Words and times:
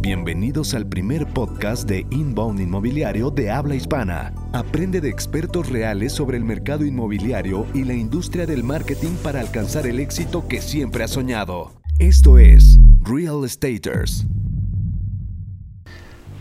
Bienvenidos 0.00 0.74
al 0.74 0.86
primer 0.86 1.26
podcast 1.26 1.88
de 1.88 2.06
Inbound 2.10 2.60
Inmobiliario 2.60 3.30
de 3.30 3.50
habla 3.50 3.74
hispana. 3.74 4.34
Aprende 4.52 5.00
de 5.00 5.08
expertos 5.08 5.68
reales 5.68 6.12
sobre 6.12 6.36
el 6.36 6.44
mercado 6.44 6.84
inmobiliario 6.84 7.66
y 7.74 7.84
la 7.84 7.94
industria 7.94 8.46
del 8.46 8.64
marketing 8.64 9.16
para 9.22 9.40
alcanzar 9.40 9.86
el 9.86 9.98
éxito 10.00 10.46
que 10.46 10.60
siempre 10.60 11.04
has 11.04 11.12
soñado. 11.12 11.72
Esto 11.98 12.38
es 12.38 12.78
Real 13.00 13.44
Estaters. 13.44 14.26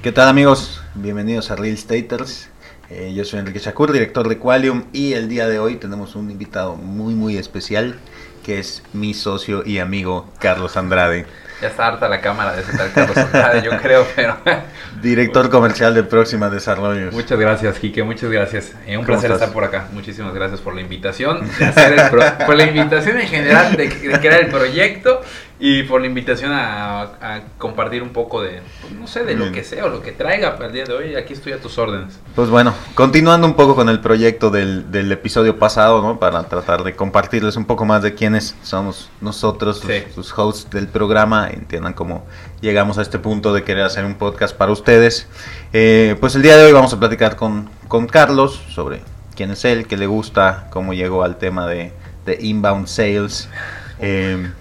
¿Qué 0.02 0.12
tal 0.12 0.28
amigos? 0.28 0.82
Bienvenidos 0.94 1.52
a 1.52 1.56
Real 1.56 1.78
Staters. 1.78 2.50
Eh, 2.90 3.14
yo 3.16 3.26
soy 3.26 3.40
Enrique 3.40 3.60
Shakur, 3.60 3.92
director 3.92 4.30
de 4.30 4.38
Qualium 4.38 4.84
y 4.94 5.14
el 5.14 5.28
día 5.28 5.48
de 5.48 5.58
hoy 5.58 5.78
tenemos 5.78 6.16
un 6.16 6.30
invitado 6.30 6.76
muy 6.76 7.16
muy 7.16 7.38
especial 7.38 8.00
que 8.46 8.60
es 8.60 8.84
mi 8.94 9.14
socio 9.14 9.64
y 9.66 9.80
amigo 9.80 10.30
Carlos 10.40 10.78
Andrade. 10.78 11.26
Ya 11.62 11.70
está 11.70 11.88
harta 11.88 12.10
la 12.10 12.20
cámara 12.20 12.54
de 12.54 12.62
ese 12.62 12.76
tal 12.78 12.92
Carlos 12.94 13.18
Andrade, 13.18 13.62
yo 13.64 13.72
creo, 13.82 14.06
pero... 14.16 14.38
Director 15.02 15.50
comercial 15.50 15.94
de 15.96 16.04
Próxima 16.04 16.50
Desarrollos. 16.50 17.14
Muchas 17.14 17.40
gracias, 17.40 17.80
Quique, 17.80 18.04
muchas 18.04 18.30
gracias. 18.30 18.74
Eh, 18.86 18.98
un 18.98 19.06
placer 19.06 19.32
estar 19.32 19.52
por 19.52 19.64
acá. 19.64 19.88
Muchísimas 19.94 20.34
gracias 20.34 20.60
por 20.62 20.76
la 20.76 20.82
invitación, 20.82 21.48
de 21.60 21.66
hacer 21.66 22.00
el 22.00 22.10
pro- 22.10 22.46
por 22.46 22.56
la 22.56 22.66
invitación 22.66 23.20
en 23.20 23.28
general 23.28 23.76
de, 23.76 23.88
de 23.88 24.20
crear 24.20 24.42
el 24.42 24.48
proyecto 24.48 25.22
y 25.68 25.84
por 25.84 26.00
la 26.02 26.08
invitación 26.08 26.52
a, 26.52 27.02
a 27.02 27.42
compartir 27.58 28.04
un 28.04 28.10
poco 28.10 28.42
de, 28.44 28.62
pues, 28.82 28.94
no 28.94 29.08
sé, 29.08 29.24
de 29.24 29.34
lo 29.36 29.52
que 29.52 29.64
sea 29.64 29.86
o 29.86 29.90
lo 29.90 30.02
que 30.02 30.12
traiga 30.12 30.54
para 30.56 30.68
el 30.68 30.74
día 30.74 30.84
de 30.84 30.94
hoy. 30.94 31.16
Aquí 31.16 31.34
estoy 31.34 31.54
a 31.54 31.60
tus 31.60 31.78
órdenes. 31.80 32.20
Pues 32.36 32.50
bueno, 32.50 32.74
continuando 32.94 33.48
un 33.48 33.56
poco 33.56 33.76
con 33.76 33.90
el 33.90 34.00
proyecto 34.00 34.52
del, 34.52 34.92
del 34.92 35.12
episodio 35.12 35.58
pasado, 35.58 36.02
¿no? 36.04 36.20
Para 36.20 36.44
tratar 36.44 36.84
de 36.84 36.96
compartirles 36.96 37.56
un 37.56 37.66
poco 37.66 37.84
más 37.86 38.04
de 38.04 38.14
quiénes 38.14 38.56
somos 38.62 39.10
nosotros, 39.22 39.80
sus, 39.80 39.90
Sí. 39.90 40.04
sus 40.14 40.38
hosts 40.38 40.70
del 40.70 40.88
programa, 40.88 41.50
entiendan 41.50 41.94
cómo 41.94 42.26
llegamos 42.62 42.98
a 42.98 43.02
este 43.02 43.18
punto 43.18 43.54
de 43.54 43.64
querer 43.64 43.86
hacer 43.86 44.06
un 44.06 44.16
podcast 44.16 44.56
para 44.56 44.72
ustedes. 44.72 45.28
Eh, 45.74 46.16
pues 46.20 46.36
el 46.36 46.42
día 46.44 46.58
de 46.58 46.66
hoy 46.66 46.74
vamos 46.74 46.94
a 46.94 47.00
platicar 47.00 47.36
con, 47.36 47.70
con 47.88 48.06
Carlos 48.08 48.62
sobre 48.70 49.02
quién 49.36 49.50
es 49.52 49.66
él, 49.66 49.88
qué 49.88 49.98
le 49.98 50.06
gusta, 50.08 50.68
cómo 50.70 50.94
llegó 50.94 51.24
al 51.24 51.38
tema 51.38 51.68
de, 51.68 51.92
de 52.26 52.38
inbound 52.40 52.88
sales. 52.88 53.50
Eh, 54.00 54.52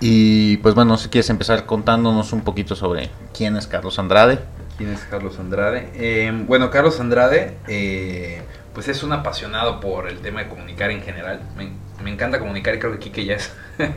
y 0.00 0.56
pues 0.58 0.74
bueno, 0.74 0.96
si 0.96 1.08
quieres 1.08 1.28
empezar 1.30 1.66
contándonos 1.66 2.32
un 2.32 2.40
poquito 2.42 2.74
sobre 2.74 3.10
quién 3.36 3.56
es 3.56 3.66
Carlos 3.66 3.98
Andrade. 3.98 4.38
¿Quién 4.78 4.90
es 4.92 5.00
Carlos 5.10 5.38
Andrade? 5.38 5.90
Eh, 5.94 6.32
bueno, 6.46 6.70
Carlos 6.70 6.98
Andrade, 7.00 7.58
eh, 7.68 8.40
pues 8.72 8.88
es 8.88 9.02
un 9.02 9.12
apasionado 9.12 9.78
por 9.80 10.08
el 10.08 10.18
tema 10.20 10.40
de 10.42 10.48
comunicar 10.48 10.90
en 10.90 11.02
general. 11.02 11.40
Me, 11.56 11.68
me 12.02 12.10
encanta 12.10 12.38
comunicar 12.38 12.74
y 12.74 12.78
creo 12.78 12.92
que 12.92 12.98
Kike 12.98 13.24
ya 13.26 13.34
es. 13.34 13.52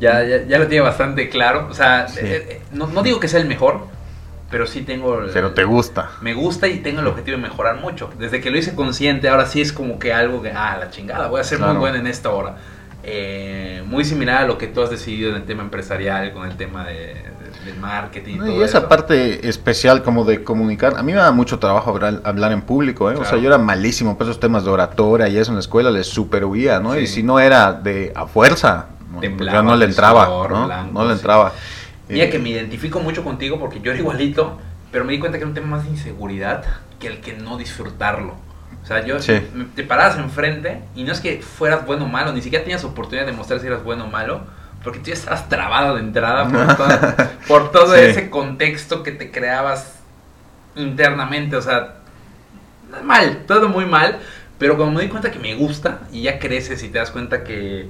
ya, 0.00 0.22
ya, 0.24 0.42
ya 0.46 0.58
lo 0.58 0.66
tiene 0.66 0.82
bastante 0.84 1.28
claro. 1.30 1.66
O 1.70 1.74
sea, 1.74 2.08
Sí. 2.08 2.20
eh, 2.22 2.46
eh, 2.50 2.60
no, 2.72 2.86
no 2.88 3.02
digo 3.02 3.20
que 3.20 3.28
sea 3.28 3.40
el 3.40 3.46
mejor, 3.48 3.86
pero 4.50 4.66
sí 4.66 4.82
tengo. 4.82 5.20
el- 5.20 5.30
Pero 5.30 5.52
te 5.52 5.64
gusta. 5.64 6.10
Me 6.20 6.34
gusta 6.34 6.68
y 6.68 6.80
tengo 6.80 7.00
el 7.00 7.06
objetivo 7.06 7.38
de 7.38 7.42
mejorar 7.44 7.76
mucho. 7.80 8.10
Desde 8.18 8.42
que 8.42 8.50
lo 8.50 8.58
hice 8.58 8.74
consciente, 8.74 9.30
ahora 9.30 9.46
sí 9.46 9.62
es 9.62 9.72
como 9.72 9.98
que 9.98 10.12
algo 10.12 10.42
que, 10.42 10.50
ah, 10.50 10.76
la 10.78 10.90
chingada, 10.90 11.28
voy 11.28 11.40
a 11.40 11.44
ser 11.44 11.56
Claro. 11.56 11.72
muy 11.72 11.80
bueno 11.80 11.96
en 11.96 12.06
esta 12.06 12.28
hora. 12.28 12.56
Eh, 13.04 13.82
muy 13.86 14.04
similar 14.04 14.44
a 14.44 14.46
lo 14.46 14.58
que 14.58 14.68
tú 14.68 14.80
has 14.82 14.90
decidido 14.90 15.30
en 15.30 15.36
el 15.36 15.44
tema 15.44 15.62
empresarial, 15.62 16.32
con 16.32 16.48
el 16.48 16.56
tema 16.56 16.84
de, 16.84 16.94
de- 16.94 17.64
del 17.64 17.76
marketing. 17.78 18.38
No, 18.38 18.46
todo 18.46 18.60
y 18.60 18.62
esa 18.62 18.78
eso. 18.78 18.88
parte 18.88 19.48
especial 19.48 20.02
como 20.04 20.24
de 20.24 20.44
comunicar, 20.44 20.96
a 20.96 21.02
mí 21.02 21.12
me 21.12 21.18
da 21.18 21.32
mucho 21.32 21.58
trabajo 21.58 21.90
hablar, 21.90 22.20
hablar 22.24 22.52
en 22.52 22.62
público, 22.62 23.10
¿eh? 23.10 23.16
o 23.16 23.24
sea, 23.24 23.38
yo 23.38 23.48
era 23.48 23.58
malísimo 23.58 24.16
para 24.16 24.30
esos 24.30 24.40
temas 24.40 24.64
de 24.64 24.70
oratoria 24.70 25.28
y 25.28 25.36
eso 25.36 25.50
en 25.50 25.56
la 25.56 25.60
escuela 25.60 25.90
les 25.90 26.06
super 26.06 26.44
huía, 26.44 26.78
¿no? 26.80 26.94
Sí. 26.94 27.00
Y 27.00 27.06
si 27.08 27.22
no 27.24 27.40
era 27.40 27.72
de 27.72 28.12
a 28.14 28.26
fuerza, 28.26 28.86
Temblaba 29.20 29.58
yo 29.58 29.62
no 29.62 29.76
le 29.76 29.84
entraba, 29.86 30.26
sudor 30.26 30.50
¿no? 30.52 30.66
blanco, 30.66 30.92
no 30.92 31.04
le 31.08 31.14
sí. 31.14 31.18
entraba. 31.18 31.52
Mira 32.08 32.26
Eh, 32.26 32.30
que 32.30 32.38
me 32.38 32.50
identifico 32.50 33.00
mucho 33.00 33.22
contigo 33.24 33.58
porque 33.58 33.80
yo 33.80 33.90
era 33.90 34.00
igualito, 34.00 34.58
pero 34.90 35.04
me 35.04 35.12
di 35.12 35.18
cuenta 35.18 35.38
que 35.38 35.42
era 35.42 35.48
un 35.48 35.54
tema 35.54 35.76
más 35.76 35.84
de 35.84 35.90
inseguridad 35.90 36.64
que 36.98 37.08
el 37.08 37.20
que 37.20 37.34
no 37.34 37.56
disfrutarlo. 37.58 38.36
O 38.82 38.86
sea, 38.86 39.04
yo 39.04 39.20
Sí. 39.20 39.40
te 39.76 39.84
parabas 39.84 40.18
enfrente 40.18 40.82
y 40.96 41.04
no 41.04 41.12
es 41.12 41.20
que 41.20 41.40
fueras 41.40 41.86
bueno 41.86 42.04
o 42.06 42.08
malo, 42.08 42.32
ni 42.32 42.42
siquiera 42.42 42.64
tenías 42.64 42.82
oportunidad 42.84 43.26
de 43.26 43.32
mostrar 43.32 43.60
si 43.60 43.66
eras 43.68 43.84
bueno 43.84 44.04
o 44.04 44.08
malo, 44.08 44.40
porque 44.82 44.98
tú 44.98 45.06
ya 45.06 45.12
estabas 45.14 45.48
trabado 45.48 45.94
de 45.94 46.00
entrada 46.00 46.48
por, 46.48 46.76
toda- 46.76 47.30
por 47.46 47.70
todo 47.70 47.94
Sí. 47.94 48.00
ese 48.02 48.28
contexto 48.30 49.02
que 49.04 49.12
te 49.12 49.30
creabas 49.30 50.00
internamente. 50.74 51.56
O 51.56 51.62
sea, 51.62 51.94
mal, 53.04 53.44
todo 53.46 53.68
muy 53.68 53.86
mal. 53.86 54.18
Pero 54.58 54.76
como 54.76 54.92
me 54.92 55.02
di 55.02 55.08
cuenta 55.08 55.30
que 55.32 55.38
me 55.40 55.54
gusta 55.54 56.00
y 56.12 56.22
ya 56.22 56.38
creces 56.38 56.82
y 56.84 56.88
te 56.88 56.98
das 56.98 57.10
cuenta 57.10 57.42
que, 57.42 57.88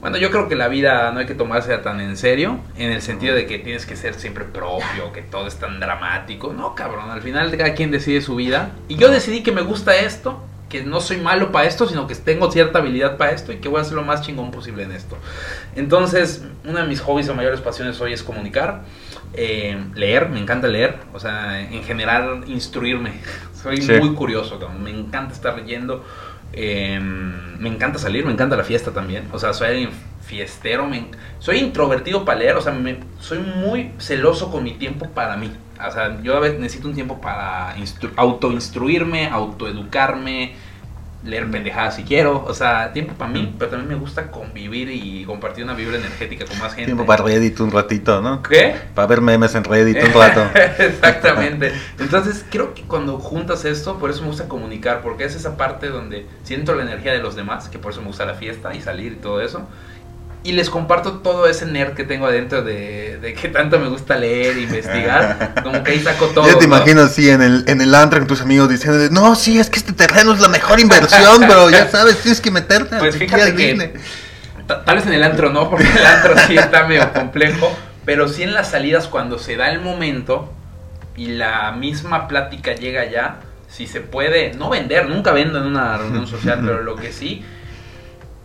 bueno, 0.00 0.16
yo 0.16 0.30
creo 0.30 0.48
que 0.48 0.56
la 0.56 0.68
vida 0.68 1.10
no 1.12 1.20
hay 1.20 1.26
que 1.26 1.34
tomarse 1.34 1.76
tan 1.78 2.00
en 2.00 2.16
serio, 2.16 2.58
en 2.76 2.90
el 2.90 3.02
sentido 3.02 3.34
de 3.34 3.46
que 3.46 3.58
tienes 3.58 3.84
que 3.86 3.96
ser 3.96 4.14
siempre 4.14 4.44
propio, 4.44 5.12
que 5.12 5.22
todo 5.22 5.46
es 5.46 5.56
tan 5.56 5.78
dramático. 5.80 6.52
No, 6.52 6.74
cabrón, 6.74 7.10
al 7.10 7.20
final 7.22 7.54
cada 7.56 7.74
quien 7.74 7.90
decide 7.90 8.20
su 8.22 8.36
vida. 8.36 8.70
Y 8.88 8.96
yo 8.96 9.10
decidí 9.10 9.42
que 9.42 9.52
me 9.52 9.60
gusta 9.62 9.94
esto, 9.96 10.42
que 10.70 10.84
no 10.84 11.00
soy 11.00 11.16
malo 11.18 11.50
para 11.52 11.66
esto, 11.66 11.86
sino 11.88 12.06
que 12.06 12.14
tengo 12.14 12.50
cierta 12.50 12.78
habilidad 12.78 13.16
para 13.16 13.32
esto 13.32 13.52
y 13.52 13.56
que 13.56 13.68
voy 13.68 13.78
a 13.78 13.82
hacer 13.82 13.94
lo 13.94 14.02
más 14.04 14.22
chingón 14.22 14.50
posible 14.52 14.84
en 14.84 14.92
esto. 14.92 15.18
Entonces, 15.76 16.44
una 16.64 16.82
de 16.82 16.88
mis 16.88 17.00
hobbies 17.00 17.28
o 17.28 17.34
mayores 17.34 17.60
pasiones 17.60 18.00
hoy 18.00 18.12
es 18.12 18.22
comunicar, 18.22 18.82
eh, 19.34 19.76
leer, 19.94 20.28
me 20.28 20.40
encanta 20.40 20.66
leer, 20.68 20.96
o 21.12 21.20
sea, 21.20 21.60
en 21.60 21.82
general 21.84 22.44
instruirme. 22.46 23.12
Soy 23.62 23.82
Sí. 23.82 23.92
muy 24.00 24.14
curioso, 24.14 24.58
me 24.82 24.90
encanta 24.90 25.34
estar 25.34 25.56
leyendo, 25.56 26.02
eh, 26.52 26.98
me 27.00 27.68
encanta 27.68 27.98
salir, 27.98 28.24
me 28.26 28.32
encanta 28.32 28.56
la 28.56 28.64
fiesta 28.64 28.90
también. 28.92 29.24
O 29.32 29.38
sea, 29.38 29.52
soy 29.52 29.68
alguien 29.68 29.90
fiestero, 30.24 30.86
me 30.86 31.06
soy 31.38 31.58
introvertido 31.58 32.24
para 32.24 32.38
leer, 32.38 32.56
o 32.56 32.60
sea, 32.60 32.72
me- 32.72 33.00
soy 33.18 33.38
muy 33.38 33.92
celoso 33.98 34.50
con 34.50 34.62
mi 34.64 34.72
tiempo 34.74 35.08
para 35.10 35.36
mí. 35.36 35.50
O 35.86 35.90
sea, 35.90 36.20
yo 36.22 36.36
a 36.36 36.40
veces 36.40 36.60
necesito 36.60 36.88
un 36.88 36.94
tiempo 36.94 37.20
para 37.20 37.76
instru- 37.78 38.12
autoinstruirme, 38.16 39.28
autoeducarme, 39.28 40.54
leer 41.24 41.50
pendejadas 41.50 41.96
si 41.96 42.04
quiero. 42.04 42.44
O 42.46 42.54
sea, 42.54 42.92
tiempo 42.92 43.14
para 43.14 43.30
mí, 43.30 43.54
pero 43.58 43.70
también 43.70 43.88
me 43.88 43.94
gusta 43.94 44.30
convivir 44.30 44.90
y 44.90 45.24
compartir 45.24 45.64
una 45.64 45.74
vibra 45.74 45.98
energética 45.98 46.46
con 46.46 46.58
más 46.58 46.72
gente. 46.72 46.86
Tiempo 46.86 47.06
para 47.06 47.24
Reddit 47.24 47.60
un 47.60 47.70
ratito, 47.70 48.20
¿no? 48.20 48.42
¿Qué? 48.42 48.74
Para 48.94 49.06
ver 49.06 49.20
memes 49.20 49.54
en 49.54 49.64
Reddit 49.64 50.02
un 50.02 50.12
rato. 50.14 50.46
Exactamente. 50.78 51.72
Entonces, 51.98 52.44
creo 52.50 52.74
que 52.74 52.82
cuando 52.82 53.18
juntas 53.18 53.64
esto, 53.64 53.98
por 53.98 54.10
eso 54.10 54.22
me 54.22 54.28
gusta 54.28 54.48
comunicar, 54.48 55.02
porque 55.02 55.24
es 55.24 55.34
esa 55.34 55.56
parte 55.56 55.88
donde 55.88 56.26
siento 56.42 56.74
la 56.74 56.82
energía 56.82 57.12
de 57.12 57.18
los 57.18 57.36
demás, 57.36 57.68
que 57.68 57.78
por 57.78 57.92
eso 57.92 58.00
me 58.00 58.08
gusta 58.08 58.24
la 58.24 58.34
fiesta 58.34 58.74
y 58.74 58.80
salir 58.80 59.12
y 59.12 59.16
todo 59.16 59.40
eso. 59.40 59.68
Y 60.42 60.52
les 60.52 60.70
comparto 60.70 61.18
todo 61.18 61.46
ese 61.48 61.66
nerd 61.66 61.92
que 61.92 62.04
tengo 62.04 62.26
adentro 62.26 62.62
de, 62.62 63.18
de 63.20 63.34
que 63.34 63.48
tanto 63.48 63.78
me 63.78 63.88
gusta 63.88 64.16
leer, 64.16 64.56
investigar. 64.56 65.52
Como 65.62 65.84
que 65.84 65.90
ahí 65.92 66.00
saco 66.00 66.28
todo. 66.28 66.46
Yo 66.48 66.56
te 66.56 66.66
¿no? 66.66 66.76
imagino 66.76 67.02
así 67.02 67.28
en 67.28 67.42
el, 67.42 67.64
en 67.66 67.82
el 67.82 67.94
antro 67.94 68.18
con 68.20 68.26
tus 68.28 68.40
amigos 68.40 68.70
diciendo, 68.70 68.98
no, 69.10 69.34
sí, 69.34 69.58
es 69.58 69.68
que 69.68 69.78
este 69.78 69.92
terreno 69.92 70.32
es 70.32 70.40
la 70.40 70.48
mejor 70.48 70.80
inversión, 70.80 71.40
bro, 71.46 71.68
ya 71.68 71.88
sabes, 71.90 72.18
tienes 72.22 72.40
que 72.40 72.50
meterte. 72.50 72.96
Pues 72.98 73.16
fíjate 73.16 73.54
que 73.54 73.72
business". 73.74 73.90
ta- 74.66 74.82
tal 74.84 74.96
vez 74.96 75.06
en 75.06 75.12
el 75.12 75.22
antro 75.24 75.50
no, 75.50 75.68
porque 75.68 75.84
el 75.94 76.06
antro 76.06 76.34
sí 76.46 76.56
está 76.56 76.86
medio 76.86 77.12
complejo, 77.12 77.70
pero 78.06 78.26
sí 78.26 78.42
en 78.42 78.54
las 78.54 78.70
salidas 78.70 79.08
cuando 79.08 79.38
se 79.38 79.56
da 79.56 79.70
el 79.70 79.80
momento 79.80 80.50
y 81.16 81.26
la 81.32 81.72
misma 81.72 82.28
plática 82.28 82.74
llega 82.74 83.04
ya, 83.10 83.40
si 83.68 83.86
se 83.86 84.00
puede, 84.00 84.54
no 84.54 84.70
vender, 84.70 85.06
nunca 85.06 85.32
vendo 85.32 85.58
en 85.58 85.66
una 85.66 85.98
reunión 85.98 86.26
social, 86.26 86.60
pero 86.64 86.82
lo 86.82 86.96
que 86.96 87.12
sí, 87.12 87.44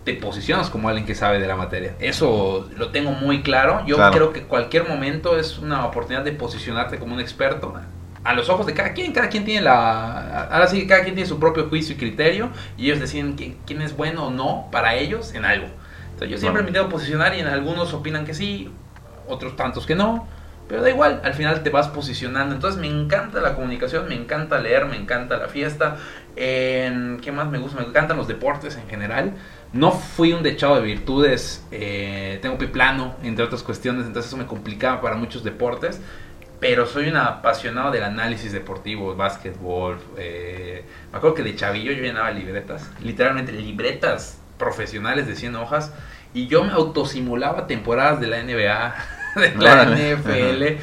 te 0.06 0.14
posicionas 0.14 0.70
como 0.70 0.88
alguien 0.88 1.06
que 1.06 1.16
sabe 1.16 1.40
de 1.40 1.48
la 1.48 1.56
materia. 1.56 1.96
Eso 2.00 2.70
lo 2.78 2.90
tengo 2.92 3.12
muy 3.12 3.42
claro. 3.42 3.84
Yo 3.88 3.96
Claro. 3.98 4.14
creo 4.14 4.34
que 4.34 4.44
cualquier 4.44 4.88
momento 4.88 5.38
es 5.38 5.58
una 5.58 5.84
oportunidad 5.86 6.24
de 6.24 6.32
posicionarte 6.32 6.98
como 7.00 7.16
un 7.16 7.20
experto 7.20 7.74
a 8.24 8.34
los 8.34 8.50
ojos 8.50 8.66
de 8.68 8.74
cada 8.74 8.94
quien. 8.94 9.12
Cada 9.14 9.30
quien 9.30 9.44
tiene 9.46 9.62
la. 9.62 10.46
Ahora 10.52 10.68
sí 10.68 10.80
que 10.82 10.88
cada 10.88 11.02
quien 11.04 11.16
tiene 11.16 11.28
su 11.28 11.40
propio 11.40 11.68
juicio 11.70 11.96
y 11.96 11.98
criterio. 11.98 12.50
Y 12.78 12.86
ellos 12.86 13.00
deciden 13.00 13.34
quién, 13.36 13.58
quién 13.66 13.82
es 13.82 13.98
bueno 13.98 14.28
o 14.28 14.32
no 14.32 14.68
para 14.72 14.96
ellos 14.96 15.34
en 15.34 15.44
algo. 15.44 15.68
Entonces 16.12 16.30
yo 16.30 16.38
siempre 16.38 16.62
Claro. 16.62 16.72
me 16.72 16.80
debo 16.80 16.90
posicionar 16.90 17.36
y 17.36 17.40
en 17.40 17.48
algunos 17.48 17.94
opinan 17.94 18.26
que 18.26 18.34
sí, 18.36 18.72
otros 19.28 19.56
tantos 19.56 19.86
que 19.88 19.96
no. 19.96 20.28
Pero 20.68 20.82
da 20.82 20.90
igual, 20.90 21.22
al 21.24 21.34
final 21.36 21.62
te 21.62 21.70
vas 21.70 21.88
posicionando. 21.90 22.56
Entonces 22.56 22.80
me 22.82 22.88
encanta 22.88 23.40
la 23.42 23.54
comunicación, 23.56 24.08
me 24.08 24.16
encanta 24.16 24.60
leer, 24.60 24.86
me 24.86 24.96
encanta 24.98 25.38
la 25.38 25.48
fiesta. 25.48 25.98
¿Qué 26.36 27.32
más 27.34 27.48
me 27.50 27.58
gusta? 27.60 27.80
Me 27.82 27.88
encantan 27.88 28.18
los 28.18 28.28
deportes 28.28 28.76
en 28.76 28.88
general. 28.88 29.34
No 29.76 29.92
fui 29.92 30.32
un 30.32 30.42
dechado 30.42 30.76
de 30.76 30.84
virtudes, 30.84 31.62
eh, 31.70 32.40
tengo 32.42 32.58
pie 32.58 32.70
plano, 32.70 33.18
entre 33.24 33.44
otras 33.44 33.62
cuestiones, 33.62 34.06
entonces 34.08 34.30
eso 34.30 34.38
me 34.38 34.46
complicaba 34.46 35.02
para 35.02 35.18
muchos 35.18 35.44
deportes. 35.44 36.00
Pero 36.62 36.86
soy 36.86 37.10
un 37.10 37.18
apasionado 37.18 37.92
del 37.92 38.04
análisis 38.04 38.54
deportivo, 38.54 39.14
básquetbol. 39.18 39.98
eh, 40.18 40.86
me 41.12 41.18
acuerdo 41.18 41.36
que 41.36 41.44
de 41.44 41.58
chavillo 41.58 41.92
yo 41.92 42.02
llenaba 42.02 42.32
libretas, 42.32 42.90
literalmente 43.02 43.52
libretas 43.52 44.40
profesionales 44.58 45.28
de 45.28 45.36
100 45.36 45.58
hojas. 45.58 45.92
Y 46.34 46.48
yo 46.48 46.64
me 46.64 46.72
autosimulaba 46.72 47.68
temporadas 47.68 48.22
de 48.22 48.28
la 48.28 48.42
NBA, 48.42 48.96
de 49.36 49.56
la. 49.58 49.86
NFL. 49.88 50.82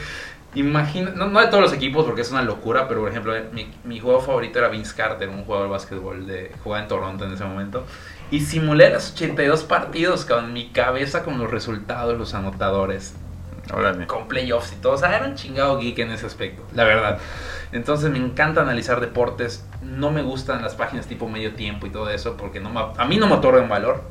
Imagina, 0.54 1.12
no, 1.16 1.28
no 1.28 1.40
de 1.40 1.46
todos 1.46 1.62
los 1.62 1.72
equipos 1.72 2.04
porque 2.04 2.20
es 2.20 2.30
una 2.30 2.42
locura, 2.42 2.86
pero 2.88 3.00
por 3.00 3.08
ejemplo, 3.10 3.32
mi, 3.52 3.72
mi 3.84 4.00
jugador 4.00 4.22
favorito 4.22 4.58
era 4.58 4.68
Vince 4.68 4.94
Carter, 4.94 5.30
un 5.30 5.44
jugador 5.44 5.68
de 5.68 5.72
básquetbol 5.72 6.26
de 6.26 6.52
jugaba 6.62 6.82
en 6.82 6.88
Toronto 6.88 7.24
en 7.24 7.32
ese 7.32 7.44
momento. 7.44 7.86
Y 8.32 8.40
simulé 8.40 8.90
los 8.90 9.12
82 9.12 9.62
partidos 9.64 10.24
con 10.24 10.52
mi 10.52 10.70
cabeza 10.70 11.22
con 11.22 11.38
los 11.38 11.50
resultados, 11.50 12.18
los 12.18 12.34
anotadores, 12.34 13.14
Órale. 13.72 14.06
con 14.06 14.26
playoffs 14.26 14.72
y 14.72 14.76
todo. 14.76 14.94
O 14.94 14.96
sea, 14.98 15.14
era 15.14 15.26
un 15.26 15.34
chingado 15.36 15.78
geek 15.78 15.98
en 16.00 16.10
ese 16.12 16.26
aspecto, 16.26 16.62
la 16.74 16.84
verdad. 16.84 17.18
Entonces 17.72 18.10
me 18.10 18.18
encanta 18.18 18.62
analizar 18.62 19.00
deportes. 19.00 19.64
No 19.82 20.10
me 20.10 20.22
gustan 20.22 20.62
las 20.62 20.74
páginas 20.74 21.06
tipo 21.06 21.28
medio 21.28 21.52
tiempo 21.54 21.86
y 21.86 21.90
todo 21.90 22.08
eso 22.10 22.36
porque 22.36 22.58
no 22.58 22.70
me- 22.70 22.80
a 22.96 23.04
mí 23.04 23.18
no 23.18 23.26
me 23.26 23.34
otorgan 23.34 23.68
valor. 23.68 24.02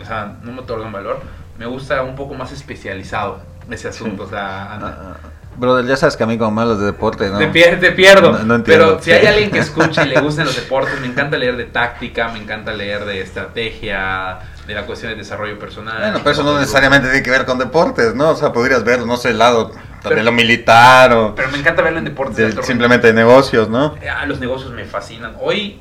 O 0.00 0.04
sea, 0.04 0.36
no 0.42 0.52
me 0.52 0.60
otorgan 0.60 0.92
valor. 0.92 1.20
Me 1.58 1.66
gusta 1.66 2.02
un 2.02 2.16
poco 2.16 2.34
más 2.34 2.52
especializado 2.52 3.40
ese 3.70 3.88
asunto. 3.88 4.24
O 4.24 4.28
sea, 4.28 4.74
ana- 4.74 4.96
Ah, 5.00 5.16
brother, 5.60 5.86
ya 5.86 5.96
sabes 5.96 6.16
que 6.16 6.24
a 6.24 6.26
mí 6.26 6.36
como 6.38 6.50
malos 6.50 6.80
de 6.80 6.86
deporte, 6.86 7.28
¿no? 7.28 7.38
te, 7.38 7.52
pier- 7.52 7.78
te 7.78 7.92
pierdo. 7.92 8.32
No- 8.32 8.38
no 8.44 8.54
entiendo, 8.56 8.86
pero 8.96 9.02
si 9.02 9.12
hay 9.12 9.26
alguien 9.26 9.50
que 9.50 9.58
escuche 9.60 10.02
y 10.04 10.08
le 10.08 10.20
gusten 10.20 10.46
los 10.46 10.56
deportes, 10.62 10.98
me 11.00 11.06
encanta 11.06 11.36
leer 11.36 11.56
de 11.56 11.64
táctica, 11.66 12.28
me 12.28 12.38
encanta 12.40 12.72
leer 12.72 13.04
de 13.04 13.20
estrategia, 13.20 14.38
de 14.66 14.74
la 14.74 14.86
cuestión 14.86 15.12
de 15.12 15.18
desarrollo 15.18 15.58
personal. 15.58 15.98
Bueno, 16.00 16.18
pero 16.18 16.30
eso 16.30 16.42
no 16.42 16.58
necesariamente 16.58 17.08
tiene 17.08 17.22
que 17.22 17.30
ver 17.30 17.44
con 17.44 17.58
deportes, 17.58 18.14
¿no? 18.14 18.30
O 18.30 18.36
sea, 18.36 18.52
podrías 18.52 18.82
ver, 18.84 19.04
no 19.06 19.16
sé, 19.16 19.30
el 19.30 19.38
lado 19.38 19.72
Pero- 20.02 20.16
de 20.16 20.22
lo 20.22 20.32
militar 20.32 21.12
o 21.12 21.34
Pero 21.34 21.50
me 21.50 21.58
encanta 21.58 21.82
verlo 21.82 21.98
en 21.98 22.04
deportes. 22.06 22.56
de 22.56 22.62
simplemente 22.62 23.06
de 23.08 23.12
negocios, 23.12 23.68
¿no? 23.68 23.94
Ah, 24.12 24.24
los 24.26 24.40
negocios 24.40 24.72
me 24.72 24.84
fascinan. 24.84 25.34
Hoy 25.40 25.78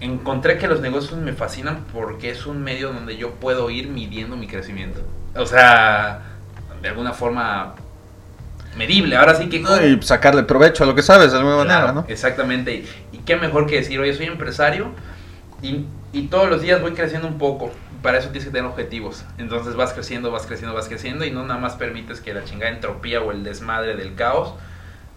encontré 0.00 0.58
que 0.58 0.68
los 0.68 0.80
negocios 0.80 1.18
me 1.18 1.32
fascinan 1.32 1.84
porque 1.92 2.30
es 2.30 2.46
un 2.46 2.62
medio 2.62 2.92
donde 2.92 3.16
yo 3.16 3.32
puedo 3.32 3.70
ir 3.70 3.88
midiendo 3.88 4.36
mi 4.36 4.46
crecimiento. 4.46 5.00
O 5.34 5.46
sea, 5.46 6.20
de 6.82 6.88
alguna 6.88 7.12
forma 7.12 7.74
medible. 8.76 9.16
Ahora 9.16 9.34
sí 9.34 9.48
que... 9.48 9.60
No, 9.60 9.84
Y 9.84 10.00
sacarle 10.02 10.42
provecho 10.44 10.84
a 10.84 10.86
lo 10.86 10.94
que 10.94 11.02
sabes 11.02 11.32
de 11.32 11.38
alguna 11.38 11.64
Claro, 11.64 11.86
manera, 11.86 11.92
¿no? 11.92 12.04
Exactamente. 12.08 12.74
Y, 12.74 13.16
y 13.16 13.18
qué 13.18 13.36
mejor 13.36 13.66
que 13.66 13.76
decir, 13.76 13.98
oye, 14.00 14.14
soy 14.14 14.26
empresario 14.26 14.90
y, 15.62 15.86
y 16.12 16.28
todos 16.28 16.48
los 16.48 16.60
días 16.62 16.80
voy 16.80 16.92
creciendo 16.92 17.28
un 17.28 17.38
poco. 17.38 17.70
Para 18.02 18.18
eso 18.18 18.28
tienes 18.28 18.44
que 18.44 18.50
tener 18.52 18.70
objetivos. 18.70 19.24
Entonces 19.38 19.74
vas 19.74 19.92
creciendo, 19.92 20.30
vas 20.30 20.46
creciendo, 20.46 20.74
vas 20.74 20.88
creciendo 20.88 21.24
y 21.24 21.30
no 21.30 21.44
nada 21.44 21.58
más 21.58 21.74
permites 21.74 22.20
que 22.20 22.34
la 22.34 22.44
chingada 22.44 22.72
entropía 22.72 23.20
o 23.22 23.32
el 23.32 23.42
desmadre 23.42 23.96
del 23.96 24.14
caos 24.14 24.54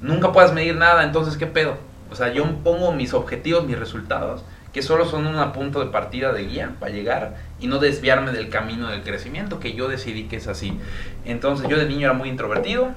nunca 0.01 0.31
puedas 0.31 0.53
medir 0.53 0.75
nada. 0.75 1.03
Entonces, 1.03 1.37
¿qué 1.37 1.45
pedo? 1.45 1.77
O 2.11 2.15
sea, 2.15 2.33
yo 2.33 2.45
pongo 2.63 2.91
mis 2.93 3.13
objetivos, 3.13 3.65
mis 3.65 3.77
resultados, 3.77 4.43
que 4.73 4.81
solo 4.81 5.05
son 5.05 5.27
un 5.27 5.51
punto 5.51 5.79
de 5.79 5.87
partida 5.87 6.31
de 6.31 6.45
guía 6.45 6.75
para 6.79 6.91
llegar 6.91 7.35
y 7.59 7.67
no 7.67 7.79
desviarme 7.79 8.31
del 8.31 8.49
camino 8.49 8.87
del 8.87 9.03
crecimiento 9.03 9.59
que 9.59 9.73
yo 9.73 9.87
decidí 9.87 10.23
que 10.23 10.37
es 10.37 10.47
así. 10.47 10.79
Entonces, 11.25 11.67
yo 11.67 11.77
de 11.77 11.85
niño 11.85 12.05
era 12.05 12.13
muy 12.13 12.29
introvertido, 12.29 12.89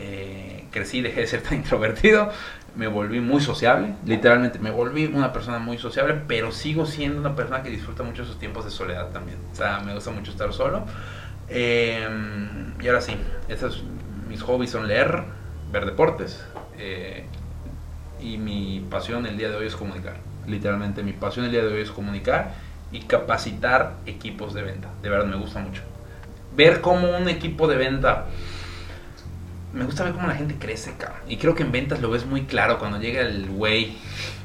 eh, 0.00 0.64
crecí, 0.70 1.02
dejé 1.02 1.20
de 1.20 1.26
ser 1.26 1.42
tan 1.42 1.54
introvertido, 1.58 2.30
me 2.76 2.86
volví 2.86 3.20
muy 3.20 3.40
sociable, 3.40 3.94
literalmente 4.06 4.58
me 4.58 4.70
volví 4.70 5.06
una 5.06 5.32
persona 5.32 5.58
muy 5.58 5.76
sociable, 5.78 6.14
pero 6.26 6.52
sigo 6.52 6.86
siendo 6.86 7.20
una 7.20 7.36
persona 7.36 7.62
que 7.62 7.70
disfruta 7.70 8.02
mucho 8.02 8.24
sus 8.24 8.38
tiempos 8.38 8.64
de 8.64 8.70
soledad 8.70 9.08
también. 9.10 9.38
O 9.52 9.56
sea, 9.56 9.80
me 9.80 9.94
gusta 9.94 10.10
mucho 10.10 10.30
estar 10.30 10.52
solo. 10.52 10.84
Eh, 11.48 12.08
y 12.80 12.86
ahora 12.88 13.00
sí, 13.00 13.16
esos, 13.48 13.84
mis 14.28 14.42
hobbies 14.42 14.70
son 14.70 14.88
leer, 14.88 15.22
ver 15.72 15.86
deportes. 15.86 16.44
eh, 16.78 17.24
y 18.22 18.36
mi 18.36 18.84
pasión 18.90 19.26
el 19.26 19.36
día 19.36 19.48
de 19.48 19.56
hoy 19.56 19.66
es 19.66 19.76
comunicar. 19.76 20.16
Literalmente 20.46 21.02
mi 21.02 21.12
pasión 21.12 21.46
el 21.46 21.52
día 21.52 21.62
de 21.62 21.72
hoy 21.72 21.82
es 21.82 21.90
comunicar 21.90 22.54
y 22.92 23.00
capacitar 23.00 23.94
equipos 24.06 24.54
de 24.54 24.62
venta. 24.62 24.88
De 25.02 25.08
verdad 25.08 25.26
me 25.26 25.36
gusta 25.36 25.60
mucho. 25.60 25.82
Ver 26.56 26.80
cómo 26.80 27.16
un 27.16 27.28
equipo 27.28 27.68
de 27.68 27.76
venta 27.76 28.26
me 29.72 29.84
gusta 29.84 30.04
ver 30.04 30.12
cómo 30.12 30.26
la 30.26 30.34
gente 30.34 30.56
crece, 30.58 30.94
cabrón. 30.98 31.20
Y 31.28 31.36
creo 31.36 31.54
que 31.54 31.62
en 31.62 31.70
ventas 31.72 32.00
lo 32.00 32.10
ves 32.10 32.26
muy 32.26 32.42
claro 32.44 32.78
cuando 32.78 32.98
llega 32.98 33.20
el 33.20 33.48
güey 33.48 33.96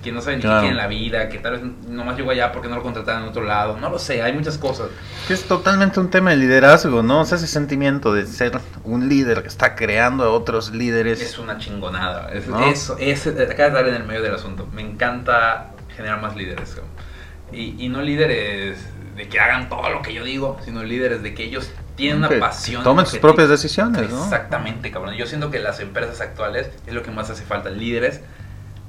que 0.04 0.12
no 0.12 0.22
sabe 0.22 0.36
ni 0.38 0.44
Claro. 0.44 0.62
qué 0.62 0.68
en 0.68 0.78
la 0.78 0.86
vida, 0.88 1.30
que 1.30 1.40
tal 1.40 1.54
vez 1.54 1.62
nomás 1.88 2.16
llegó 2.16 2.30
allá 2.30 2.52
porque 2.52 2.68
no 2.68 2.76
lo 2.76 2.84
contrataron 2.84 3.24
en 3.24 3.30
otro 3.30 3.44
lado. 3.44 3.78
No 3.78 3.90
lo 3.90 3.98
sé, 3.98 4.22
hay 4.22 4.34
muchas 4.34 4.58
cosas. 4.60 4.90
Que 5.28 5.34
es 5.34 5.44
totalmente 5.46 6.00
un 6.00 6.12
tema 6.12 6.30
de 6.30 6.38
liderazgo, 6.38 7.02
¿no? 7.02 7.22
O 7.22 7.26
sea, 7.26 7.38
ese 7.38 7.48
sentimiento 7.48 8.14
de 8.14 8.28
ser 8.28 8.60
un 8.84 9.10
líder 9.10 9.42
que 9.42 9.48
está 9.48 9.76
creando 9.76 10.24
a 10.26 10.30
otros 10.30 10.72
líderes. 10.72 11.22
Es 11.22 11.40
una 11.40 11.58
chingonada. 11.58 12.32
Es, 12.32 12.48
¿No? 12.48 12.64
Eso, 12.64 12.96
es, 13.00 13.26
acá 13.26 13.70
de 13.72 13.90
en 13.90 13.96
el 13.96 14.04
medio 14.04 14.22
del 14.22 14.36
asunto. 14.36 14.68
Me 14.72 14.84
encanta 14.84 15.72
generar 15.96 16.22
más 16.22 16.36
líderes. 16.36 16.70
cabrón. 16.70 16.92
Y, 17.52 17.84
y 17.84 17.90
no 17.90 18.02
líderes 18.02 18.78
de 19.16 19.28
que 19.28 19.40
hagan 19.40 19.70
todo 19.70 19.90
lo 19.90 20.02
que 20.02 20.14
yo 20.14 20.24
digo, 20.24 20.60
sino 20.64 20.84
líderes 20.84 21.24
de 21.24 21.34
que 21.34 21.44
ellos 21.46 21.72
tienen 21.96 22.18
una 22.18 22.30
pasión. 22.40 22.84
Tomen 22.84 23.06
sus 23.06 23.20
propias 23.20 23.50
decisiones, 23.50 24.10
¿no? 24.10 24.24
Exactamente, 24.24 24.92
cabrón. 24.92 25.16
Yo 25.16 25.26
siento 25.28 25.50
que 25.52 25.60
las 25.60 25.80
empresas 25.80 26.20
actuales 26.22 26.70
es 26.86 26.94
lo 26.94 27.04
que 27.04 27.12
más 27.12 27.30
hace 27.30 27.44
falta. 27.44 27.70
Líderes 27.70 28.22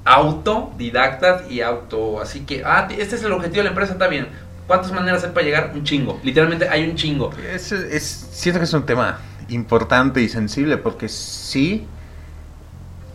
autodidactas 0.05 1.49
y 1.49 1.61
auto. 1.61 2.21
Así 2.21 2.41
que, 2.41 2.63
ah, 2.65 2.87
este 2.97 3.15
es 3.15 3.23
el 3.23 3.31
objetivo 3.31 3.57
de 3.57 3.63
la 3.65 3.69
empresa, 3.69 3.93
está 3.93 4.07
bien. 4.07 4.27
¿Cuántas 4.65 4.91
maneras 4.91 5.23
hay 5.23 5.31
para 5.31 5.45
llegar? 5.45 5.71
Un 5.73 5.83
chingo. 5.83 6.19
Literalmente 6.23 6.67
hay 6.67 6.89
un 6.89 6.95
chingo. 6.95 7.31
Es, 7.53 7.71
es- 7.71 8.27
siento 8.31 8.59
que 8.59 8.65
es 8.65 8.73
un 8.73 8.85
tema 8.85 9.19
importante 9.49 10.21
y 10.21 10.27
sensible 10.29 10.77
porque 10.77 11.07
sí 11.07 11.87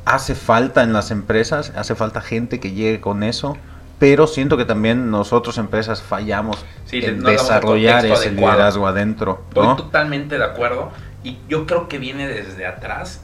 hace 0.04 0.34
falta 0.34 0.82
en 0.82 0.92
las 0.92 1.10
empresas, 1.10 1.72
hace 1.76 1.94
falta 1.94 2.20
gente 2.20 2.58
que 2.58 2.72
llegue 2.72 3.00
con 3.00 3.22
eso, 3.22 3.56
pero 4.02 4.26
siento 4.26 4.56
que 4.56 4.64
también 4.64 5.12
nosotros 5.12 5.58
empresas 5.58 6.02
fallamos 6.02 6.64
Sí, 6.86 6.98
en 7.04 7.20
no 7.20 7.30
desarrollar 7.30 8.04
ese 8.04 8.14
adecuado. 8.30 8.56
liderazgo 8.56 8.88
adentro, 8.88 9.42
Estoy 9.50 9.64
¿no? 9.64 9.76
totalmente 9.76 10.38
de 10.38 10.44
acuerdo. 10.44 10.90
Y 11.22 11.38
yo 11.48 11.66
creo 11.66 11.86
que 11.86 11.98
viene 11.98 12.26
desde 12.26 12.66
atrás, 12.66 13.22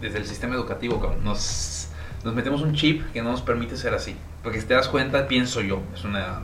desde 0.00 0.16
el 0.16 0.24
sistema 0.24 0.54
educativo. 0.54 0.98
cabrón. 0.98 1.22
Nos, 1.24 1.88
nos 2.24 2.32
metemos 2.34 2.62
un 2.62 2.72
chip 2.74 3.04
que 3.12 3.20
no 3.20 3.32
nos 3.32 3.42
permite 3.42 3.76
ser 3.76 3.92
así. 3.92 4.16
Porque 4.42 4.62
si 4.62 4.66
te 4.66 4.72
das 4.72 4.88
cuenta, 4.88 5.28
pienso 5.28 5.60
yo, 5.60 5.82
es 5.94 6.04
una, 6.04 6.40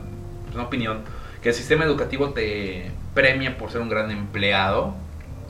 es 0.47 0.53
una 0.53 0.65
opinión, 0.65 0.99
que 1.41 1.49
el 1.49 1.55
sistema 1.55 1.85
educativo 1.85 2.29
te 2.29 2.91
premia 3.15 3.57
por 3.57 3.71
ser 3.71 3.81
un 3.81 3.89
gran 3.89 4.11
empleado 4.11 4.93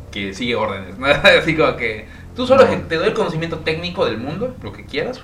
que 0.09 0.33
sigue 0.33 0.56
órdenes. 0.56 0.97
¿no? 1.00 1.07
Así 1.07 1.57
como 1.57 1.75
que 1.75 2.07
tú 2.33 2.47
solo 2.47 2.63
No. 2.65 2.77
te 2.88 2.95
doy 2.95 3.07
el 3.09 3.13
conocimiento 3.13 3.57
técnico 3.59 4.06
del 4.06 4.19
mundo, 4.19 4.56
lo 4.63 4.71
que 4.71 4.85
quieras, 4.85 5.19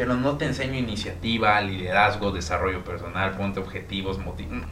pero 0.00 0.14
no 0.14 0.38
te 0.38 0.46
enseño 0.46 0.78
iniciativa, 0.78 1.60
liderazgo, 1.60 2.32
desarrollo 2.32 2.82
personal, 2.82 3.32
ponte 3.32 3.60
objetivos, 3.60 4.18
motivos. 4.18 4.62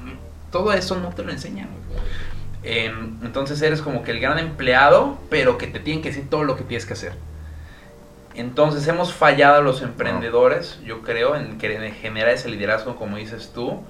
Todo 0.51 0.73
eso 0.73 0.99
no 0.99 1.11
te 1.11 1.23
lo 1.23 1.31
enseñan. 1.31 1.69
Em, 2.63 3.19
entonces 3.23 3.61
eres 3.61 3.83
como 3.83 4.03
que 4.03 4.13
el 4.13 4.21
gran 4.21 4.39
empleado, 4.39 5.19
pero 5.29 5.59
que 5.59 5.67
te 5.67 5.81
tienen 5.81 6.03
que 6.03 6.09
decir 6.09 6.31
todo 6.31 6.45
lo 6.45 6.57
que 6.57 6.65
tienes 6.65 6.87
que 6.87 6.95
hacer. 6.95 7.13
Entonces 8.37 8.89
hemos 8.89 9.13
fallado 9.13 9.61
los 9.61 9.83
emprendedores, 9.83 10.81
yo 10.83 11.03
creo, 11.03 11.37
en 11.37 11.59
querer 11.59 11.93
generar 11.93 12.31
ese 12.31 12.49
liderazgo, 12.49 12.97
como 12.97 13.19
dices 13.19 13.53
tú, 13.55 13.83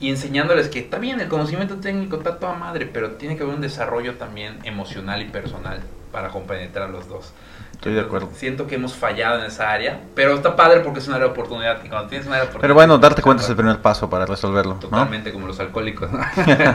y 0.00 0.10
enseñándoles 0.10 0.68
que 0.68 0.78
está 0.78 0.98
bien, 0.98 1.20
el 1.20 1.28
conocimiento 1.28 1.76
técnico 1.76 2.16
está 2.16 2.38
toda 2.38 2.54
madre, 2.54 2.86
pero 2.86 3.12
tiene 3.12 3.36
que 3.36 3.42
haber 3.42 3.54
un 3.54 3.60
desarrollo 3.60 4.14
también 4.14 4.58
emocional 4.64 5.22
y 5.22 5.26
personal 5.26 5.80
para 6.12 6.28
compenetrar 6.28 6.90
los 6.90 7.08
dos. 7.08 7.32
Estoy 7.72 7.94
de 7.94 8.00
acuerdo. 8.00 8.30
Siento 8.34 8.66
que 8.66 8.74
hemos 8.74 8.94
fallado 8.94 9.38
en 9.38 9.46
esa 9.46 9.70
área, 9.70 10.00
pero 10.16 10.34
está 10.34 10.56
padre 10.56 10.80
porque 10.80 10.98
es 10.98 11.06
una 11.06 11.16
área 11.16 11.28
de 11.28 11.32
oportunidad. 11.32 11.84
Y 11.84 11.88
cuando 11.88 12.08
tienes 12.08 12.26
una 12.26 12.36
área 12.36 12.46
de 12.46 12.50
oportunidad. 12.50 12.62
Pero 12.62 12.74
bueno, 12.74 12.98
darte 12.98 13.22
cuenta 13.22 13.44
es 13.44 13.48
el 13.48 13.54
primer 13.54 13.80
paso 13.80 14.10
para 14.10 14.26
resolverlo, 14.26 14.74
¿no? 14.74 14.80
Totalmente 14.80 15.32
como 15.32 15.46
los 15.46 15.60
alcohólicos. 15.60 16.10
¿no? 16.10 16.18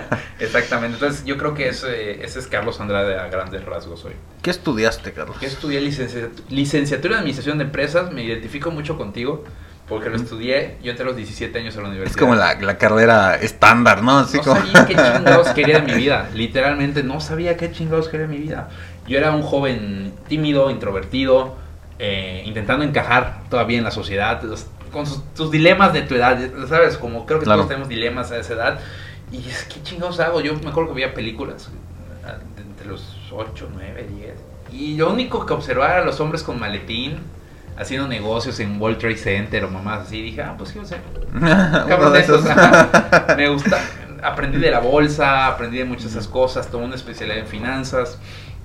Exactamente. 0.40 0.96
Entonces, 0.96 1.26
yo 1.26 1.38
creo 1.38 1.54
que 1.54 1.68
ese, 1.68 2.24
ese 2.24 2.40
es 2.40 2.48
Carlos 2.48 2.80
Andrade 2.80 3.20
a 3.20 3.28
grandes 3.28 3.66
rasgos 3.66 4.06
hoy. 4.06 4.14
¿Qué 4.42 4.50
estudiaste, 4.50 5.12
Carlos? 5.12 5.36
Yo 5.42 5.48
estudié 5.48 5.82
licenciatura, 5.82 6.46
licenciatura 6.50 7.16
en 7.16 7.20
Administración 7.20 7.58
de 7.58 7.66
Empresas. 7.66 8.14
Me 8.14 8.24
identifico 8.24 8.72
mucho 8.72 8.98
contigo 8.98 9.44
porque 9.88 10.10
lo 10.10 10.16
estudié. 10.16 10.78
Yo 10.84 10.92
entré 10.92 11.04
a 11.04 11.08
los 11.08 11.16
17 11.16 11.58
años 11.60 11.76
a 11.78 11.82
la 11.82 11.88
Es 11.88 11.92
universidad. 11.92 12.20
como 12.20 12.36
la, 12.36 12.56
la 12.56 12.78
carrera 12.78 13.36
estándar, 13.36 14.02
¿no? 14.02 14.20
Así 14.20 14.38
no 14.38 14.44
como... 14.44 14.56
sabía 14.62 14.86
qué 14.86 14.96
chingados 15.18 15.48
quería 15.50 15.80
de 15.80 15.92
mi 15.92 15.94
vida. 15.94 16.30
Literalmente 16.34 17.04
no 17.04 17.20
sabía 17.20 17.58
qué 17.58 17.72
chingados 17.72 18.08
quería 18.10 18.28
de 18.28 18.34
mi 18.34 18.42
vida. 18.42 18.70
Yo 19.08 19.18
era 19.18 19.32
un 19.32 19.42
joven 19.44 20.14
tímido, 20.28 20.70
introvertido, 20.72 21.56
eh, 22.00 22.44
intentando 22.46 22.84
encajar 22.86 23.42
todavía 23.50 23.78
en 23.78 23.84
la 23.84 23.92
sociedad, 23.92 24.42
con 24.92 25.06
sus, 25.06 25.24
tus 25.34 25.52
dilemas 25.52 25.92
de 25.92 26.04
tu 26.04 26.16
edad, 26.16 26.40
¿sabes? 26.70 26.98
Como 26.98 27.26
creo 27.26 27.40
que 27.40 27.46
Claro. 27.46 27.60
todos 27.62 27.70
tenemos 27.70 27.90
dilemas 27.90 28.32
a 28.32 28.38
esa 28.38 28.54
edad. 28.54 28.80
Y 29.32 29.40
es, 29.50 29.64
¿qué 29.66 29.82
chingados 29.84 30.20
hago? 30.20 30.40
Yo 30.42 30.54
me 30.56 30.70
acuerdo 30.70 30.90
que 30.90 30.96
veía 31.02 31.14
películas 31.14 31.70
ah, 32.26 32.36
entre 32.58 32.88
los 32.88 33.18
8, 33.32 33.70
9, 33.74 34.08
10. 34.18 34.34
Y 34.72 34.96
lo 34.98 35.12
único 35.12 35.46
que 35.46 35.54
observaba 35.54 35.98
a 35.98 36.02
los 36.06 36.20
hombres 36.20 36.44
con 36.44 36.60
maletín, 36.60 37.18
haciendo 37.78 38.08
negocios 38.08 38.60
en 38.60 38.82
World 38.82 38.98
Trade 38.98 39.18
Center 39.18 39.66
o 39.66 39.70
mamás 39.70 40.08
así. 40.08 40.22
Dije, 40.22 40.42
ah, 40.42 40.56
pues 40.58 40.70
ser 40.70 41.02
Uno 41.34 41.88
Cabrón 41.88 42.14
de 42.14 42.20
esos. 42.20 42.44
Me 43.38 43.50
gusta. 43.50 43.80
Aprendí 44.22 44.58
de 44.58 44.72
la 44.72 44.80
bolsa, 44.80 45.48
aprendí 45.48 45.78
de 45.78 45.86
muchas 45.86 46.12
esas 46.12 46.28
cosas, 46.28 46.70
tomé 46.72 46.86
una 46.86 46.96
especialidad 46.96 47.40
en 47.40 47.48
finanzas, 47.48 48.18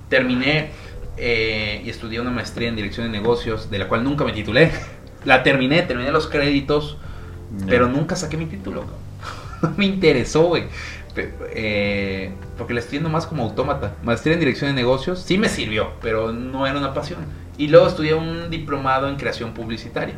terminé 0.07 0.69
eh, 1.17 1.81
y 1.83 1.89
estudié 1.89 2.21
una 2.21 2.31
maestría 2.31 2.69
en 2.69 2.77
dirección 2.77 3.11
de 3.11 3.11
negocios, 3.11 3.69
de 3.69 3.77
la 3.77 3.89
cual 3.89 4.05
nunca 4.05 4.23
me 4.23 4.31
titulé. 4.31 4.71
La 5.25 5.43
terminé, 5.43 5.81
terminé 5.81 6.11
los 6.11 6.27
créditos, 6.27 6.97
pero 7.67 7.89
nunca 7.89 8.15
saqué 8.15 8.37
mi 8.37 8.45
título. 8.45 8.85
No 9.61 9.73
me 9.77 9.85
interesó, 9.85 10.43
güey. 10.43 10.63
Eh, 11.53 12.31
porque 12.57 12.73
la 12.73 12.79
estoy 12.79 12.99
yendo 12.99 13.09
más 13.09 13.25
como 13.27 13.43
autómata. 13.43 13.95
Maestría 14.03 14.35
en 14.35 14.39
dirección 14.39 14.69
de 14.69 14.75
negocios 14.75 15.21
sí 15.21 15.37
me 15.37 15.49
sirvió, 15.49 15.91
pero 16.01 16.31
no 16.31 16.65
era 16.65 16.77
una 16.77 16.93
pasión. 16.93 17.19
Y 17.59 17.67
luego 17.67 17.85
estudié 17.87 18.15
un 18.15 18.49
diplomado 18.49 19.07
en 19.07 19.17
creación 19.17 19.53
publicitaria 19.53 20.15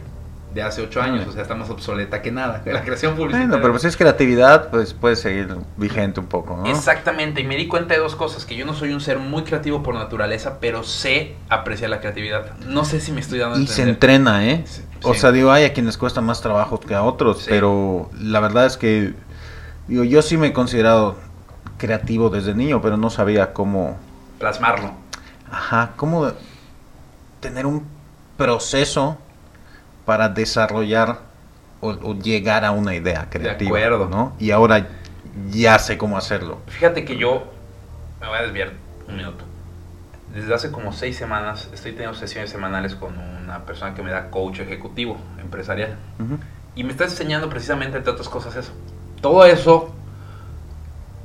de 0.53 0.61
hace 0.61 0.81
ocho 0.81 1.01
años, 1.01 1.23
Ah. 1.25 1.29
o 1.29 1.33
sea, 1.33 1.41
está 1.43 1.55
más 1.55 1.69
obsoleta 1.69 2.21
que 2.21 2.29
nada. 2.31 2.61
La 2.65 2.83
creación 2.83 3.15
publicitaria. 3.15 3.47
Bueno, 3.47 3.61
pero 3.61 3.73
pues 3.73 3.83
es 3.85 3.97
creatividad, 3.97 4.69
pues 4.69 4.93
puede 4.93 5.15
seguir 5.15 5.47
vigente 5.77 6.19
un 6.19 6.27
poco, 6.27 6.57
¿no? 6.57 6.65
Exactamente, 6.67 7.41
y 7.41 7.43
me 7.45 7.55
di 7.55 7.67
cuenta 7.67 7.93
de 7.95 7.99
dos 8.01 8.15
cosas, 8.15 8.45
que 8.45 8.55
yo 8.55 8.65
no 8.65 8.73
soy 8.73 8.91
un 8.93 9.01
ser 9.01 9.17
muy 9.17 9.43
creativo 9.43 9.81
por 9.81 9.95
naturaleza, 9.95 10.59
pero 10.59 10.83
sé 10.83 11.35
apreciar 11.49 11.89
la 11.89 11.99
creatividad. 11.99 12.57
No 12.67 12.85
sé 12.85 12.99
si 12.99 13.11
me 13.11 13.21
estoy 13.21 13.39
dando 13.39 13.59
Y 13.59 13.65
se 13.67 13.83
entrena, 13.83 14.45
¿eh? 14.47 14.63
Sí, 14.67 14.83
O 15.03 15.13
sí. 15.13 15.21
sea, 15.21 15.31
digo, 15.31 15.51
hay 15.51 15.63
a 15.65 15.73
quienes 15.73 15.97
cuesta 15.97 16.21
más 16.21 16.41
trabajo 16.41 16.79
que 16.79 16.93
a 16.95 17.01
otros, 17.03 17.39
Sí. 17.39 17.45
pero 17.49 18.09
la 18.19 18.39
verdad 18.41 18.65
es 18.67 18.77
que, 18.77 19.13
digo, 19.87 20.03
yo 20.03 20.21
sí 20.21 20.37
me 20.37 20.47
he 20.47 20.53
considerado 20.53 21.15
creativo 21.77 22.29
desde 22.29 22.53
niño, 22.53 22.81
pero 22.81 22.97
no 22.97 23.09
sabía 23.09 23.53
cómo, 23.53 23.97
Plasmarlo. 24.37 24.91
ajá, 25.49 25.91
cómo 25.95 26.31
tener 27.41 27.65
un 27.65 27.85
proceso 28.37 29.17
para 30.05 30.29
desarrollar 30.29 31.19
o, 31.81 31.89
o 31.89 32.15
llegar 32.15 32.63
a 32.63 32.71
una 32.71 32.95
idea 32.95 33.27
creativa, 33.29 33.69
acuerdo. 33.69 34.07
¿no? 34.07 34.33
Y 34.39 34.51
ahora 34.51 34.87
ya 35.49 35.77
sé 35.79 35.97
cómo 35.97 36.17
hacerlo. 36.17 36.59
Fíjate 36.67 37.03
que 37.03 37.17
yo 37.17 37.51
me 38.21 38.27
voy 38.27 38.37
a 38.37 38.41
desviar 38.43 38.71
un 39.07 39.17
minuto. 39.17 39.43
Desde 40.33 40.53
hace 40.53 40.71
como 40.71 40.93
seis 40.93 41.17
semanas 41.17 41.69
estoy 41.73 41.91
teniendo 41.91 42.17
sesiones 42.17 42.49
semanales 42.49 42.95
con 42.95 43.17
una 43.17 43.65
persona 43.65 43.93
que 43.93 44.01
me 44.01 44.11
da 44.11 44.29
coach 44.29 44.59
ejecutivo 44.59 45.17
empresarial. 45.41 45.97
Ujú. 46.19 46.37
Y 46.75 46.85
me 46.85 46.91
está 46.91 47.03
enseñando 47.03 47.49
precisamente, 47.49 47.97
entre 47.97 48.13
otras 48.13 48.29
cosas, 48.29 48.55
eso. 48.55 48.71
Todo 49.19 49.43
eso. 49.45 49.93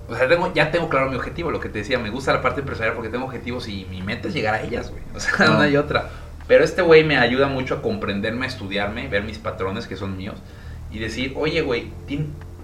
O 0.09 0.15
sea, 0.17 0.29
tengo, 0.29 0.53
ya 0.55 0.71
tengo 0.71 0.89
claro 0.89 1.11
mi 1.11 1.17
objetivo, 1.17 1.51
lo 1.51 1.59
que 1.61 1.69
te 1.69 1.79
decía, 1.81 1.99
me 1.99 2.11
gusta 2.11 2.33
la 2.33 2.41
parte 2.43 2.61
empresarial 2.61 2.95
porque 2.95 3.09
tengo 3.11 3.25
objetivos 3.25 3.67
y 3.69 3.87
mi 3.91 4.03
meta 4.03 4.29
es 4.29 4.35
llegar 4.35 4.55
a 4.55 4.63
ellas, 4.63 4.91
güey. 4.91 5.03
O 5.15 5.21
sea, 5.21 5.33
Ah. 5.41 5.51
una 5.57 5.69
y 5.69 5.77
otra. 5.77 6.09
Pero 6.47 6.63
este 6.63 6.81
güey 6.83 7.03
me 7.03 7.17
ayuda 7.19 7.49
mucho 7.49 7.75
a 7.75 7.83
comprenderme, 7.83 8.47
a 8.47 8.49
estudiarme, 8.49 9.09
ver 9.09 9.25
mis 9.25 9.39
patrones 9.39 9.87
que 9.89 9.97
son 9.97 10.17
míos 10.17 10.37
y 10.93 11.01
decir, 11.01 11.33
oye, 11.37 11.61
güey, 11.63 11.91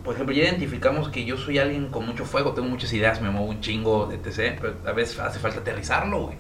por 0.04 0.14
ejemplo, 0.14 0.34
ya 0.34 0.44
identificamos 0.44 1.08
que 1.08 1.24
yo 1.24 1.36
soy 1.36 1.58
alguien 1.58 1.88
con 1.88 2.06
mucho 2.06 2.24
fuego, 2.24 2.52
tengo 2.52 2.68
muchas 2.68 2.92
ideas, 2.92 3.20
me 3.20 3.30
muevo 3.30 3.48
un 3.48 3.60
chingo, 3.60 4.12
etc. 4.12 4.56
Pero 4.60 4.74
a 4.86 4.92
veces 4.92 5.18
hace 5.18 5.40
falta 5.40 5.58
aterrizarlo, 5.60 6.22
güey. 6.26 6.36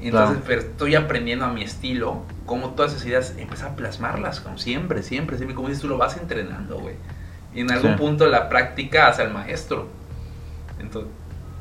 Entonces, 0.00 0.38
Claro. 0.38 0.42
pero 0.46 0.60
estoy 0.62 0.96
aprendiendo 0.96 1.44
a 1.44 1.52
mi 1.52 1.62
estilo, 1.62 2.24
cómo 2.44 2.70
todas 2.70 2.92
esas 2.92 3.06
ideas, 3.06 3.34
empezar 3.38 3.70
a 3.70 3.76
plasmarlas, 3.76 4.40
como 4.40 4.58
siempre, 4.58 5.02
siempre, 5.04 5.36
siempre, 5.36 5.54
como 5.54 5.68
dices 5.68 5.82
tú, 5.82 5.88
lo 5.88 5.96
vas 5.96 6.16
entrenando, 6.16 6.78
güey. 6.80 6.96
Y 7.54 7.60
en 7.60 7.70
algún 7.70 7.92
Sí. 7.92 7.98
punto 7.98 8.26
la 8.26 8.48
práctica 8.48 9.06
hace 9.08 9.22
al 9.22 9.32
maestro. 9.32 9.88
Entonces, 10.84 11.10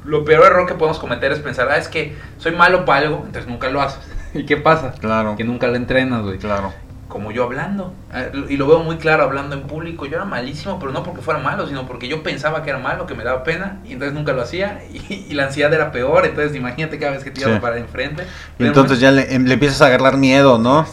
lo 0.06 0.24
peor 0.26 0.46
error 0.46 0.68
que 0.68 0.76
podemos 0.76 1.00
cometer 1.00 1.32
es 1.32 1.40
pensar, 1.40 1.68
ah, 1.70 1.78
es 1.78 1.88
que 1.88 2.16
soy 2.38 2.52
malo 2.54 2.86
para 2.86 3.06
algo, 3.08 3.24
entonces 3.26 3.48
nunca 3.50 3.70
lo 3.70 3.82
haces. 3.82 4.02
¿Y 4.34 4.46
qué 4.46 4.58
pasa? 4.58 4.94
Claro, 5.00 5.36
Que 5.36 5.44
nunca 5.44 5.68
lo 5.68 5.76
entrenas, 5.76 6.22
güey. 6.24 6.38
claro. 6.38 6.74
Como 7.08 7.32
yo 7.32 7.44
hablando. 7.44 7.94
Ah, 8.12 8.24
Y 8.50 8.58
lo 8.58 8.66
veo 8.66 8.80
muy 8.80 8.98
claro 8.98 9.22
hablando 9.24 9.56
en 9.56 9.64
público. 9.68 10.08
Yo 10.08 10.16
era 10.16 10.26
malísimo, 10.26 10.80
pero 10.80 10.92
no 10.92 11.04
porque 11.04 11.22
fuera 11.22 11.40
malo, 11.40 11.68
sino 11.68 11.86
porque 11.86 12.08
yo 12.08 12.24
pensaba 12.24 12.64
que 12.64 12.72
era 12.72 12.80
malo, 12.80 13.06
que 13.06 13.14
me 13.14 13.24
daba 13.24 13.44
pena, 13.44 13.78
y 13.86 13.94
entonces 13.94 14.16
nunca 14.16 14.34
lo 14.34 14.42
hacía. 14.42 14.82
Y, 14.92 15.28
y 15.30 15.34
la 15.36 15.44
ansiedad 15.46 15.72
era 15.72 15.92
peor. 15.92 16.26
Entonces, 16.26 16.56
imagínate 16.56 16.98
cada 16.98 17.12
vez 17.12 17.24
que 17.24 17.30
te 17.30 17.42
iba 17.42 17.52
Sí. 17.52 17.58
a 17.58 17.62
parar 17.62 17.78
enfrente. 17.78 18.24
Y 18.58 18.66
entonces 18.66 19.00
ya 19.00 19.12
le, 19.12 19.32
em- 19.36 19.46
le 19.46 19.54
empiezas 19.54 19.82
a 19.84 19.88
agarrar 19.88 20.18
miedo, 20.18 20.58
¿no? 20.58 20.88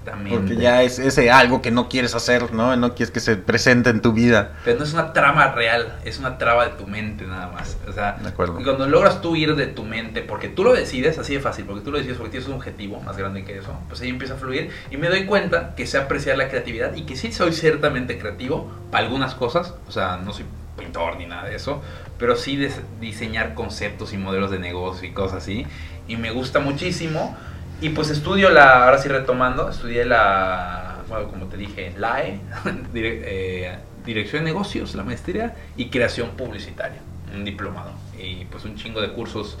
Exactamente. 0.00 0.38
Porque 0.38 0.56
ya 0.56 0.82
es 0.82 0.98
ese 0.98 1.30
algo 1.30 1.60
que 1.60 1.70
no 1.70 1.88
quieres 1.88 2.14
hacer, 2.14 2.52
¿no? 2.52 2.74
No 2.76 2.94
quieres 2.94 3.10
que 3.10 3.20
se 3.20 3.36
presente 3.36 3.90
en 3.90 4.00
tu 4.00 4.12
vida. 4.12 4.52
Pero 4.64 4.78
no 4.78 4.84
es 4.84 4.92
una 4.92 5.12
trama 5.12 5.52
real, 5.52 5.98
es 6.04 6.18
una 6.18 6.38
traba 6.38 6.64
de 6.66 6.70
tu 6.72 6.86
mente 6.86 7.26
nada 7.26 7.48
más. 7.48 7.76
O 7.86 7.92
sea, 7.92 8.12
De 8.20 8.28
acuerdo. 8.28 8.60
y 8.60 8.64
cuando 8.64 8.86
logras 8.86 9.20
tú 9.20 9.36
ir 9.36 9.54
de 9.56 9.66
tu 9.66 9.84
mente, 9.84 10.22
porque 10.22 10.48
tú 10.48 10.64
lo 10.64 10.72
decides, 10.72 11.18
así 11.18 11.34
de 11.34 11.40
fácil, 11.40 11.66
porque 11.66 11.82
tú 11.84 11.90
lo 11.90 11.98
decides 11.98 12.16
porque 12.16 12.32
tienes 12.32 12.48
un 12.48 12.54
objetivo 12.54 13.00
más 13.00 13.16
grande 13.16 13.44
que 13.44 13.58
eso, 13.58 13.78
pues 13.88 14.00
ahí 14.00 14.08
empieza 14.08 14.34
a 14.34 14.36
fluir 14.38 14.70
y 14.90 14.96
me 14.96 15.08
doy 15.08 15.26
cuenta 15.26 15.74
que 15.74 15.86
sé 15.86 15.98
apreciar 15.98 16.38
la 16.38 16.48
creatividad 16.48 16.94
y 16.94 17.02
que 17.02 17.16
sí 17.16 17.32
soy 17.32 17.52
ciertamente 17.52 18.18
creativo 18.18 18.70
para 18.90 19.04
algunas 19.04 19.34
cosas, 19.34 19.74
o 19.86 19.92
sea, 19.92 20.16
no 20.16 20.32
soy 20.32 20.46
pintor 20.78 21.16
ni 21.16 21.26
nada 21.26 21.44
de 21.44 21.56
eso, 21.56 21.82
pero 22.18 22.36
sí 22.36 22.58
diseñar 23.00 23.54
conceptos 23.54 24.12
y 24.12 24.16
modelos 24.16 24.50
de 24.50 24.58
negocio 24.58 25.06
y 25.08 25.12
cosas 25.12 25.42
así, 25.42 25.66
y 26.08 26.16
me 26.16 26.30
gusta 26.30 26.58
muchísimo. 26.60 27.36
Y 27.80 27.90
pues 27.90 28.10
estudio 28.10 28.50
la, 28.50 28.84
ahora 28.84 28.98
sí 28.98 29.08
retomando, 29.08 29.68
estudié 29.70 30.04
la, 30.04 30.96
bueno, 31.08 31.28
como 31.28 31.46
te 31.46 31.56
dije, 31.56 31.94
LAE, 31.98 32.40
dire- 32.92 33.22
eh, 33.24 33.78
Dirección 34.04 34.44
de 34.44 34.50
Negocios, 34.52 34.94
la 34.94 35.02
maestría, 35.04 35.54
y 35.76 35.88
Creación 35.90 36.30
Publicitaria, 36.30 37.00
un 37.34 37.44
diplomado. 37.44 37.92
Y 38.18 38.44
pues 38.46 38.64
un 38.64 38.74
chingo 38.76 39.00
de 39.00 39.12
cursos 39.12 39.56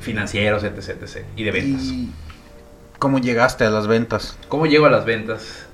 financieros, 0.00 0.62
etc, 0.64 1.02
etc. 1.02 1.24
Y 1.36 1.44
de 1.44 1.50
ventas. 1.50 1.82
¿Y 1.82 2.10
cómo 2.98 3.18
llegaste 3.18 3.64
a 3.64 3.70
las 3.70 3.86
ventas? 3.86 4.36
¿Cómo 4.48 4.66
llego 4.66 4.86
a 4.86 4.90
las 4.90 5.04
ventas? 5.04 5.66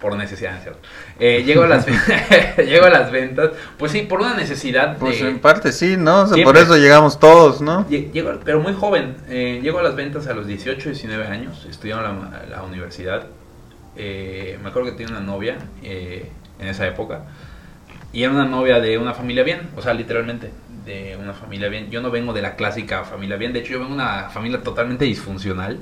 Por 0.00 0.14
necesidad, 0.14 0.50
¿no 0.52 0.56
es 0.58 0.62
¿cierto? 0.62 0.80
Eh, 1.18 1.42
llego, 1.44 1.62
a 1.62 1.68
las, 1.68 1.86
llego 2.58 2.84
a 2.84 2.90
las 2.90 3.10
ventas, 3.10 3.50
pues 3.78 3.92
sí, 3.92 4.02
por 4.02 4.20
una 4.20 4.34
necesidad 4.34 4.98
Pues 4.98 5.20
de... 5.20 5.28
en 5.28 5.38
parte 5.38 5.72
sí, 5.72 5.96
¿no? 5.96 6.22
O 6.22 6.26
sea, 6.26 6.44
por 6.44 6.56
eso 6.58 6.76
llegamos 6.76 7.18
todos, 7.18 7.62
¿no? 7.62 7.88
Llego, 7.88 8.32
pero 8.44 8.60
muy 8.60 8.74
joven. 8.74 9.16
Eh, 9.28 9.60
llego 9.62 9.78
a 9.78 9.82
las 9.82 9.96
ventas 9.96 10.26
a 10.26 10.34
los 10.34 10.46
18, 10.46 10.90
19 10.90 11.26
años. 11.26 11.66
Estudiando 11.68 12.02
la, 12.02 12.44
la 12.48 12.62
universidad. 12.62 13.26
Eh, 13.96 14.58
me 14.62 14.68
acuerdo 14.68 14.90
que 14.90 14.96
tenía 14.96 15.16
una 15.16 15.24
novia 15.24 15.56
eh, 15.82 16.30
en 16.58 16.68
esa 16.68 16.86
época. 16.86 17.22
Y 18.12 18.22
era 18.22 18.32
una 18.32 18.44
novia 18.44 18.80
de 18.80 18.98
una 18.98 19.14
familia 19.14 19.42
bien. 19.42 19.70
O 19.76 19.82
sea, 19.82 19.94
literalmente 19.94 20.50
de 20.84 21.16
una 21.20 21.32
familia 21.32 21.68
bien. 21.68 21.90
Yo 21.90 22.00
no 22.00 22.10
vengo 22.10 22.32
de 22.32 22.42
la 22.42 22.56
clásica 22.56 23.04
familia 23.04 23.36
bien. 23.36 23.52
De 23.52 23.60
hecho, 23.60 23.72
yo 23.72 23.78
vengo 23.78 23.90
de 23.90 24.02
una 24.02 24.28
familia 24.28 24.62
totalmente 24.62 25.04
disfuncional. 25.04 25.80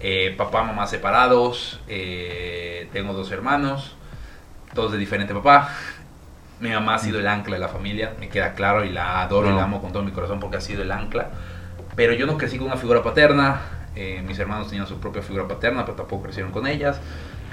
Eh, 0.00 0.34
papá, 0.36 0.62
mamá 0.62 0.86
separados. 0.86 1.80
eh, 1.88 2.88
tengo 2.92 3.12
dos 3.12 3.30
hermanos. 3.32 3.96
Todos 4.74 4.92
de 4.92 4.98
diferente 4.98 5.32
papá. 5.34 5.70
Mi 6.60 6.70
mamá 6.70 6.94
ha 6.94 6.98
sido 6.98 7.18
el 7.20 7.26
ancla 7.26 7.56
de 7.56 7.60
la 7.60 7.68
familia, 7.68 8.14
me 8.18 8.28
queda 8.28 8.54
claro 8.54 8.84
y 8.84 8.88
la 8.90 9.20
adoro 9.22 9.48
y 9.48 9.50
No. 9.50 9.56
la 9.56 9.64
amo 9.64 9.80
con 9.82 9.92
todo 9.92 10.02
mi 10.02 10.10
corazón 10.10 10.40
porque 10.40 10.56
ha 10.56 10.60
sido 10.60 10.82
el 10.82 10.90
ancla. 10.90 11.30
Pero 11.96 12.14
yo 12.14 12.26
no 12.26 12.36
crecí 12.38 12.56
con 12.58 12.66
una 12.68 12.76
figura 12.76 13.02
paterna, 13.02 13.60
eh, 13.94 14.22
mis 14.26 14.38
hermanos 14.38 14.68
tenían 14.68 14.86
su 14.86 14.98
propia 14.98 15.22
figura 15.22 15.46
paterna, 15.46 15.84
pero 15.84 15.96
tampoco 15.96 16.24
crecieron 16.24 16.52
con 16.52 16.66
ellas, 16.66 16.98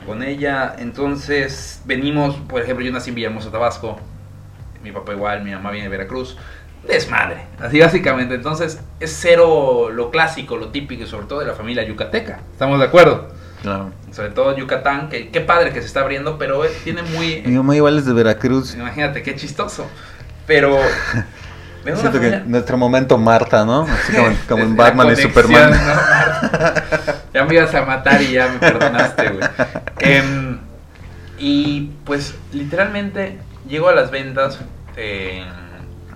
con 0.06 0.24
ella. 0.24 0.76
Entonces 0.80 1.82
venimos, 1.86 2.36
por 2.48 2.62
ejemplo, 2.62 2.86
yo 2.86 2.92
nací 2.94 3.10
en 3.10 3.16
Villahermosa, 3.16 3.52
Tabasco, 3.52 4.00
mi 4.84 4.92
papá 4.92 5.14
igual, 5.14 5.44
mi 5.44 5.52
mamá 5.52 5.72
viene 5.72 5.90
de 5.90 5.98
Veracruz. 5.98 6.38
Desmadre, 6.88 7.46
así 7.60 7.80
básicamente. 7.80 8.36
Entonces 8.36 8.80
es 9.00 9.18
cero 9.20 9.90
lo 9.92 10.12
clásico, 10.12 10.58
lo 10.58 10.68
típico 10.70 11.06
sobre 11.06 11.28
todo 11.28 11.40
de 11.40 11.46
la 11.46 11.54
familia 11.54 11.84
yucateca. 11.84 12.40
¿Estamos 12.52 12.80
de 12.80 12.86
acuerdo? 12.86 13.30
Claro. 13.62 13.92
Sobre 14.12 14.30
todo 14.30 14.56
Yucatán, 14.58 15.08
que 15.08 15.30
qué 15.30 15.40
padre 15.40 15.72
que 15.72 15.80
se 15.80 15.88
está 15.88 16.02
abriendo, 16.02 16.38
pero 16.38 16.62
tiene 16.84 17.02
muy... 17.02 17.42
Mi 17.46 17.56
mamá 17.56 17.75
igual 17.75 17.98
es 17.98 18.06
de 18.06 18.12
Veracruz. 18.12 18.75
Imagínate, 18.75 19.24
qué 19.24 19.36
chistoso. 19.36 19.88
Pero. 20.46 20.78
Siento 21.96 22.20
que 22.20 22.42
nuestro 22.46 22.78
momento 22.78 23.18
Marta, 23.18 23.66
¿no? 23.66 23.84
Así 23.84 24.13
como, 24.13 24.36
como 24.48 24.63
en 24.63 24.75
Batman 24.78 25.12
y 25.12 25.16
Superman. 25.16 25.72
¿no, 25.72 25.78
ya 27.34 27.46
me 27.46 27.56
ibas 27.56 27.74
a 27.75 27.84
matar 27.84 28.22
y 28.22 28.34
ya 28.34 28.48
me 28.48 28.60
perdonaste, 28.60 29.30
güey. 29.30 29.44
Em, 30.00 30.60
y 31.40 31.90
pues, 32.06 32.36
literalmente, 32.54 33.38
llego 33.68 33.90
a 33.90 33.94
las 33.94 34.12
ventas. 34.12 34.60
eh, 34.96 35.46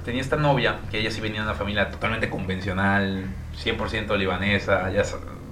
tenía 0.08 0.22
esta 0.22 0.38
novia, 0.38 0.80
que 0.90 1.00
ella 1.00 1.12
sí 1.12 1.20
venía 1.20 1.42
de 1.42 1.48
una 1.48 1.54
familia 1.54 1.92
totalmente 1.92 2.30
convencional, 2.30 3.26
100% 3.62 4.18
libanesa, 4.18 4.90
ya 4.90 5.04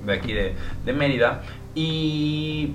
de 0.05 0.13
aquí 0.13 0.31
de, 0.31 0.55
de 0.85 0.93
Mérida. 0.93 1.41
Y 1.75 2.73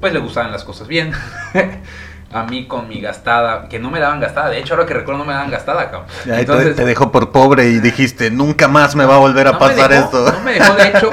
pues 0.00 0.12
le 0.12 0.18
gustaban 0.18 0.50
las 0.50 0.64
cosas 0.64 0.88
bien. 0.88 1.12
A 2.32 2.42
mí 2.42 2.66
con 2.66 2.88
mi 2.88 3.00
gastada, 3.00 3.68
que 3.68 3.78
no 3.78 3.92
me 3.92 4.00
daban 4.00 4.18
gastada. 4.18 4.50
De 4.50 4.58
hecho, 4.58 4.74
ahora 4.74 4.84
que 4.86 4.94
recuerdo 4.94 5.20
no 5.20 5.24
me 5.24 5.32
daban 5.32 5.52
gastada, 5.52 5.88
cabrón. 5.92 6.10
Ahí 6.32 6.44
te- 6.44 6.74
te, 6.74 6.84
dejó 6.84 7.12
por 7.12 7.30
pobre 7.30 7.68
y 7.68 7.78
dijiste, 7.78 8.32
nunca 8.32 8.66
más 8.66 8.96
me 8.96 9.04
va 9.04 9.14
a 9.14 9.18
volver 9.18 9.46
a 9.46 9.52
no 9.52 9.58
pasar 9.60 9.90
dejó, 9.90 10.04
esto. 10.06 10.32
No 10.32 10.40
me 10.40 10.54
dejó, 10.54 10.74
de 10.74 10.88
hecho, 10.88 11.10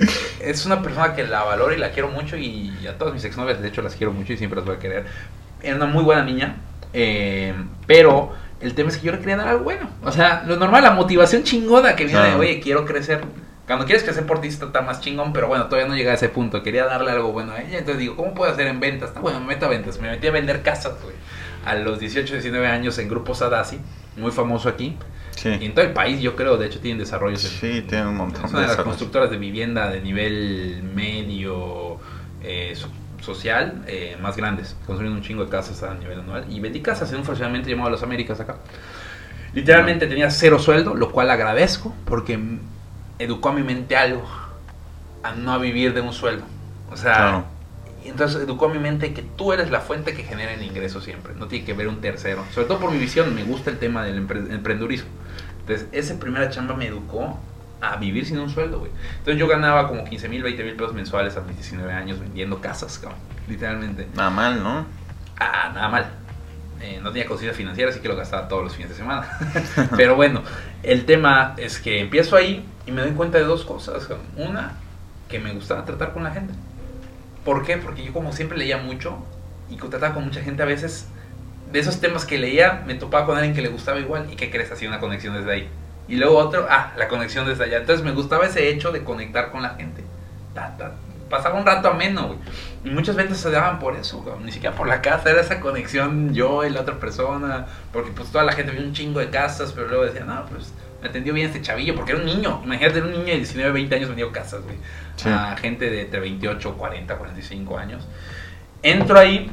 es 0.40 0.64
una 0.64 0.80
persona 0.80 1.14
que 1.14 1.24
la 1.24 1.42
valoro 1.42 1.74
y 1.74 1.78
la 1.78 1.90
quiero 1.90 2.08
mucho 2.08 2.38
y 2.38 2.72
a 2.88 2.96
todas 2.96 3.12
mis 3.12 3.22
exnovias, 3.26 3.60
de 3.60 3.68
hecho, 3.68 3.82
las 3.82 3.94
quiero 3.94 4.14
mucho 4.14 4.32
y 4.32 4.38
siempre 4.38 4.56
las 4.56 4.64
voy 4.64 4.76
a 4.76 4.78
querer. 4.78 5.04
Era 5.62 5.76
una 5.76 5.84
muy 5.84 6.02
buena 6.02 6.24
niña, 6.24 6.56
eh, 6.94 7.52
pero 7.86 8.32
el 8.62 8.74
tema 8.74 8.90
es 8.90 8.98
que 8.98 9.06
yo 9.06 9.12
le 9.12 9.18
quería 9.18 9.36
dar 9.36 9.48
algo 9.48 9.64
bueno. 9.64 9.88
O 10.04 10.12
sea, 10.12 10.44
lo 10.46 10.56
normal, 10.56 10.82
la 10.82 10.92
motivación 10.92 11.42
chingona 11.42 11.94
que 11.96 12.04
viene 12.04 12.20
de, 12.20 12.26
Claro. 12.28 12.40
oye, 12.40 12.60
quiero 12.60 12.84
crecer. 12.84 13.22
Cuando 13.66 13.84
quieres 13.86 14.02
crecer 14.04 14.26
por 14.26 14.40
ti 14.40 14.48
está 14.48 14.82
más 14.82 15.00
chingón, 15.00 15.32
pero 15.32 15.46
bueno, 15.48 15.66
todavía 15.66 15.88
no 15.88 15.94
llega 15.96 16.10
a 16.12 16.14
ese 16.14 16.28
punto. 16.28 16.62
Quería 16.62 16.84
darle 16.84 17.10
algo 17.12 17.32
bueno 17.32 17.52
a 17.52 17.60
ella, 17.62 17.78
entonces 17.78 17.98
digo, 18.00 18.16
¿cómo 18.16 18.34
puedo 18.34 18.50
hacer 18.52 18.66
en 18.66 18.80
ventas? 18.80 19.10
Está 19.10 19.20
bueno, 19.20 19.40
me 19.40 19.46
meto 19.46 19.66
a 19.66 19.68
ventas. 19.68 20.00
Me 20.00 20.10
metí 20.10 20.26
a 20.26 20.30
vender 20.32 20.62
casas, 20.62 20.94
güey. 21.02 21.14
A 21.64 21.74
los 21.76 22.00
18, 22.00 22.34
19 22.34 22.66
años 22.66 22.98
en 22.98 23.08
Grupo 23.08 23.34
Sadasi, 23.34 23.78
muy 24.16 24.32
famoso 24.32 24.68
aquí. 24.68 24.96
Y 25.36 25.38
Sí, 25.38 25.48
en 25.48 25.72
todo 25.74 25.84
el 25.84 25.92
país, 25.92 26.20
yo 26.20 26.36
creo, 26.36 26.56
de 26.58 26.66
hecho, 26.66 26.80
tienen 26.80 26.98
desarrollos. 26.98 27.42
en- 27.44 27.50
sí, 27.50 27.82
tiene 27.88 28.06
un 28.08 28.16
montón 28.16 28.44
es 28.44 28.50
de 28.50 28.56
una 28.56 28.60
de 28.60 28.66
las 28.66 28.70
desarrollo. 28.72 28.84
constructoras 28.90 29.30
de 29.30 29.36
vivienda 29.38 29.88
de 29.90 30.00
nivel 30.02 30.82
medio, 30.94 31.98
eh, 32.42 32.74
social 33.22 33.82
eh, 33.86 34.16
más 34.20 34.36
grandes, 34.36 34.76
construyendo 34.86 35.18
un 35.18 35.24
chingo 35.24 35.44
de 35.44 35.50
casas 35.50 35.82
a 35.82 35.94
nivel 35.94 36.20
anual. 36.20 36.44
Y 36.50 36.60
vendí 36.60 36.80
casas 36.80 37.10
en 37.12 37.18
un 37.18 37.24
fraccionamiento 37.24 37.68
llamado 37.70 37.88
Las 37.90 38.02
Américas 38.02 38.40
acá. 38.40 38.56
Literalmente 39.54 40.06
tenía 40.06 40.30
cero 40.30 40.58
sueldo, 40.58 40.94
lo 40.94 41.10
cual 41.12 41.30
agradezco 41.30 41.94
porque 42.06 42.38
educó 43.18 43.50
a 43.50 43.52
mi 43.52 43.62
mente 43.62 43.96
algo, 43.96 44.24
a 45.22 45.32
no 45.34 45.58
vivir 45.60 45.94
de 45.94 46.00
un 46.00 46.12
sueldo. 46.12 46.44
O 46.90 46.96
sea, 46.96 47.14
Claro. 47.14 47.44
entonces 48.04 48.42
educó 48.42 48.66
a 48.66 48.68
mi 48.70 48.78
mente 48.78 49.12
que 49.14 49.22
tú 49.22 49.52
eres 49.52 49.70
la 49.70 49.80
fuente 49.80 50.14
que 50.14 50.22
genera 50.24 50.52
el 50.54 50.62
ingreso 50.62 51.00
siempre, 51.00 51.34
no 51.34 51.46
tiene 51.48 51.64
que 51.64 51.74
ver 51.74 51.88
un 51.88 52.00
tercero. 52.00 52.44
Sobre 52.52 52.66
todo 52.66 52.78
por 52.80 52.90
mi 52.90 52.98
visión, 52.98 53.34
me 53.34 53.44
gusta 53.44 53.70
el 53.70 53.78
tema 53.78 54.02
del 54.04 54.26
empre- 54.26 54.50
emprendurismo. 54.52 55.08
Entonces, 55.60 55.86
esa 55.92 56.18
primera 56.18 56.48
chamba 56.50 56.74
me 56.74 56.86
educó 56.86 57.38
a 57.82 57.96
vivir 57.96 58.24
sin 58.24 58.38
un 58.38 58.48
sueldo, 58.48 58.78
güey. 58.78 58.92
Entonces 59.18 59.38
yo 59.38 59.48
ganaba 59.48 59.88
como 59.88 60.04
15 60.04 60.28
mil, 60.28 60.42
20 60.42 60.62
mil 60.62 60.74
pesos 60.74 60.94
mensuales 60.94 61.36
a 61.36 61.40
mis 61.40 61.56
19 61.56 61.92
años 61.92 62.20
vendiendo 62.20 62.60
casas, 62.60 62.98
cabrón, 62.98 63.18
literalmente. 63.48 64.06
Nada 64.14 64.30
mal, 64.30 64.62
¿no? 64.62 64.86
Ah, 65.38 65.72
nada 65.74 65.88
mal. 65.88 66.06
Eh, 66.80 67.00
no 67.02 67.10
tenía 67.10 67.26
conciencia 67.26 67.56
financiera, 67.56 67.90
así 67.90 68.00
que 68.00 68.08
lo 68.08 68.16
gastaba 68.16 68.46
todos 68.46 68.62
los 68.62 68.74
fines 68.74 68.90
de 68.90 68.96
semana. 68.96 69.26
Pero 69.96 70.14
bueno, 70.14 70.42
el 70.84 71.04
tema 71.04 71.54
es 71.56 71.80
que 71.80 72.00
empiezo 72.00 72.36
ahí 72.36 72.64
y 72.86 72.92
me 72.92 73.02
doy 73.02 73.10
cuenta 73.12 73.38
de 73.38 73.44
dos 73.44 73.64
cosas. 73.64 74.06
cabrón. 74.06 74.26
Una, 74.36 74.74
que 75.28 75.40
me 75.40 75.52
gustaba 75.52 75.84
tratar 75.84 76.12
con 76.12 76.22
la 76.22 76.30
gente. 76.30 76.54
¿Por 77.44 77.64
qué? 77.64 77.78
Porque 77.78 78.04
yo 78.04 78.12
como 78.12 78.32
siempre 78.32 78.56
leía 78.56 78.78
mucho 78.78 79.18
y 79.68 79.76
trataba 79.76 80.14
con 80.14 80.24
mucha 80.24 80.40
gente 80.40 80.62
a 80.62 80.66
veces. 80.66 81.08
De 81.72 81.80
esos 81.80 82.00
temas 82.00 82.26
que 82.26 82.38
leía, 82.38 82.84
me 82.86 82.94
topaba 82.94 83.26
con 83.26 83.36
alguien 83.36 83.54
que 83.54 83.62
le 83.62 83.70
gustaba 83.70 83.98
igual 83.98 84.28
y 84.30 84.36
que 84.36 84.50
crees 84.50 84.70
hacía 84.70 84.88
una 84.88 85.00
conexión 85.00 85.34
desde 85.34 85.50
ahí. 85.50 85.68
Y 86.08 86.16
luego 86.16 86.38
otro, 86.38 86.66
ah, 86.68 86.92
la 86.96 87.08
conexión 87.08 87.46
desde 87.46 87.64
allá. 87.64 87.78
Entonces 87.78 88.04
me 88.04 88.12
gustaba 88.12 88.46
ese 88.46 88.68
hecho 88.68 88.92
de 88.92 89.04
conectar 89.04 89.50
con 89.50 89.62
la 89.62 89.70
gente. 89.70 90.04
Ta, 90.54 90.76
ta. 90.76 90.92
Pasaba 91.30 91.58
un 91.58 91.64
rato 91.64 91.88
ameno, 91.88 92.26
güey. 92.26 92.38
Y 92.84 92.90
muchas 92.90 93.16
veces 93.16 93.38
se 93.38 93.50
daban 93.50 93.78
por 93.78 93.96
eso, 93.96 94.22
cabrón. 94.24 94.44
ni 94.44 94.52
siquiera 94.52 94.76
por 94.76 94.86
la 94.86 95.00
casa, 95.00 95.30
era 95.30 95.40
esa 95.40 95.60
conexión 95.60 96.34
yo 96.34 96.64
y 96.64 96.70
la 96.70 96.82
otra 96.82 96.96
persona. 96.98 97.66
Porque 97.92 98.10
pues 98.10 98.30
toda 98.30 98.44
la 98.44 98.52
gente 98.52 98.72
vio 98.72 98.82
un 98.82 98.92
chingo 98.92 99.20
de 99.20 99.30
casas, 99.30 99.72
pero 99.72 99.88
luego 99.88 100.04
decía, 100.04 100.24
no, 100.24 100.44
pues 100.46 100.74
me 101.00 101.08
atendió 101.08 101.32
bien 101.32 101.46
este 101.46 101.62
chavillo, 101.62 101.94
porque 101.94 102.12
era 102.12 102.20
un 102.20 102.26
niño. 102.26 102.60
Imagínate, 102.64 102.98
era 102.98 103.06
un 103.06 103.12
niño 103.12 103.26
de 103.26 103.36
19, 103.36 103.72
20 103.72 103.94
años 103.94 104.08
vendiendo 104.08 104.32
casas, 104.32 104.62
güey. 104.62 104.76
Sí. 105.16 105.28
A 105.28 105.56
gente 105.56 105.88
de 105.88 106.02
entre 106.02 106.20
28, 106.20 106.74
40, 106.74 107.16
45 107.16 107.78
años. 107.78 108.06
Entro 108.82 109.18
ahí, 109.18 109.50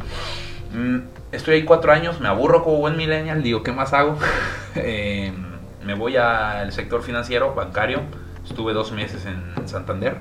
mm, 0.74 0.98
estoy 1.32 1.56
ahí 1.56 1.64
cuatro 1.64 1.92
años, 1.92 2.20
me 2.20 2.28
aburro 2.28 2.64
como 2.64 2.78
buen 2.78 2.98
millennial, 2.98 3.44
digo, 3.44 3.64
¿qué 3.64 3.72
más 3.72 3.94
hago? 3.94 4.18
Eh, 4.76 5.34
me 5.84 5.94
voy 5.94 6.18
al 6.18 6.72
sector 6.72 7.02
financiero, 7.02 7.54
bancario. 7.56 8.02
Estuve 8.46 8.74
dos 8.74 8.92
meses 8.92 9.26
en 9.26 9.68
Santander 9.68 10.18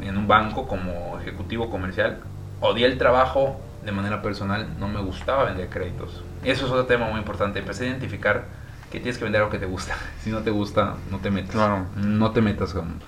en 0.00 0.16
un 0.16 0.28
banco 0.28 0.66
como 0.66 1.18
ejecutivo 1.20 1.70
comercial. 1.70 2.20
Odié 2.60 2.86
el 2.86 2.98
trabajo 2.98 3.60
de 3.84 3.92
manera 3.92 4.22
personal, 4.22 4.66
no 4.78 4.88
me 4.88 5.00
gustaba 5.00 5.44
vender 5.44 5.68
créditos. 5.68 6.22
Eso 6.42 6.66
es 6.66 6.72
otro 6.72 6.86
tema 6.86 7.08
muy 7.08 7.18
importante. 7.18 7.58
Empecé 7.60 7.84
a 7.84 7.88
identificar 7.88 8.44
que 8.90 8.98
tienes 8.98 9.18
que 9.18 9.24
vender 9.24 9.42
lo 9.42 9.50
que 9.50 9.58
te 9.58 9.66
gusta. 9.66 9.94
Si 10.22 10.30
no 10.30 10.40
te 10.40 10.50
gusta, 10.50 10.94
no 11.10 11.18
te 11.18 11.30
metas. 11.30 11.52
Claro. 11.52 11.86
No 11.96 12.30
te 12.32 12.40
metas 12.40 12.72
con... 12.72 13.00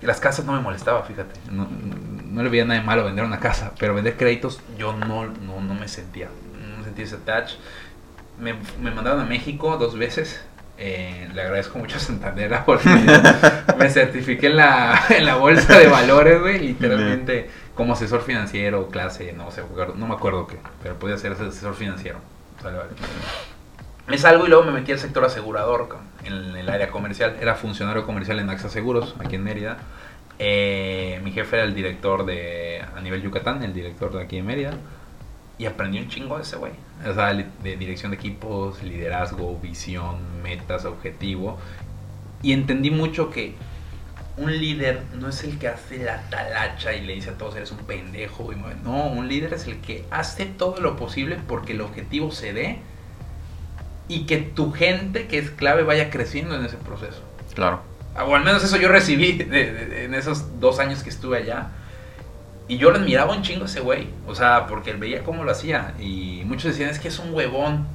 Las 0.00 0.18
casas 0.18 0.44
no 0.44 0.52
me 0.52 0.60
molestaba, 0.60 1.04
fíjate. 1.04 1.38
No, 1.50 1.68
no 2.24 2.42
le 2.42 2.48
veía 2.48 2.64
nada 2.64 2.80
de 2.80 2.84
malo 2.84 3.04
vender 3.04 3.24
una 3.24 3.38
casa, 3.38 3.72
pero 3.78 3.94
vender 3.94 4.16
créditos 4.16 4.60
yo 4.76 4.92
no, 4.92 5.26
no, 5.26 5.60
no 5.60 5.74
me 5.74 5.86
sentía. 5.86 6.28
No 6.76 6.82
sentía 6.82 7.04
ese 7.04 7.18
touch. 7.18 7.52
Me, 8.42 8.54
me 8.80 8.90
mandaron 8.90 9.20
a 9.20 9.24
México 9.24 9.76
dos 9.78 9.96
veces. 9.96 10.44
Eh, 10.78 11.28
le 11.32 11.42
agradezco 11.42 11.78
mucho 11.78 11.96
a 11.96 12.00
Santander 12.00 12.58
porque 12.66 12.88
me 13.78 13.88
certifiqué 13.88 14.48
en 14.48 14.56
la, 14.56 15.00
en 15.10 15.24
la 15.26 15.36
bolsa 15.36 15.78
de 15.78 15.86
valores, 15.86 16.40
güey, 16.40 16.58
literalmente 16.58 17.48
como 17.74 17.92
asesor 17.92 18.22
financiero, 18.22 18.88
clase, 18.88 19.32
no 19.32 19.50
sé, 19.50 19.62
no 19.94 20.06
me 20.06 20.14
acuerdo 20.14 20.46
qué, 20.46 20.58
pero 20.82 20.98
podía 20.98 21.16
ser 21.18 21.32
asesor 21.32 21.74
financiero. 21.74 22.18
Vale, 22.62 22.78
vale. 22.78 22.90
Me 24.08 24.18
salgo 24.18 24.46
y 24.46 24.48
luego 24.48 24.64
me 24.64 24.72
metí 24.72 24.92
al 24.92 24.98
sector 24.98 25.24
asegurador, 25.24 25.88
en 26.24 26.56
el 26.56 26.68
área 26.68 26.90
comercial. 26.90 27.36
Era 27.40 27.54
funcionario 27.54 28.04
comercial 28.04 28.40
en 28.40 28.50
AXA 28.50 28.68
Seguros, 28.68 29.14
aquí 29.20 29.36
en 29.36 29.44
Mérida. 29.44 29.78
Eh, 30.38 31.20
mi 31.22 31.30
jefe 31.30 31.56
era 31.56 31.64
el 31.64 31.74
director 31.74 32.26
de, 32.26 32.84
a 32.96 33.00
nivel 33.00 33.22
Yucatán, 33.22 33.62
el 33.62 33.72
director 33.72 34.12
de 34.12 34.22
aquí 34.22 34.38
en 34.38 34.46
Mérida. 34.46 34.72
Y 35.62 35.66
aprendí 35.66 36.00
un 36.00 36.08
chingo 36.08 36.38
de 36.38 36.42
ese 36.42 36.56
güey. 36.56 36.72
O 37.08 37.14
sea, 37.14 37.32
de 37.32 37.76
dirección 37.76 38.10
de 38.10 38.16
equipos, 38.16 38.82
liderazgo, 38.82 39.56
visión, 39.62 40.16
metas, 40.42 40.84
objetivo. 40.86 41.56
Y 42.42 42.52
entendí 42.52 42.90
mucho 42.90 43.30
que 43.30 43.54
un 44.36 44.50
líder 44.50 45.02
no 45.20 45.28
es 45.28 45.44
el 45.44 45.60
que 45.60 45.68
hace 45.68 45.98
la 46.02 46.20
talacha 46.30 46.94
y 46.94 47.02
le 47.06 47.12
dice 47.14 47.30
a 47.30 47.34
todos 47.38 47.54
eres 47.54 47.70
un 47.70 47.78
pendejo. 47.78 48.52
y 48.52 48.56
mueve". 48.56 48.74
No, 48.82 49.06
un 49.06 49.28
líder 49.28 49.54
es 49.54 49.68
el 49.68 49.80
que 49.80 50.04
hace 50.10 50.46
todo 50.46 50.80
lo 50.80 50.96
posible 50.96 51.38
porque 51.46 51.74
el 51.74 51.80
objetivo 51.80 52.32
se 52.32 52.52
dé 52.52 52.78
y 54.08 54.26
que 54.26 54.38
tu 54.38 54.72
gente, 54.72 55.28
que 55.28 55.38
es 55.38 55.50
clave, 55.50 55.84
vaya 55.84 56.10
creciendo 56.10 56.56
en 56.56 56.64
ese 56.64 56.76
proceso. 56.76 57.22
Claro. 57.54 57.82
O 58.26 58.34
al 58.34 58.42
menos 58.42 58.64
eso 58.64 58.78
yo 58.78 58.88
recibí 58.88 59.30
de- 59.38 59.44
de- 59.44 59.72
de- 59.86 60.04
en 60.06 60.14
esos 60.14 60.58
dos 60.58 60.80
años 60.80 61.04
que 61.04 61.10
estuve 61.10 61.36
allá. 61.38 61.68
Y 62.72 62.78
yo 62.78 62.90
lo 62.90 62.96
admiraba 62.96 63.34
un 63.36 63.42
chingo 63.42 63.66
ese 63.66 63.80
güey. 63.80 64.08
O 64.26 64.34
sea, 64.34 64.66
porque 64.66 64.92
él 64.92 64.96
veía 64.96 65.22
cómo 65.24 65.44
lo 65.44 65.50
hacía. 65.50 65.92
Y 66.00 66.40
muchos 66.46 66.64
decían, 66.72 66.88
es 66.88 66.98
que 66.98 67.08
es 67.08 67.18
un 67.18 67.34
huevón. 67.34 67.86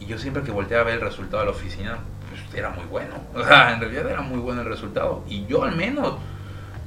Y 0.00 0.06
yo 0.06 0.16
siempre 0.16 0.42
que 0.42 0.50
volteaba 0.50 0.80
a 0.80 0.86
ver 0.86 0.94
el 0.94 1.00
resultado 1.02 1.40
de 1.40 1.44
la 1.44 1.50
oficina, 1.50 1.98
pues 2.30 2.54
era 2.54 2.70
muy 2.70 2.84
bueno. 2.86 3.16
O 3.34 3.44
sea, 3.44 3.74
en 3.74 3.80
realidad 3.80 4.08
era 4.10 4.22
muy 4.22 4.38
bueno 4.38 4.62
el 4.62 4.66
resultado. 4.66 5.24
Y 5.28 5.44
yo 5.44 5.62
al 5.62 5.76
menos, 5.76 6.14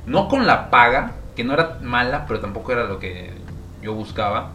no 0.07 0.27
con 0.27 0.47
la 0.47 0.71
paga, 0.71 1.11
que 1.35 1.43
no 1.43 1.53
era 1.53 1.77
mala, 1.83 2.25
pero 2.25 2.39
tampoco 2.39 2.71
era 2.71 2.85
lo 2.85 2.97
que 2.97 3.31
yo 3.83 3.93
buscaba. 3.93 4.53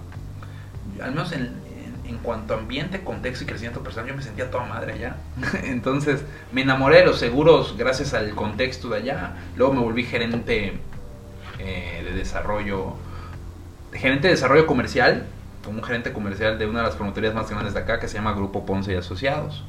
Al 1.00 1.10
menos 1.12 1.30
en, 1.30 1.42
en- 2.04 2.18
cuanto 2.18 2.54
a 2.54 2.58
ambiente, 2.58 3.04
contexto 3.04 3.44
y 3.44 3.46
crecimiento 3.46 3.84
personal, 3.84 4.08
yo 4.08 4.16
me 4.16 4.22
sentía 4.22 4.50
toda 4.50 4.64
madre 4.64 4.94
allá. 4.94 5.16
Entonces 5.62 6.24
me 6.50 6.62
enamoré 6.62 6.98
de 6.98 7.04
los 7.06 7.20
seguros 7.20 7.76
gracias 7.78 8.12
al 8.14 8.34
contexto 8.34 8.88
de 8.88 8.96
allá. 8.96 9.34
Luego 9.54 9.74
me 9.74 9.80
volví 9.80 10.02
gerente 10.02 10.80
eh, 11.58 11.95
desarrollo, 12.26 12.94
gerente 13.92 14.28
de 14.28 14.34
desarrollo 14.34 14.66
comercial, 14.66 15.26
como 15.64 15.78
un 15.78 15.84
gerente 15.84 16.12
comercial 16.12 16.58
de 16.58 16.66
una 16.66 16.80
de 16.80 16.86
las 16.86 16.96
promotorías 16.96 17.34
más 17.34 17.48
grandes 17.50 17.74
de 17.74 17.80
acá 17.80 17.98
que 17.98 18.08
se 18.08 18.14
llama 18.14 18.32
Grupo 18.32 18.66
Ponce 18.66 18.92
y 18.92 18.96
Asociados. 18.96 19.64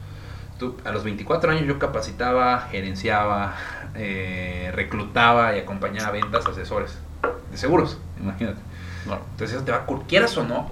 A 0.85 0.91
los 0.91 1.03
24 1.03 1.51
años 1.51 1.67
yo 1.67 1.77
capacitaba, 1.77 2.61
gerenciaba, 2.71 3.55
eh, 3.95 4.71
reclutaba 4.73 5.55
y 5.55 5.59
acompañaba 5.59 6.11
ventas 6.11 6.45
asesores 6.45 6.97
de 7.51 7.57
seguros, 7.57 7.99
imagínate. 8.19 8.59
Claro. 9.05 9.21
Entonces 9.31 9.55
eso 9.55 9.65
te 9.65 9.71
va 9.71 9.85
quieras 10.07 10.35
o 10.37 10.43
no, 10.43 10.69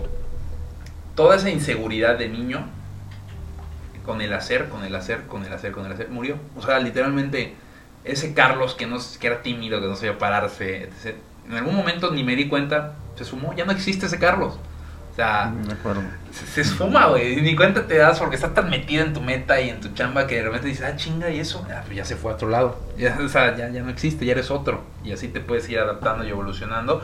toda 1.16 1.36
esa 1.36 1.50
inseguridad 1.50 2.18
de 2.18 2.28
niño, 2.30 2.66
con 4.06 4.22
el 4.22 4.34
hacer, 4.34 4.70
con 4.70 4.84
el 4.84 4.96
hacer, 4.96 5.24
con 5.24 5.44
el 5.44 5.52
hacer, 5.52 5.72
con 5.72 5.86
el 5.86 5.92
hacer, 5.92 6.10
murió. 6.10 6.38
O 6.56 6.62
sea, 6.62 6.80
literalmente, 6.80 7.56
ese 8.04 8.34
Carlos 8.34 8.76
que, 8.76 8.86
no, 8.86 8.98
que 9.20 9.28
era 9.28 9.42
tímido, 9.42 9.82
que 9.82 9.88
no 9.88 9.96
sabía 9.96 10.18
pararse, 10.18 10.84
etc., 10.84 11.16
en 11.50 11.56
algún 11.56 11.76
momento 11.76 12.12
ni 12.12 12.24
me 12.24 12.36
di 12.36 12.48
cuenta, 12.48 12.94
se 13.16 13.26
sumó, 13.26 13.54
ya 13.56 13.66
no 13.66 13.72
existe 13.72 14.06
ese 14.08 14.20
Carlos. 14.20 14.58
O 15.12 15.16
sea, 15.16 15.54
De 15.66 15.72
acuerdo. 15.74 16.02
se, 16.34 16.46
se 16.46 16.62
esfuma, 16.62 17.08
güey. 17.08 17.42
Ni 17.42 17.56
cuenta 17.56 17.88
te 17.88 17.96
das 17.98 18.20
porque 18.20 18.36
estás 18.36 18.54
tan 18.54 18.70
metido 18.70 19.06
en 19.06 19.14
tu 19.14 19.22
meta 19.22 19.62
y 19.62 19.70
en 19.70 19.80
tu 19.80 19.88
chamba 19.94 20.28
que 20.28 20.36
de 20.36 20.44
repente 20.44 20.68
dices, 20.68 20.86
ah, 20.86 20.98
chinga, 20.98 21.30
y 21.30 21.40
eso, 21.40 21.66
Ah, 21.72 21.84
pues 21.86 21.96
ya 21.96 22.04
se 22.04 22.18
fue 22.18 22.32
a 22.32 22.36
otro 22.36 22.50
lado. 22.50 22.78
Ya, 22.98 23.18
o 23.24 23.30
sea, 23.30 23.56
ya, 23.56 23.70
ya 23.70 23.82
no 23.82 23.90
existe, 23.90 24.26
ya 24.26 24.34
eres 24.34 24.52
otro. 24.52 24.82
Y 25.06 25.14
así 25.14 25.30
te 25.30 25.40
puedes 25.40 25.70
ir 25.70 25.80
adaptando 25.80 26.26
y 26.26 26.30
evolucionando. 26.30 27.02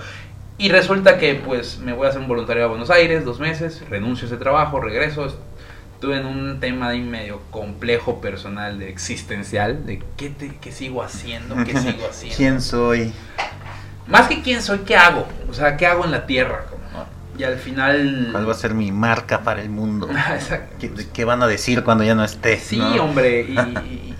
Y 0.57 0.69
resulta 0.69 1.17
que, 1.17 1.35
pues, 1.35 1.79
me 1.79 1.93
voy 1.93 2.05
a 2.05 2.09
hacer 2.09 2.21
un 2.21 2.27
voluntario 2.27 2.65
a 2.65 2.67
Buenos 2.67 2.89
Aires, 2.91 3.23
dos 3.23 3.39
meses, 3.39 3.81
renuncio 3.89 4.25
a 4.25 4.27
ese 4.27 4.37
trabajo, 4.37 4.81
regreso. 4.81 5.33
Estuve 5.95 6.17
en 6.17 6.25
un 6.25 6.59
tema 6.59 6.89
ahí 6.89 7.01
medio 7.01 7.41
complejo 7.49 8.19
personal, 8.19 8.77
de 8.77 8.89
existencial, 8.89 9.85
de 9.85 10.03
qué, 10.17 10.29
te, 10.29 10.57
qué 10.59 10.71
sigo 10.73 11.01
haciendo, 11.01 11.55
qué 11.63 11.77
sigo 11.77 12.05
haciendo. 12.09 12.37
¿Quién 12.37 12.61
soy? 12.61 13.13
Más 14.11 14.27
que 14.27 14.41
quién 14.41 14.61
soy, 14.61 14.79
qué 14.79 14.95
hago. 14.95 15.27
O 15.49 15.53
sea, 15.53 15.77
qué 15.77 15.87
hago 15.87 16.05
en 16.05 16.11
la 16.11 16.25
tierra, 16.25 16.65
¿no? 16.93 17.05
Y 17.39 17.43
al 17.43 17.57
final... 17.57 18.29
¿Cuál 18.31 18.47
va 18.47 18.51
a 18.51 18.55
ser 18.55 18.73
mi 18.73 18.91
marca 18.91 19.41
para 19.41 19.61
el 19.61 19.69
mundo? 19.69 20.09
Exacto. 20.33 20.75
¿Qué, 20.79 20.91
qué 21.13 21.25
van 21.25 21.41
a 21.41 21.47
decir 21.47 21.83
cuando 21.83 22.03
ya 22.03 22.13
no 22.15 22.23
esté? 22.23 22.59
Sí, 22.59 22.77
no? 22.77 23.03
hombre, 23.05 23.41
y, 23.49 23.53
y- 23.59 24.15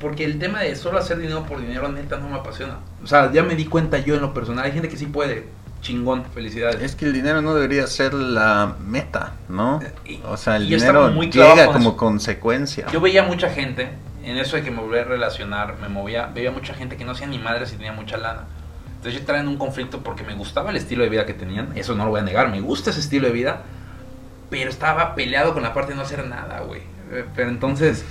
porque 0.00 0.24
el 0.24 0.38
tema 0.38 0.60
de 0.60 0.76
solo 0.76 0.98
hacer 0.98 1.16
dinero 1.18 1.44
por 1.44 1.60
dinero 1.60 1.88
neta 1.88 2.18
no 2.18 2.28
me 2.28 2.36
apasiona. 2.36 2.78
O 3.02 3.06
sea, 3.06 3.32
ya 3.32 3.42
me 3.42 3.54
di 3.56 3.64
cuenta 3.64 3.98
yo 3.98 4.14
en 4.14 4.20
lo 4.20 4.34
personal, 4.34 4.64
hay 4.66 4.72
gente 4.72 4.88
que 4.90 4.96
sí 4.98 5.06
puede, 5.06 5.46
chingón, 5.80 6.24
felicidades. 6.34 6.82
Es 6.82 6.94
que 6.94 7.06
el 7.06 7.14
dinero 7.14 7.40
no 7.40 7.54
debería 7.54 7.86
ser 7.86 8.12
la 8.12 8.74
meta, 8.84 9.32
¿no? 9.48 9.80
Y- 10.04 10.20
O 10.28 10.36
sea, 10.36 10.56
el 10.56 10.68
dinero 10.68 11.08
muy 11.08 11.30
llega 11.30 11.64
con 11.66 11.74
como 11.74 11.88
eso. 11.90 11.96
consecuencia. 11.96 12.86
Yo 12.92 13.00
veía 13.00 13.22
mucha 13.22 13.48
gente, 13.48 13.88
en 14.22 14.36
eso 14.36 14.56
de 14.56 14.62
que 14.62 14.70
me 14.70 14.80
volví 14.82 14.98
a 14.98 15.04
relacionar, 15.04 15.76
me 15.80 15.88
movía, 15.88 16.26
veía 16.34 16.50
mucha 16.50 16.74
gente 16.74 16.96
que 16.96 17.04
no 17.04 17.12
hacía 17.12 17.26
ni 17.28 17.38
madre 17.38 17.64
si 17.66 17.76
tenía 17.76 17.92
mucha 17.92 18.16
lana. 18.18 18.42
Entonces 19.06 19.20
yo 19.20 19.22
estaba 19.22 19.38
en 19.38 19.46
un 19.46 19.56
conflicto 19.56 20.00
porque 20.00 20.24
me 20.24 20.34
gustaba 20.34 20.70
el 20.70 20.76
estilo 20.76 21.04
de 21.04 21.08
vida 21.08 21.26
que 21.26 21.32
tenían, 21.32 21.70
eso 21.76 21.94
no 21.94 22.06
lo 22.06 22.10
voy 22.10 22.18
a 22.18 22.24
negar, 22.24 22.50
me 22.50 22.60
gusta 22.60 22.90
ese 22.90 22.98
estilo 22.98 23.28
de 23.28 23.32
vida, 23.32 23.62
pero 24.50 24.68
estaba 24.68 25.14
peleado 25.14 25.54
con 25.54 25.62
la 25.62 25.72
parte 25.72 25.92
de 25.92 25.96
no 25.96 26.02
hacer 26.02 26.26
nada, 26.26 26.58
güey. 26.62 26.80
Eh, 27.12 27.24
Pero 27.36 27.50
entonces, 27.50 28.04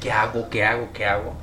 ¿qué 0.00 0.12
hago? 0.12 0.48
¿Qué 0.48 0.64
hago? 0.64 0.90
¿Qué 0.92 1.04
hago? 1.04 1.34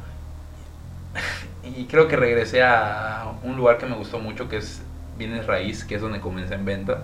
Y 1.78 1.84
creo 1.86 2.08
que 2.08 2.16
regresé 2.16 2.63
a 2.63 3.34
un 3.44 3.58
lugar 3.58 3.78
que 3.78 3.86
me 3.86 3.96
gustó 3.98 4.20
mucho, 4.20 4.48
que 4.48 4.56
es 4.56 4.82
bienes 5.18 5.48
raíz, 5.48 5.84
que 5.84 5.96
es 5.96 6.02
donde 6.02 6.22
comencé 6.22 6.54
en 6.54 6.63
venta, 6.63 7.04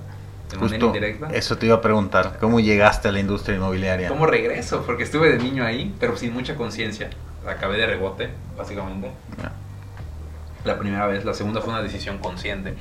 de 0.51 0.57
manera 0.57 0.69
Justo 0.69 0.85
indirecta. 0.85 1.27
eso 1.33 1.57
te 1.57 1.65
iba 1.65 1.75
a 1.75 1.81
preguntar, 1.81 2.37
¿cómo 2.39 2.61
llegaste 2.61 3.09
a 3.09 3.11
la 3.11 3.19
industria 3.19 3.57
inmobiliaria? 3.57 4.07
¿Cómo 4.07 4.25
regreso? 4.25 4.83
Porque 4.85 5.03
estuve 5.03 5.31
de 5.33 5.43
niño 5.43 5.65
ahí, 5.65 5.93
pero 5.99 6.15
sin 6.15 6.33
mucha 6.33 6.55
conciencia. 6.55 7.09
Acabé 7.45 7.77
de 7.77 7.87
rebote, 7.87 8.29
básicamente. 8.57 9.11
Ya. 9.37 9.51
La 10.65 10.77
primera 10.77 11.05
vez, 11.07 11.23
la 11.25 11.33
segunda 11.33 11.61
fue 11.61 11.71
una 11.73 11.81
decisión 11.81 12.17
consciente. 12.17 12.75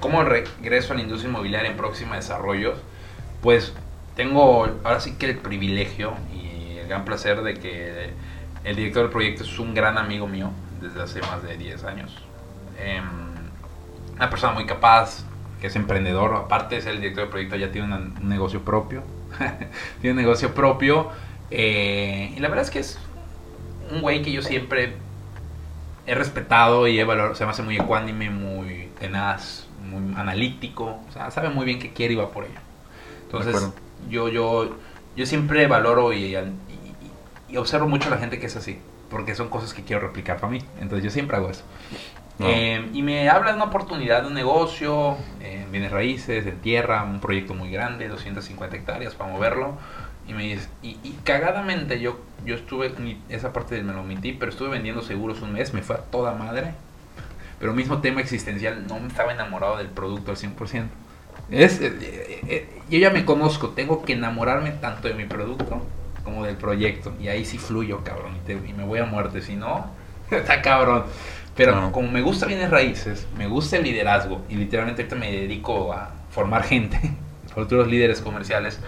¿Cómo 0.00 0.22
regreso 0.22 0.92
a 0.92 0.96
la 0.96 1.02
industria 1.02 1.28
inmobiliaria 1.30 1.70
en 1.70 1.76
próxima 1.76 2.16
desarrollos? 2.16 2.78
Pues 3.42 3.72
tengo 4.14 4.64
ahora 4.84 5.00
sí 5.00 5.14
que 5.18 5.26
el 5.26 5.36
privilegio 5.38 6.14
y 6.32 6.78
el 6.78 6.88
gran 6.88 7.04
placer 7.04 7.42
de 7.42 7.54
que 7.54 8.10
el 8.64 8.76
director 8.76 9.02
del 9.02 9.10
proyecto 9.12 9.42
es 9.44 9.58
un 9.58 9.74
gran 9.74 9.98
amigo 9.98 10.26
mío 10.28 10.50
desde 10.80 11.02
hace 11.02 11.20
más 11.22 11.42
de 11.42 11.56
10 11.56 11.84
años. 11.84 12.16
Em, 12.78 13.04
una 14.14 14.30
persona 14.30 14.52
muy 14.52 14.66
capaz, 14.66 15.24
que 15.60 15.66
es 15.66 15.76
emprendedor, 15.76 16.34
aparte 16.36 16.76
de 16.76 16.82
ser 16.82 16.92
el 16.92 16.98
director 17.00 17.24
del 17.24 17.30
proyecto, 17.30 17.56
ya 17.56 17.72
tiene 17.72 17.88
una- 17.88 17.96
un 18.20 18.28
negocio 18.28 18.62
propio. 18.64 19.02
tiene 20.00 20.12
un 20.16 20.22
negocio 20.22 20.54
propio. 20.54 21.10
eh, 21.50 22.32
y 22.36 22.40
la 22.40 22.48
verdad 22.48 22.64
es 22.64 22.70
que 22.70 22.78
es 22.80 22.98
un 23.90 24.02
güey 24.02 24.20
que 24.22 24.30
yo 24.30 24.42
siempre 24.42 24.92
he 26.08 26.14
respetado 26.14 26.86
y 26.88 26.98
he 26.98 27.04
valorado. 27.04 27.34
Se 27.34 27.44
me 27.44 27.50
hace 27.52 27.62
muy 27.62 27.76
ecuánime, 27.76 28.30
muy 28.30 28.88
tenaz, 28.98 29.66
muy 29.88 30.14
analítico. 30.16 31.00
O 31.08 31.12
sea, 31.12 31.30
sabe 31.30 31.50
muy 31.50 31.66
bien 31.66 31.78
qué 31.78 31.92
quiere 31.92 32.14
y 32.14 32.16
va 32.16 32.30
por 32.30 32.44
ello. 32.44 32.60
Entonces, 33.24 33.54
yo, 34.10 34.28
yo, 34.28 34.76
yo 35.16 35.26
siempre 35.26 35.66
valoro 35.66 36.12
y, 36.12 36.34
y- 36.36 36.52
y 37.50 37.56
observo 37.56 37.88
mucho 37.88 38.08
a 38.08 38.10
la 38.10 38.18
gente 38.18 38.38
que 38.38 38.46
es 38.46 38.56
así. 38.56 38.78
Porque 39.10 39.34
son 39.34 39.48
cosas 39.48 39.72
que 39.72 39.84
quiero 39.84 40.02
replicar 40.02 40.36
para 40.38 40.50
mí. 40.52 40.58
Entonces, 40.80 41.04
yo 41.04 41.10
siempre 41.10 41.36
hago 41.36 41.48
eso. 41.50 41.64
No. 42.38 42.46
Eh, 42.48 42.90
y 42.92 43.02
me 43.02 43.28
habla 43.28 43.50
de 43.50 43.56
una 43.56 43.64
oportunidad 43.66 44.22
de 44.22 44.28
un 44.28 44.34
negocio, 44.34 45.16
eh, 45.40 45.62
en 45.64 45.72
bienes 45.72 45.90
raíces, 45.90 46.46
en 46.46 46.58
tierra, 46.60 47.02
un 47.02 47.20
proyecto 47.20 47.54
muy 47.54 47.70
grande, 47.70 48.08
250 48.08 48.76
hectáreas 48.76 49.14
para 49.14 49.32
moverlo. 49.32 49.76
Y 50.28 50.34
me 50.34 50.44
dice, 50.44 50.68
y, 50.82 50.98
y 51.02 51.18
cagadamente 51.24 52.00
yo, 52.00 52.20
yo 52.44 52.54
estuve, 52.56 52.92
esa 53.30 53.52
parte 53.52 53.82
me 53.82 53.94
lo 53.94 54.02
omití, 54.02 54.32
pero 54.34 54.52
estuve 54.52 54.68
vendiendo 54.70 55.02
seguros 55.02 55.42
un 55.42 55.54
mes, 55.54 55.74
me 55.74 55.82
fue 55.82 55.96
a 55.96 56.00
toda 56.00 56.34
madre. 56.34 56.74
Pero 57.58 57.72
mismo 57.74 58.00
tema 58.00 58.20
existencial, 58.20 58.86
no 58.86 59.00
me 59.00 59.08
estaba 59.08 59.32
enamorado 59.32 59.76
del 59.78 59.88
producto 59.88 60.30
al 60.30 60.36
100%. 60.36 60.90
Es, 61.50 61.80
eh, 61.80 61.92
eh, 62.00 62.40
eh, 62.48 62.82
yo 62.90 62.98
ya 62.98 63.10
me 63.10 63.24
conozco, 63.24 63.70
tengo 63.70 64.04
que 64.04 64.12
enamorarme 64.12 64.70
tanto 64.72 65.08
de 65.08 65.14
mi 65.14 65.24
producto 65.24 65.82
como 66.24 66.44
del 66.44 66.56
proyecto. 66.56 67.12
Y 67.20 67.28
ahí 67.28 67.44
sí 67.44 67.58
fluyo, 67.58 68.04
cabrón, 68.04 68.36
y, 68.36 68.40
te- 68.46 68.52
y 68.68 68.72
me 68.74 68.84
voy 68.84 69.00
a 69.00 69.06
muerte, 69.06 69.42
si 69.42 69.56
no, 69.56 69.86
está 70.30 70.62
cabrón. 70.62 71.04
Pero 71.56 71.90
como 71.90 72.10
me 72.12 72.20
gusta 72.22 72.46
bienes 72.46 72.70
raíces, 72.70 73.26
me 73.36 73.48
gusta 73.48 73.76
el 73.78 73.82
liderazgo 73.84 74.42
y 74.48 74.54
literalmente 74.54 75.02
ahorita 75.02 75.16
me 75.16 75.32
dedico 75.32 75.92
a 75.92 76.12
formar 76.30 76.62
gente, 76.62 77.00
futuros 77.54 77.88
líderes 77.88 78.20
comerciales 78.20 78.78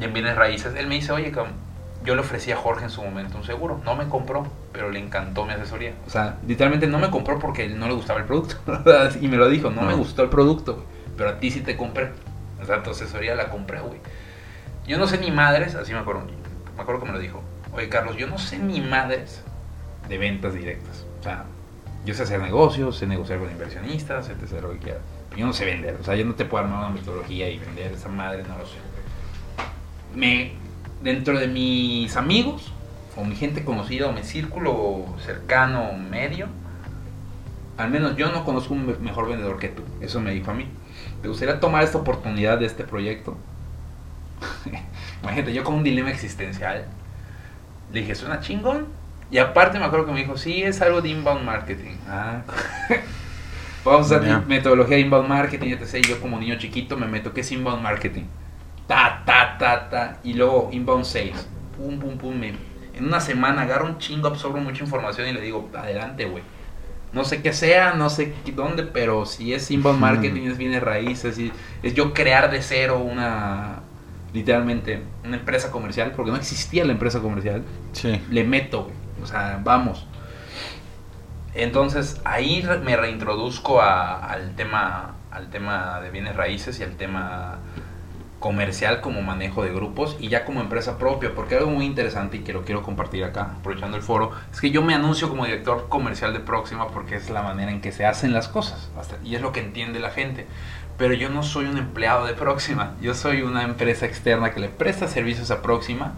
y 0.00 0.04
en 0.04 0.12
bienes 0.12 0.36
raíces, 0.36 0.74
él 0.76 0.86
me 0.86 0.96
dice, 0.96 1.12
oye, 1.12 1.32
yo 2.04 2.14
le 2.14 2.20
ofrecí 2.20 2.52
a 2.52 2.56
Jorge 2.56 2.84
en 2.84 2.90
su 2.90 3.02
momento 3.02 3.36
un 3.36 3.44
seguro, 3.44 3.80
no 3.84 3.96
me 3.96 4.08
compró, 4.08 4.46
pero 4.72 4.90
le 4.90 4.98
encantó 4.98 5.44
mi 5.44 5.52
asesoría. 5.52 5.92
O 6.06 6.10
sea, 6.10 6.38
literalmente 6.46 6.86
no 6.86 6.98
me 6.98 7.10
compró 7.10 7.38
porque 7.38 7.68
no 7.68 7.88
le 7.88 7.94
gustaba 7.94 8.20
el 8.20 8.26
producto. 8.26 8.56
y 9.20 9.28
me 9.28 9.36
lo 9.36 9.48
dijo, 9.48 9.70
no 9.70 9.82
me 9.82 9.94
gustó 9.94 10.22
el 10.22 10.28
producto, 10.28 10.74
güey, 10.74 10.86
pero 11.16 11.30
a 11.30 11.38
ti 11.38 11.50
sí 11.50 11.60
te 11.60 11.76
compré. 11.76 12.10
O 12.60 12.64
sea, 12.64 12.82
tu 12.82 12.90
asesoría 12.90 13.34
la 13.34 13.50
compré, 13.50 13.80
güey. 13.80 14.00
Yo 14.86 14.98
no 14.98 15.08
sé 15.08 15.18
ni 15.18 15.30
madres, 15.30 15.74
así 15.74 15.92
me 15.92 15.98
acuerdo, 15.98 16.22
me 16.76 16.82
acuerdo 16.82 17.00
que 17.00 17.06
me 17.06 17.12
lo 17.12 17.18
dijo. 17.18 17.42
Oye, 17.72 17.88
Carlos, 17.88 18.16
yo 18.16 18.28
no 18.28 18.38
sé 18.38 18.58
ni 18.58 18.80
madres 18.80 19.42
de 20.08 20.18
ventas 20.18 20.54
directas. 20.54 21.04
O 21.20 21.22
sea, 21.22 21.44
yo 22.04 22.14
sé 22.14 22.22
hacer 22.22 22.40
negocios, 22.40 22.96
sé 22.96 23.06
negociar 23.06 23.40
con 23.40 23.50
inversionistas, 23.50 24.26
sé 24.26 24.36
hacer 24.42 24.62
lo 24.62 24.70
que 24.72 24.78
quieras. 24.78 25.02
Pero 25.28 25.40
yo 25.40 25.46
no 25.46 25.52
sé 25.52 25.64
vender. 25.64 25.98
O 26.00 26.04
sea, 26.04 26.14
yo 26.14 26.24
no 26.24 26.34
te 26.34 26.44
puedo 26.44 26.64
armar 26.64 26.78
una 26.78 26.90
metodología 26.90 27.50
y 27.50 27.58
vender 27.58 27.92
esa 27.92 28.08
madre, 28.08 28.44
no 28.44 28.56
lo 28.56 28.64
sé. 28.64 28.76
Me, 30.16 30.52
dentro 31.02 31.38
de 31.38 31.46
mis 31.46 32.16
amigos, 32.16 32.72
o 33.16 33.24
mi 33.24 33.36
gente 33.36 33.64
conocida, 33.64 34.08
o 34.08 34.12
mi 34.12 34.24
círculo 34.24 35.04
cercano, 35.24 35.92
medio, 35.92 36.48
al 37.76 37.90
menos 37.90 38.16
yo 38.16 38.32
no 38.32 38.44
conozco 38.44 38.74
un 38.74 38.86
me- 38.86 38.94
mejor 38.94 39.28
vendedor 39.28 39.58
que 39.58 39.68
tú. 39.68 39.82
Eso 40.00 40.20
me 40.20 40.32
dijo 40.32 40.50
a 40.50 40.54
mí. 40.54 40.66
¿Te 41.22 41.28
gustaría 41.28 41.60
tomar 41.60 41.84
esta 41.84 41.98
oportunidad 41.98 42.58
de 42.58 42.66
este 42.66 42.84
proyecto? 42.84 43.36
Imagínate, 45.22 45.52
yo 45.52 45.64
con 45.64 45.74
un 45.74 45.84
dilema 45.84 46.10
existencial. 46.10 46.84
Le 47.92 48.00
dije, 48.00 48.14
¿suena 48.14 48.40
chingón? 48.40 48.86
Y 49.30 49.38
aparte 49.38 49.78
me 49.78 49.84
acuerdo 49.84 50.06
que 50.06 50.12
me 50.12 50.20
dijo, 50.20 50.36
sí, 50.36 50.62
es 50.62 50.80
algo 50.82 51.02
de 51.02 51.08
inbound 51.10 51.44
marketing. 51.44 51.96
Ah. 52.08 52.42
Vamos 53.84 54.10
a 54.12 54.16
usar 54.16 54.22
mi 54.22 54.46
metodología 54.46 54.96
de 54.96 55.02
inbound 55.02 55.28
marketing, 55.28 55.68
etc. 55.72 56.04
Yo 56.08 56.20
como 56.20 56.38
niño 56.38 56.56
chiquito 56.58 56.96
me 56.96 57.06
meto, 57.06 57.32
¿qué 57.32 57.42
es 57.42 57.52
inbound 57.52 57.82
marketing? 57.82 58.24
Ta, 58.86 59.22
ta, 59.26 59.56
ta, 59.58 59.88
ta. 59.88 60.18
Y 60.24 60.34
luego 60.34 60.68
inbound 60.72 61.04
sales. 61.04 61.48
Pum, 61.76 61.98
pum, 61.98 62.16
pum. 62.18 62.34
me- 62.34 62.54
en 62.94 63.04
una 63.04 63.20
semana 63.20 63.62
agarro 63.62 63.86
un 63.86 63.98
chingo, 63.98 64.28
absorbo 64.28 64.58
mucha 64.58 64.82
información 64.82 65.28
y 65.28 65.32
le 65.32 65.40
digo, 65.42 65.68
adelante, 65.76 66.24
güey. 66.24 66.42
No 67.12 67.24
sé 67.24 67.42
qué 67.42 67.52
sea, 67.52 67.92
no 67.94 68.08
sé 68.10 68.34
dónde, 68.54 68.82
pero 68.84 69.26
si 69.26 69.52
es 69.54 69.70
inbound 69.70 70.00
marketing, 70.00 70.48
es 70.50 70.56
bienes 70.58 70.82
raíces, 70.82 71.38
y 71.38 71.52
es 71.82 71.94
yo 71.94 72.12
crear 72.14 72.50
de 72.50 72.62
cero 72.62 72.98
una, 72.98 73.80
literalmente, 74.32 75.02
una 75.24 75.36
empresa 75.36 75.70
comercial, 75.70 76.12
porque 76.16 76.30
no 76.30 76.36
existía 76.36 76.84
la 76.84 76.92
empresa 76.92 77.20
comercial 77.20 77.62
Sí. 77.92 78.20
le 78.30 78.44
meto, 78.44 78.84
güey. 78.84 78.94
O 79.22 79.26
sea, 79.26 79.60
vamos. 79.62 80.06
Entonces 81.54 82.20
ahí 82.24 82.66
me 82.84 82.96
reintroduzco 82.96 83.80
a- 83.80 84.26
al 84.30 84.54
tema 84.56 85.12
al 85.30 85.50
tema 85.50 86.00
de 86.00 86.10
bienes 86.10 86.34
raíces 86.34 86.80
y 86.80 86.82
al 86.82 86.96
tema 86.96 87.58
comercial 88.38 89.00
como 89.00 89.22
manejo 89.22 89.62
de 89.62 89.72
grupos 89.72 90.16
y 90.20 90.28
ya 90.28 90.44
como 90.44 90.60
empresa 90.60 90.98
propia, 90.98 91.34
porque 91.34 91.56
algo 91.56 91.70
muy 91.70 91.86
interesante 91.86 92.36
y 92.36 92.40
que 92.40 92.52
lo 92.52 92.64
quiero 92.64 92.82
compartir 92.82 93.24
acá, 93.24 93.54
aprovechando 93.58 93.96
el 93.96 94.02
foro, 94.02 94.32
es 94.52 94.60
que 94.60 94.70
yo 94.70 94.82
me 94.82 94.94
anuncio 94.94 95.28
como 95.28 95.46
director 95.46 95.88
comercial 95.88 96.32
de 96.32 96.40
Próxima 96.40 96.88
porque 96.88 97.16
es 97.16 97.30
la 97.30 97.42
manera 97.42 97.70
en 97.70 97.80
que 97.80 97.92
se 97.92 98.04
hacen 98.04 98.32
las 98.32 98.48
cosas 98.48 98.90
hasta- 98.98 99.16
y 99.24 99.34
es 99.34 99.40
lo 99.40 99.52
que 99.52 99.60
entiende 99.60 100.00
la 100.00 100.10
gente. 100.10 100.46
Pero 100.98 101.14
yo 101.14 101.28
no 101.28 101.42
soy 101.42 101.66
un 101.66 101.78
empleado 101.78 102.26
de 102.26 102.34
Próxima, 102.34 102.94
yo 103.00 103.14
soy 103.14 103.42
una 103.42 103.62
empresa 103.64 104.06
externa 104.06 104.52
que 104.52 104.60
le 104.60 104.68
presta 104.68 105.08
servicios 105.08 105.50
a 105.50 105.62
Próxima 105.62 106.12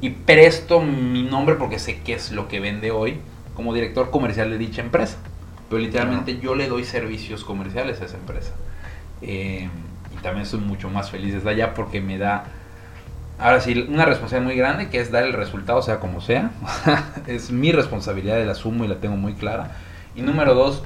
y 0.00 0.10
presto 0.10 0.80
mi 0.80 1.22
nombre 1.22 1.54
porque 1.56 1.78
sé 1.78 2.00
qué 2.02 2.14
es 2.14 2.32
lo 2.32 2.48
que 2.48 2.60
vende 2.60 2.90
hoy 2.90 3.20
como 3.54 3.72
director 3.74 4.10
comercial 4.10 4.50
de 4.50 4.58
dicha 4.58 4.82
empresa. 4.82 5.18
Pero 5.68 5.80
literalmente 5.80 6.38
yo 6.38 6.54
le 6.54 6.68
doy 6.68 6.84
servicios 6.84 7.44
comerciales 7.44 8.00
a 8.00 8.04
esa 8.04 8.16
empresa. 8.16 8.52
Eh, 9.22 9.68
también 10.24 10.46
soy 10.46 10.58
mucho 10.60 10.90
más 10.90 11.10
feliz 11.12 11.34
desde 11.34 11.50
allá 11.50 11.74
porque 11.74 12.00
me 12.00 12.18
da, 12.18 12.46
ahora 13.38 13.60
sí, 13.60 13.86
una 13.88 14.04
responsabilidad 14.06 14.46
muy 14.48 14.56
grande 14.58 14.88
que 14.90 15.00
es 15.00 15.12
dar 15.12 15.24
el 15.24 15.32
resultado, 15.32 15.82
sea 15.82 16.00
como 16.00 16.20
sea. 16.20 16.50
es 17.28 17.52
mi 17.52 17.70
responsabilidad, 17.72 18.44
la 18.44 18.52
asumo 18.52 18.84
y 18.84 18.88
la 18.88 18.96
tengo 18.96 19.16
muy 19.16 19.34
clara. 19.34 19.72
Y 20.16 20.22
número 20.22 20.54
dos, 20.54 20.82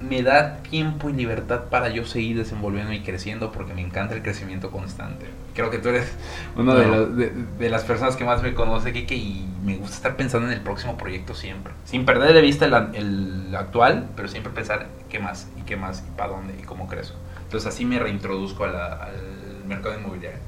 me 0.00 0.22
da 0.24 0.56
tiempo 0.68 1.10
y 1.10 1.12
libertad 1.12 1.64
para 1.70 1.88
yo 1.90 2.04
seguir 2.04 2.36
desenvolviendo 2.36 2.92
y 2.92 3.00
creciendo 3.02 3.52
porque 3.52 3.72
me 3.74 3.82
encanta 3.82 4.14
el 4.16 4.22
crecimiento 4.22 4.72
constante. 4.72 5.26
Creo 5.54 5.70
que 5.70 5.78
tú 5.78 5.90
eres 5.90 6.12
uno 6.56 6.74
de, 6.74 6.86
No. 6.86 7.06
de- 7.06 7.30
de 7.58 7.70
las 7.70 7.84
personas 7.84 8.16
que 8.16 8.24
más 8.24 8.42
me 8.42 8.52
conoce, 8.54 8.92
Kike, 8.92 9.14
y 9.14 9.46
me 9.64 9.76
gusta 9.76 9.96
estar 9.96 10.16
pensando 10.16 10.48
en 10.48 10.54
el 10.54 10.60
próximo 10.60 10.96
proyecto 10.96 11.34
siempre. 11.34 11.72
Sin 11.84 12.04
perder 12.04 12.32
de 12.34 12.40
vista 12.40 12.64
el, 12.64 12.74
el 12.96 13.54
actual, 13.56 14.06
pero 14.16 14.26
siempre 14.26 14.52
pensar 14.52 14.88
qué 15.08 15.20
más, 15.20 15.48
y 15.56 15.62
qué 15.62 15.76
más, 15.76 16.02
y 16.08 16.16
para 16.16 16.30
dónde, 16.30 16.54
y 16.60 16.62
cómo 16.64 16.88
crezco. 16.88 17.16
Entonces 17.52 17.74
así 17.74 17.84
me 17.84 17.98
reintroduzco 17.98 18.64
a 18.64 18.68
la- 18.68 18.92
al 18.94 19.62
mercado 19.68 19.94
inmobiliario. 19.98 20.38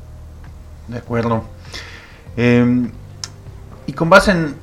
De 0.88 0.96
acuerdo. 0.96 1.44
Eh, 2.34 2.88
y 3.86 3.92
con 3.92 4.08
base 4.08 4.30
en 4.30 4.54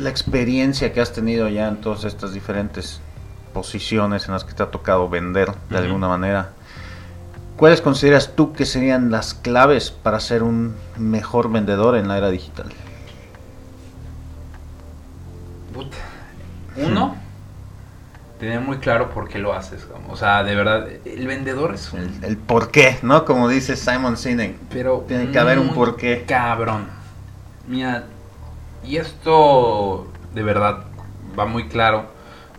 la 0.00 0.10
experiencia 0.10 0.92
que 0.92 1.00
has 1.00 1.12
tenido 1.12 1.48
ya 1.48 1.68
en 1.68 1.76
todas 1.76 2.02
estas 2.02 2.32
diferentes 2.32 3.00
posiciones 3.52 4.26
en 4.26 4.32
las 4.32 4.42
que 4.42 4.54
te 4.54 4.64
ha 4.64 4.72
tocado 4.72 5.08
vender 5.08 5.52
de 5.70 5.78
alguna 5.78 6.08
manera, 6.08 6.48
¿cuáles 7.56 7.80
consideras 7.80 8.32
tú 8.34 8.52
que 8.52 8.66
serían 8.66 9.12
las 9.12 9.32
claves 9.32 9.92
para 9.92 10.18
ser 10.18 10.42
un 10.42 10.74
mejor 10.98 11.48
vendedor 11.48 11.94
en 11.96 12.08
la 12.08 12.18
era 12.18 12.28
digital? 12.30 12.72
Puta. 15.72 15.96
Uno, 16.76 17.14
tener 18.38 18.60
muy 18.60 18.78
claro 18.78 19.10
por 19.10 19.28
qué 19.28 19.38
lo 19.38 19.52
haces. 19.54 19.84
como- 19.84 20.12
O 20.12 20.16
sea, 20.16 20.42
de 20.44 20.54
verdad, 20.54 20.86
el 21.04 21.26
vendedor 21.26 21.74
es 21.74 21.92
un... 21.92 22.00
El, 22.00 22.24
el 22.24 22.36
por 22.36 22.70
qué, 22.70 22.98
¿no? 23.02 23.24
Como 23.24 23.48
dice 23.48 23.76
Simon 23.76 24.16
Sinek. 24.16 24.56
Pero 24.70 25.04
Tiene 25.08 25.30
que 25.30 25.38
haber 25.38 25.58
un 25.58 25.66
muy 25.68 25.74
porqué. 25.74 26.24
Cabrón. 26.26 26.86
Mira, 27.66 28.04
y 28.84 28.96
esto 28.96 30.08
de 30.34 30.42
verdad 30.42 30.84
va 31.38 31.46
muy 31.46 31.68
claro 31.68 32.06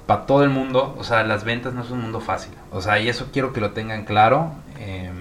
para 0.07 0.25
todo 0.25 0.43
el 0.43 0.49
mundo. 0.49 0.95
O 0.97 1.03
sea, 1.03 1.23
las 1.23 1.43
ventas 1.43 1.73
no 1.73 1.83
es 1.83 1.91
un 1.91 2.01
mundo 2.01 2.19
fácil. 2.21 2.53
O 2.71 2.81
sea, 2.81 2.99
y 2.99 3.09
eso 3.09 3.27
quiero 3.31 3.53
que 3.53 3.61
lo 3.61 3.71
tengan 3.71 4.05
claro. 4.05 4.51
eh, 4.79 5.11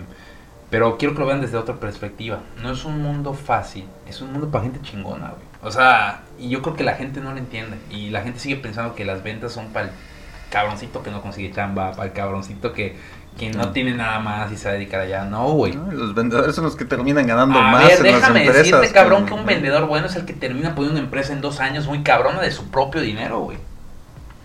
pero 0.70 0.96
quiero 0.98 1.14
que 1.14 1.20
lo 1.20 1.26
vean 1.26 1.40
desde 1.40 1.56
otra 1.56 1.76
perspectiva. 1.76 2.40
No 2.60 2.72
es 2.72 2.84
un 2.84 3.00
mundo 3.00 3.32
fácil, 3.32 3.84
es 4.08 4.20
un 4.20 4.32
mundo 4.32 4.48
para 4.50 4.64
gente 4.64 4.80
chingona, 4.82 5.28
güey. 5.28 5.42
O 5.62 5.70
sea, 5.70 6.22
y 6.36 6.48
yo 6.48 6.62
creo 6.62 6.74
que 6.74 6.82
la 6.82 6.94
gente 6.94 7.20
no 7.20 7.30
lo 7.30 7.38
entiende. 7.38 7.76
Y 7.90 8.10
la 8.10 8.22
gente 8.22 8.40
sigue 8.40 8.56
pensando 8.56 8.96
que 8.96 9.04
las 9.04 9.22
ventas 9.22 9.52
son 9.52 9.68
para 9.68 9.86
el 9.86 9.92
cabroncito 10.54 11.02
que 11.02 11.10
no 11.10 11.20
consigue 11.20 11.50
chamba, 11.52 11.90
para 11.92 12.04
el 12.04 12.12
cabroncito 12.12 12.72
que, 12.72 12.96
que 13.36 13.50
no 13.50 13.72
tiene 13.72 13.92
nada 13.94 14.20
más 14.20 14.52
y 14.52 14.56
se 14.56 14.66
va 14.66 14.70
a 14.70 14.74
dedicar 14.74 15.00
allá. 15.00 15.24
No, 15.24 15.48
güey. 15.50 15.74
No, 15.74 15.90
los 15.90 16.14
vendedores 16.14 16.54
son 16.54 16.62
los 16.64 16.76
que 16.76 16.84
terminan 16.84 17.26
ganando 17.26 17.58
A 17.58 17.62
más 17.72 17.88
ver, 17.88 18.06
en 18.06 18.12
las 18.12 18.20
déjame 18.20 18.44
empresas. 18.44 18.70
decirte, 18.70 18.92
cabrón, 18.92 19.26
que 19.26 19.34
un 19.34 19.44
vendedor 19.44 19.86
bueno 19.86 20.06
es 20.06 20.14
el 20.14 20.24
que 20.24 20.32
termina 20.32 20.76
poniendo 20.76 20.98
una 21.00 21.04
empresa 21.06 21.32
en 21.32 21.40
dos 21.40 21.58
años 21.58 21.88
muy 21.88 22.04
cabrona 22.04 22.40
de 22.40 22.52
su 22.52 22.70
propio 22.70 23.00
dinero, 23.00 23.40
güey. 23.40 23.58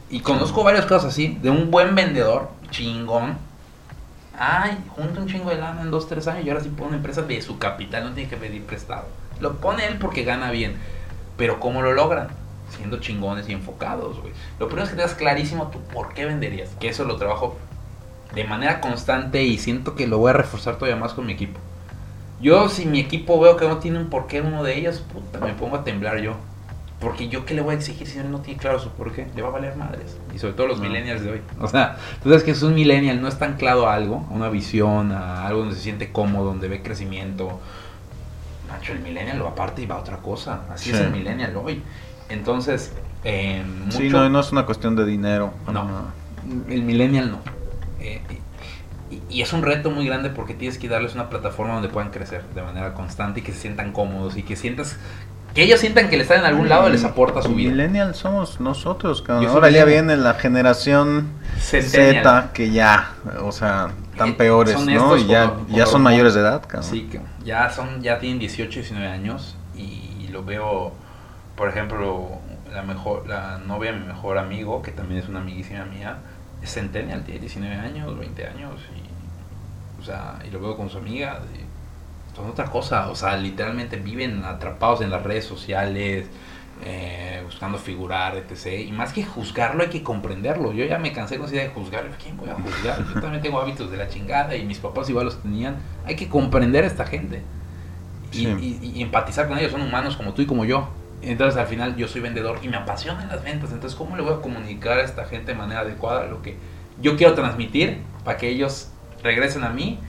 Y 0.09 0.21
conozco 0.21 0.63
varios 0.63 0.85
casos 0.87 1.05
así, 1.13 1.37
de 1.43 1.51
un 1.51 1.69
buen 1.69 1.93
vendedor, 1.93 2.49
chingón. 2.71 3.37
Ay, 4.35 4.77
junta 4.95 5.21
un 5.21 5.27
chingo 5.27 5.51
de 5.51 5.57
lana 5.57 5.81
en 5.83 5.91
dos, 5.91 6.07
tres 6.09 6.27
años 6.27 6.43
y 6.43 6.49
ahora 6.49 6.63
sí 6.63 6.69
pone 6.69 6.87
una 6.87 6.97
empresa 6.97 7.21
de 7.21 7.39
su 7.43 7.59
capital, 7.59 8.05
no 8.05 8.13
tiene 8.13 8.27
que 8.29 8.37
pedir 8.37 8.63
prestado. 8.63 9.05
Lo 9.39 9.57
pone 9.57 9.85
él 9.85 9.97
porque 9.99 10.23
gana 10.23 10.49
bien. 10.49 10.77
Pero 11.37 11.59
¿cómo 11.59 11.83
lo 11.83 11.93
logran? 11.93 12.29
Siendo 12.79 12.99
chingones 12.99 13.47
y 13.47 13.53
enfocados, 13.53 14.19
güey. 14.19 14.33
Lo 14.59 14.65
primero 14.67 14.85
es 14.85 14.89
que 14.89 14.95
tengas 14.95 15.13
clarísimo 15.13 15.67
tú 15.67 15.79
por 15.93 16.13
qué 16.13 16.25
venderías. 16.25 16.69
Que 16.79 16.89
eso 16.89 17.03
lo 17.03 17.17
trabajo 17.17 17.55
de 18.33 18.43
manera 18.45 18.79
constante 18.81 19.43
y 19.43 19.57
siento 19.57 19.95
que 19.95 20.07
lo 20.07 20.17
voy 20.17 20.31
a 20.31 20.33
reforzar 20.33 20.75
todavía 20.77 20.95
más 20.99 21.13
con 21.13 21.25
mi 21.25 21.33
equipo. 21.33 21.59
Yo, 22.41 22.69
si 22.69 22.85
mi 22.85 22.99
equipo 22.99 23.39
veo 23.39 23.57
que 23.57 23.67
no 23.67 23.77
tiene 23.79 23.99
un 23.99 24.09
porqué 24.09 24.41
uno 24.41 24.63
de 24.63 24.77
ellos, 24.77 24.99
puta, 25.13 25.39
me 25.45 25.53
pongo 25.53 25.75
a 25.75 25.83
temblar 25.83 26.19
yo. 26.21 26.35
Porque 27.01 27.29
yo, 27.29 27.45
¿qué 27.45 27.53
le 27.53 27.61
voy 27.61 27.75
a 27.75 27.77
exigir 27.77 28.07
si 28.07 28.19
él 28.19 28.29
no 28.29 28.39
tiene 28.39 28.59
claro 28.59 28.77
su 28.79 28.89
porqué? 28.91 29.27
Le 29.35 29.41
va 29.41 29.49
a 29.49 29.51
valer 29.51 29.75
madres. 29.75 30.17
Y 30.33 30.39
sobre 30.39 30.53
todo 30.53 30.67
los 30.67 30.79
millennials 30.81 31.21
de 31.21 31.31
hoy. 31.31 31.41
O 31.59 31.67
sea, 31.67 31.97
tú 32.21 32.29
sabes 32.29 32.43
que 32.43 32.51
es 32.51 32.61
un 32.61 32.75
millennial, 32.75 33.21
no 33.21 33.27
está 33.29 33.45
anclado 33.45 33.87
a 33.87 33.93
algo, 33.93 34.25
a 34.29 34.33
una 34.33 34.49
visión, 34.49 35.11
a 35.13 35.47
algo 35.47 35.59
donde 35.61 35.75
se 35.75 35.81
siente 35.81 36.11
cómodo, 36.11 36.45
donde 36.45 36.67
ve 36.67 36.81
crecimiento. 36.81 37.59
Macho, 38.69 38.91
el 38.93 38.99
millennial 38.99 39.39
lo 39.39 39.47
aparte 39.47 39.81
y 39.81 39.85
va 39.85 39.95
a 39.95 39.99
otra 39.99 40.17
cosa. 40.17 40.61
Así 40.69 40.91
es 40.91 40.97
Sí. 40.97 41.03
el 41.03 41.11
millennial 41.11 41.55
hoy. 41.57 41.81
Entonces, 42.29 42.91
eh, 43.23 43.63
Sí, 43.89 44.03
mucho- 44.03 44.17
no, 44.17 44.29
no 44.29 44.39
es 44.39 44.51
una 44.51 44.65
cuestión 44.65 44.95
de 44.95 45.05
dinero. 45.05 45.53
no, 45.71 45.87
el 46.69 46.83
millennial 46.83 47.31
no. 47.31 47.39
Eh, 47.99 48.21
y, 49.11 49.21
y 49.37 49.41
es 49.41 49.51
un 49.53 49.61
reto 49.63 49.89
muy 49.91 50.05
grande 50.05 50.29
porque 50.29 50.53
tienes 50.53 50.77
que 50.77 50.87
darles 50.87 51.15
una 51.15 51.29
plataforma 51.29 51.73
donde 51.73 51.89
puedan 51.89 52.11
crecer 52.11 52.43
de 52.55 52.61
manera 52.61 52.93
constante 52.93 53.39
y 53.39 53.43
que 53.43 53.51
se 53.51 53.59
sientan 53.59 53.91
cómodos 53.91 54.37
y 54.37 54.43
que 54.43 54.55
sientas 54.55 54.97
que 55.55 55.63
ellos 55.63 55.79
sientan 55.79 56.09
que 56.09 56.15
le 56.17 56.21
están 56.23 56.41
en 56.41 56.45
algún 56.45 56.69
lado 56.69 56.87
y 56.87 56.91
les 56.91 57.03
aporta 57.03 57.41
su 57.41 57.55
vida. 57.55 57.71
Millennial 57.71 58.13
somos 58.13 58.59
nosotros, 58.59 59.23
Ahora 59.27 59.71
ya 59.71 59.83
viene 59.83 60.15
la 60.15 60.35
generación 60.35 61.29
Centennial. 61.59 62.23
Z 62.23 62.49
que 62.53 62.69
ya, 62.69 63.13
o 63.41 63.51
sea, 63.51 63.89
tan 64.15 64.29
Eh, 64.29 64.33
peores, 64.33 64.79
¿no? 64.85 65.17
Y 65.17 65.25
ya, 65.25 65.53
ya 65.69 65.87
son 65.87 66.03
mayores 66.03 66.35
de 66.35 66.41
edad, 66.41 66.61
cabrón. 66.67 66.83
Sí, 66.87 67.09
que 67.11 67.19
ya 67.43 67.69
son 67.71 68.01
ya 68.03 68.19
tienen 68.19 68.37
18, 68.37 68.79
19 68.81 69.07
años 69.11 69.57
y 69.75 70.27
lo 70.31 70.43
veo, 70.43 70.93
por 71.59 71.69
ejemplo, 71.69 72.29
la 72.73 72.81
mejor 72.83 73.27
la 73.27 73.59
novia 73.59 73.91
de 73.91 73.99
mi 73.99 74.05
mejor 74.07 74.37
amigo, 74.39 74.81
que 74.81 74.91
también 74.91 75.21
es 75.21 75.29
una 75.29 75.41
amiguísima 75.41 75.85
mía, 75.85 76.17
es 76.63 76.73
centennial, 76.73 77.23
tiene 77.23 77.41
19 77.41 77.75
años, 77.75 78.17
20 78.17 78.47
años 78.47 78.81
y 78.95 80.01
o 80.01 80.05
sea, 80.05 80.39
y 80.47 80.49
lo 80.49 80.59
veo 80.61 80.77
con 80.77 80.89
su 80.89 80.97
amiga 80.97 81.41
y 81.53 82.35
son 82.35 82.49
otra 82.49 82.65
cosa, 82.65 83.09
o 83.09 83.15
sea, 83.15 83.35
literalmente 83.35 83.97
viven 83.97 84.43
atrapados 84.45 85.01
en 85.01 85.09
las 85.09 85.21
redes 85.23 85.43
sociales, 85.45 86.27
eh, 86.85 87.41
buscando 87.43 87.77
figurar, 87.77 88.37
etc. 88.37 88.87
Y 88.87 88.91
más 88.93 89.11
que 89.11 89.25
juzgarlo, 89.25 89.83
hay 89.83 89.89
que 89.89 90.01
comprenderlo. 90.01 90.71
Yo 90.71 90.85
ya 90.85 90.97
me 90.99 91.11
cansé 91.11 91.35
con 91.37 91.47
esa 91.47 91.55
idea 91.55 91.65
de 91.65 91.71
juzgar. 91.71 92.09
¿Quién 92.23 92.37
voy 92.37 92.49
a 92.49 92.53
juzgar? 92.55 93.03
Yo 93.13 93.19
también 93.19 93.41
tengo 93.41 93.59
hábitos 93.59 93.91
de 93.91 93.97
la 93.97 94.07
chingada 94.07 94.55
y 94.55 94.63
mis 94.63 94.77
papás 94.79 95.09
igual 95.09 95.25
los 95.25 95.41
tenían. 95.41 95.75
Hay 96.05 96.15
que 96.15 96.29
comprender 96.29 96.85
a 96.85 96.87
esta 96.87 97.05
gente 97.05 97.41
y, 98.31 98.37
Sí. 98.45 98.79
y- 98.81 98.91
y 98.99 99.01
empatizar 99.01 99.49
con 99.49 99.57
ellos. 99.57 99.73
Son 99.73 99.81
humanos 99.81 100.15
como 100.15 100.33
tú 100.33 100.41
y 100.41 100.45
como 100.45 100.63
yo. 100.63 100.87
Entonces 101.21 101.59
al 101.59 101.67
final 101.67 101.95
yo 101.95 102.07
soy 102.07 102.21
vendedor 102.21 102.59
y 102.61 102.69
me 102.69 102.77
apasionan 102.77 103.27
las 103.27 103.43
ventas. 103.43 103.71
Entonces, 103.71 103.97
¿cómo 103.97 104.15
le 104.15 104.21
voy 104.21 104.33
a 104.33 104.41
comunicar 104.41 104.99
a 104.99 105.03
esta 105.03 105.25
gente 105.25 105.51
de 105.51 105.57
manera 105.57 105.81
adecuada 105.81 106.25
lo 106.25 106.41
que 106.41 106.57
yo 107.01 107.17
quiero 107.17 107.33
transmitir 107.33 108.01
para 108.23 108.37
que 108.37 108.49
ellos 108.49 108.89
regresen 109.23 109.63
a 109.63 109.69
mí 109.69 109.99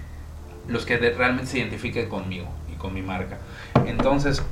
los 0.69 0.87
que 0.87 0.97
realmente 0.99 1.51
se 1.51 1.59
identifiquen 1.59 2.09
conmigo 2.09 2.49
y 2.73 2.77
con 2.77 2.95
mi 2.95 3.03
marca. 3.03 3.39
Entonces, 3.87 4.43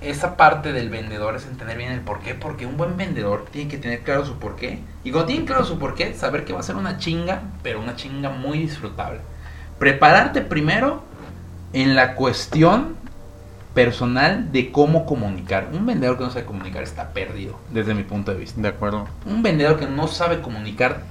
esa 0.00 0.36
parte 0.36 0.72
del 0.72 0.90
vendedor 0.90 1.36
es 1.36 1.46
entender 1.46 1.76
bien 1.76 1.92
el 1.92 2.00
porqué, 2.00 2.34
porque 2.34 2.66
un 2.66 2.76
buen 2.76 2.96
vendedor 2.96 3.46
tiene 3.50 3.70
que 3.70 3.78
tener 3.78 4.00
claro 4.00 4.24
su 4.24 4.38
porqué. 4.38 4.80
Y 5.02 5.10
cuando 5.10 5.28
tiene 5.28 5.44
claro 5.44 5.64
su 5.64 5.78
porqué, 5.78 6.14
saber 6.14 6.44
que 6.44 6.52
va 6.52 6.60
a 6.60 6.62
ser 6.62 6.76
una 6.76 6.98
chinga, 6.98 7.42
pero 7.62 7.80
una 7.80 7.96
chinga 7.96 8.30
muy 8.30 8.58
disfrutable. 8.58 9.20
Prepararte 9.78 10.42
primero 10.42 11.02
en 11.72 11.94
la 11.94 12.14
cuestión 12.14 12.96
personal 13.74 14.52
de 14.52 14.70
cómo 14.70 15.04
comunicar. 15.04 15.68
Un 15.72 15.84
vendedor 15.84 16.16
que 16.16 16.24
no 16.24 16.30
sabe 16.30 16.46
comunicar 16.46 16.82
está 16.82 17.10
perdido, 17.10 17.58
desde 17.70 17.94
mi 17.94 18.04
punto 18.04 18.32
de 18.32 18.38
vista. 18.38 18.60
De 18.60 18.68
acuerdo. 18.68 19.06
Un 19.26 19.42
vendedor 19.42 19.78
que 19.78 19.86
no 19.86 20.06
sabe 20.06 20.40
comunicar, 20.40 21.02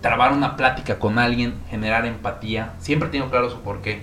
trabar 0.00 0.32
una 0.32 0.56
plática 0.56 0.98
con 0.98 1.18
alguien, 1.18 1.54
generar 1.70 2.06
empatía, 2.06 2.74
siempre 2.80 3.08
tengo 3.08 3.30
claro 3.30 3.48
su 3.50 3.60
porqué. 3.60 4.02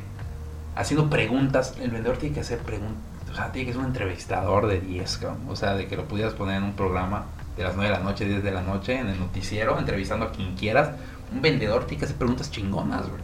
Haciendo 0.76 1.10
preguntas, 1.10 1.76
el 1.82 1.92
vendedor 1.92 2.18
tiene 2.18 2.36
que 2.36 2.42
hacer 2.42 2.60
preguntas, 2.60 3.02
o 3.32 3.36
sea, 3.36 3.52
tiene 3.52 3.68
que 3.68 3.74
ser 3.74 3.82
un 3.82 3.88
entrevistador 3.88 4.68
de 4.68 4.80
10, 4.80 5.18
cabrón. 5.18 5.40
o 5.50 5.56
sea, 5.56 5.74
de 5.74 5.88
que 5.88 5.98
lo 5.98 6.06
pudieras 6.06 6.34
poner 6.34 6.58
en 6.58 6.64
un 6.64 6.74
programa 6.74 7.26
de 7.58 7.64
las 7.64 7.76
9 7.76 7.92
de 7.92 7.98
la 7.98 8.04
noche, 8.04 8.26
10 8.26 8.44
de 8.44 8.52
la 8.52 8.62
noche, 8.62 9.00
en 9.00 9.08
el 9.08 9.20
noticiero, 9.20 9.78
entrevistando 9.80 10.28
a 10.28 10.32
quien 10.32 10.56
quieras. 10.56 10.92
Un 11.34 11.42
vendedor 11.42 11.86
tiene 11.86 12.00
que 12.00 12.06
hacer 12.06 12.18
preguntas 12.18 12.52
chingonas, 12.52 13.10
güey. 13.10 13.22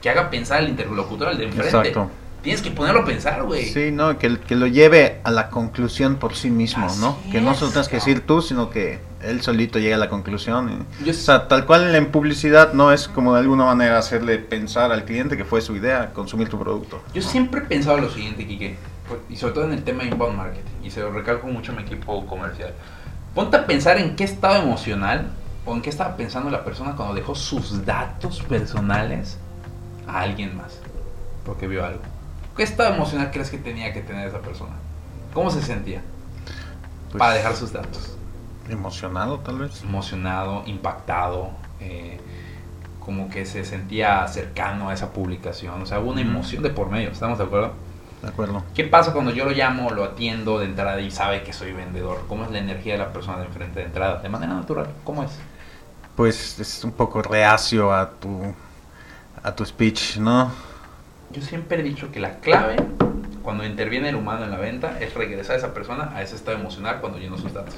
Que 0.00 0.10
haga 0.10 0.30
pensar 0.30 0.58
al 0.58 0.68
interlocutor, 0.68 1.28
al 1.28 1.38
de 1.38 1.44
enfrente. 1.44 1.88
Exacto. 1.88 2.08
Tienes 2.42 2.60
que 2.60 2.70
ponerlo 2.72 3.02
a 3.02 3.04
pensar, 3.04 3.42
güey. 3.44 3.66
Sí, 3.66 3.90
no, 3.92 4.18
que, 4.18 4.38
que 4.40 4.56
lo 4.56 4.66
lleve 4.66 5.20
a 5.22 5.30
la 5.30 5.48
conclusión 5.48 6.16
por 6.16 6.34
sí 6.34 6.50
mismo, 6.50 6.86
Así 6.86 7.00
¿no? 7.00 7.16
Que 7.30 7.40
no 7.40 7.54
se 7.54 7.60
lo 7.60 7.66
es, 7.68 7.72
tengas 7.74 7.88
que 7.88 7.96
decir 7.96 8.26
tú, 8.26 8.42
sino 8.42 8.68
que 8.68 8.98
él 9.22 9.40
solito 9.42 9.78
llegue 9.78 9.94
a 9.94 9.98
la 9.98 10.08
conclusión. 10.08 10.86
y- 11.00 11.04
Yo 11.04 11.12
o 11.12 11.14
sea, 11.14 11.46
tal 11.46 11.66
cual 11.66 11.94
en 11.94 12.10
publicidad 12.10 12.72
no 12.72 12.90
es 12.92 13.06
como 13.06 13.34
de 13.34 13.40
alguna 13.40 13.64
manera 13.66 13.96
hacerle 13.98 14.38
pensar 14.38 14.90
al 14.90 15.04
cliente 15.04 15.36
que 15.36 15.44
fue 15.44 15.60
su 15.60 15.76
idea 15.76 16.12
consumir 16.12 16.48
tu 16.48 16.58
producto. 16.58 17.00
Yo 17.14 17.22
siempre 17.22 17.60
he 17.60 17.64
pensado 17.64 17.98
lo 17.98 18.10
siguiente, 18.10 18.44
pues, 19.08 19.20
y 19.30 19.36
sobre 19.36 19.54
todo 19.54 19.64
en 19.66 19.72
el 19.74 19.84
tema 19.84 20.02
de 20.02 20.08
inbound 20.08 20.36
marketing, 20.36 20.72
y 20.82 20.90
se 20.90 20.98
lo 21.00 21.12
recalco 21.12 21.46
mucho 21.46 21.70
a 21.70 21.76
mi 21.76 21.82
equipo 21.82 22.26
comercial. 22.26 22.72
Ponte 23.36 23.56
a 23.56 23.66
pensar 23.66 23.98
en 23.98 24.16
qué 24.16 24.24
estado 24.24 24.62
emocional 24.62 25.30
o 25.64 25.74
en 25.74 25.80
qué 25.82 25.90
estaba 25.90 26.16
pensando 26.16 26.50
la 26.50 26.64
persona 26.64 26.96
cuando 26.96 27.14
dejó 27.14 27.36
sus 27.36 27.86
datos 27.86 28.42
personales 28.42 29.38
a 30.08 30.20
alguien 30.22 30.56
más, 30.56 30.80
porque 31.44 31.68
vio 31.68 31.86
algo. 31.86 32.02
¿Qué 32.56 32.62
estado 32.62 32.94
emocional 32.94 33.30
crees 33.32 33.50
que 33.50 33.58
tenía 33.58 33.92
que 33.92 34.02
tener 34.02 34.28
esa 34.28 34.40
persona? 34.40 34.74
¿Cómo 35.32 35.50
se 35.50 35.62
sentía 35.62 36.02
Pues, 37.10 37.18
para 37.18 37.34
dejar 37.34 37.56
sus 37.56 37.72
datos? 37.72 38.16
Emocionado, 38.68 39.38
tal 39.40 39.58
vez. 39.58 39.82
Emocionado, 39.82 40.62
impactado, 40.66 41.50
eh, 41.80 42.20
como 43.00 43.28
que 43.30 43.46
se 43.46 43.64
sentía 43.64 44.26
cercano 44.28 44.90
a 44.90 44.94
esa 44.94 45.12
publicación, 45.12 45.82
o 45.82 45.86
sea, 45.86 45.98
hubo 45.98 46.10
una 46.12 46.20
emoción 46.20 46.62
de 46.62 46.70
por 46.70 46.90
medio, 46.90 47.10
¿estamos 47.10 47.38
de 47.38 47.44
acuerdo? 47.44 47.72
De 48.22 48.28
acuerdo. 48.28 48.62
¿Qué 48.74 48.84
pasa 48.84 49.12
cuando 49.12 49.32
yo 49.32 49.44
lo 49.44 49.50
llamo, 49.50 49.90
lo 49.90 50.04
atiendo 50.04 50.60
de 50.60 50.66
entrada 50.66 51.00
y 51.00 51.10
sabe 51.10 51.42
que 51.42 51.52
soy 51.52 51.72
vendedor? 51.72 52.24
¿Cómo 52.28 52.44
es 52.44 52.52
la 52.52 52.58
energía 52.58 52.92
de 52.92 53.00
la 53.00 53.12
persona 53.12 53.38
de 53.38 53.46
enfrente 53.46 53.80
de 53.80 53.86
entrada? 53.86 54.20
De 54.20 54.28
manera 54.28 54.54
natural, 54.54 54.86
¿cómo 55.02 55.24
es? 55.24 55.30
Pues 56.14 56.60
es 56.60 56.84
un 56.84 56.92
poco 56.92 57.22
reacio 57.22 57.92
a 57.92 58.10
tu 58.10 58.54
a 59.42 59.52
tu 59.56 59.64
speech, 59.64 60.18
¿no? 60.18 60.52
Yo 61.32 61.42
siempre 61.42 61.80
he 61.80 61.82
dicho 61.82 62.10
que 62.12 62.20
la 62.20 62.36
clave 62.40 62.76
cuando 63.42 63.64
interviene 63.64 64.10
el 64.10 64.16
humano 64.16 64.44
en 64.44 64.50
la 64.50 64.58
venta 64.58 64.98
es 65.00 65.14
regresar 65.14 65.56
a 65.56 65.58
esa 65.58 65.74
persona 65.74 66.12
a 66.14 66.22
ese 66.22 66.36
estado 66.36 66.56
emocional 66.58 66.98
cuando 67.00 67.18
llenó 67.18 67.38
sus 67.38 67.52
datos. 67.52 67.74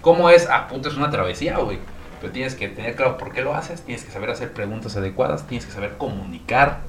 ¿Cómo 0.00 0.30
es? 0.30 0.48
Ah, 0.50 0.68
puto, 0.68 0.88
es 0.88 0.96
una 0.96 1.10
travesía, 1.10 1.58
güey. 1.58 1.78
Pero 2.20 2.32
tienes 2.32 2.54
que 2.54 2.68
tener 2.68 2.94
claro 2.94 3.18
por 3.18 3.32
qué 3.32 3.42
lo 3.42 3.54
haces, 3.54 3.82
tienes 3.82 4.04
que 4.04 4.10
saber 4.12 4.30
hacer 4.30 4.52
preguntas 4.52 4.96
adecuadas, 4.96 5.46
tienes 5.46 5.66
que 5.66 5.72
saber 5.72 5.96
comunicar 5.98 6.80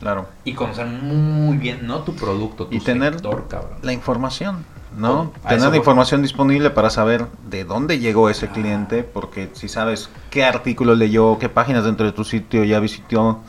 Claro. 0.00 0.26
y 0.44 0.54
conocer 0.54 0.86
muy 0.86 1.56
bien, 1.58 1.86
no 1.86 2.00
tu 2.00 2.16
producto, 2.16 2.66
tu 2.66 2.74
Y 2.74 2.80
tener 2.80 3.12
sector, 3.14 3.46
cabrón. 3.48 3.78
La 3.82 3.92
información. 3.92 4.64
¿no? 4.96 5.32
A 5.42 5.54
eso 5.54 5.64
Tener 5.64 5.74
información 5.78 6.20
disponible 6.20 6.68
para 6.68 6.90
saber 6.90 7.24
de 7.48 7.64
dónde 7.64 7.98
llegó 7.98 8.28
ese 8.28 8.46
Ah. 8.46 8.52
cliente, 8.52 9.02
porque 9.04 9.48
si 9.54 9.66
sabes 9.68 10.10
qué 10.30 10.44
artículo 10.44 10.94
leyó, 10.94 11.38
qué 11.38 11.48
páginas 11.48 11.84
dentro 11.84 12.04
de 12.04 12.12
tu 12.12 12.24
sitio 12.24 12.62
ya 12.64 12.78
visitó, 12.78 13.40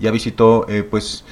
ya 0.00 0.10
visitó, 0.10 0.66
eh, 0.68 0.82
pues 0.82 1.24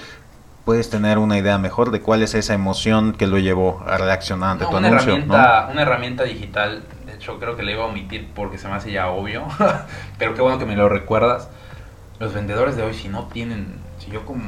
puedes 0.64 0.90
tener 0.90 1.18
una 1.18 1.38
idea 1.38 1.57
mejor 1.59 1.90
de 1.90 2.00
cuál 2.02 2.22
es 2.22 2.35
esa 2.35 2.52
emoción 2.54 3.12
que 3.14 3.26
lo 3.26 3.38
llevó 3.38 3.83
a 3.87 3.96
reaccionar 3.96 4.50
ante 4.52 4.64
No, 4.64 4.70
tu 4.70 4.76
una, 4.76 4.88
anuncio, 4.88 5.12
herramienta, 5.14 5.68
una 5.72 5.83
herramienta 5.83 6.24
digital, 6.24 6.85
de 7.07 7.14
hecho 7.14 7.38
creo 7.38 7.57
que 7.57 7.62
le 7.62 7.72
iba 7.72 7.85
a 7.85 7.87
omitir 7.87 8.28
porque 8.35 8.59
se 8.59 8.68
me 8.68 8.74
hace 8.74 8.92
ya 8.92 9.09
obvio, 9.09 9.44
pero 10.18 10.35
qué 10.35 10.42
bueno 10.42 10.59
que 10.59 10.66
me 10.66 10.76
lo 10.76 10.88
recuerdas. 10.88 11.48
Los 12.18 12.35
vendedores 12.35 12.76
de 12.76 12.83
hoy 12.83 12.94
si 12.94 13.09
no 13.09 13.24
tienen, 13.28 13.76
si 13.98 14.11
yo 14.11 14.26
como 14.26 14.42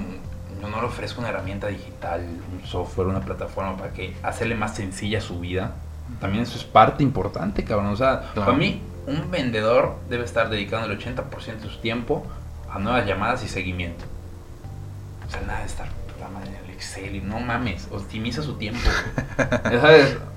yo 0.61 0.69
no 0.69 0.81
le 0.83 0.89
ofrezco 0.89 1.21
una 1.21 1.31
herramienta 1.31 1.69
digital, 1.69 2.21
un 2.53 2.67
software, 2.67 3.09
una 3.09 3.21
plataforma 3.21 3.77
para 3.79 3.93
que 3.95 4.15
hacerle 4.23 4.55
más 4.57 4.75
sencilla 4.75 5.21
su 5.23 5.41
vida, 5.41 5.73
también 6.21 6.43
eso 6.43 6.59
es 6.59 6.65
parte 6.65 7.03
importante, 7.03 7.65
cabrón. 7.65 7.87
O 7.93 7.97
sea, 7.97 8.21
Claro. 8.35 8.47
para 8.47 8.59
mí 8.59 8.83
un 9.07 9.31
vendedor 9.31 9.97
debe 10.11 10.25
estar 10.25 10.51
dedicando 10.51 10.87
el 10.87 10.99
80% 10.99 11.63
de 11.69 11.71
su 11.71 11.79
tiempo 11.81 12.27
a 12.73 12.79
nuevas 12.79 13.07
llamadas 13.07 13.43
y 13.45 13.49
seguimiento. 13.49 14.05
O 15.27 15.31
sea, 15.31 15.41
nada 15.43 15.61
de 15.61 15.67
estar 15.67 15.89
puta 15.89 16.29
madre, 16.29 16.51
en 16.51 16.65
el 16.65 16.71
Excel 16.75 17.15
y 17.17 17.21
no 17.21 17.39
mames, 17.41 17.89
optimiza 17.91 18.43
su 18.43 18.55
tiempo. 18.55 18.81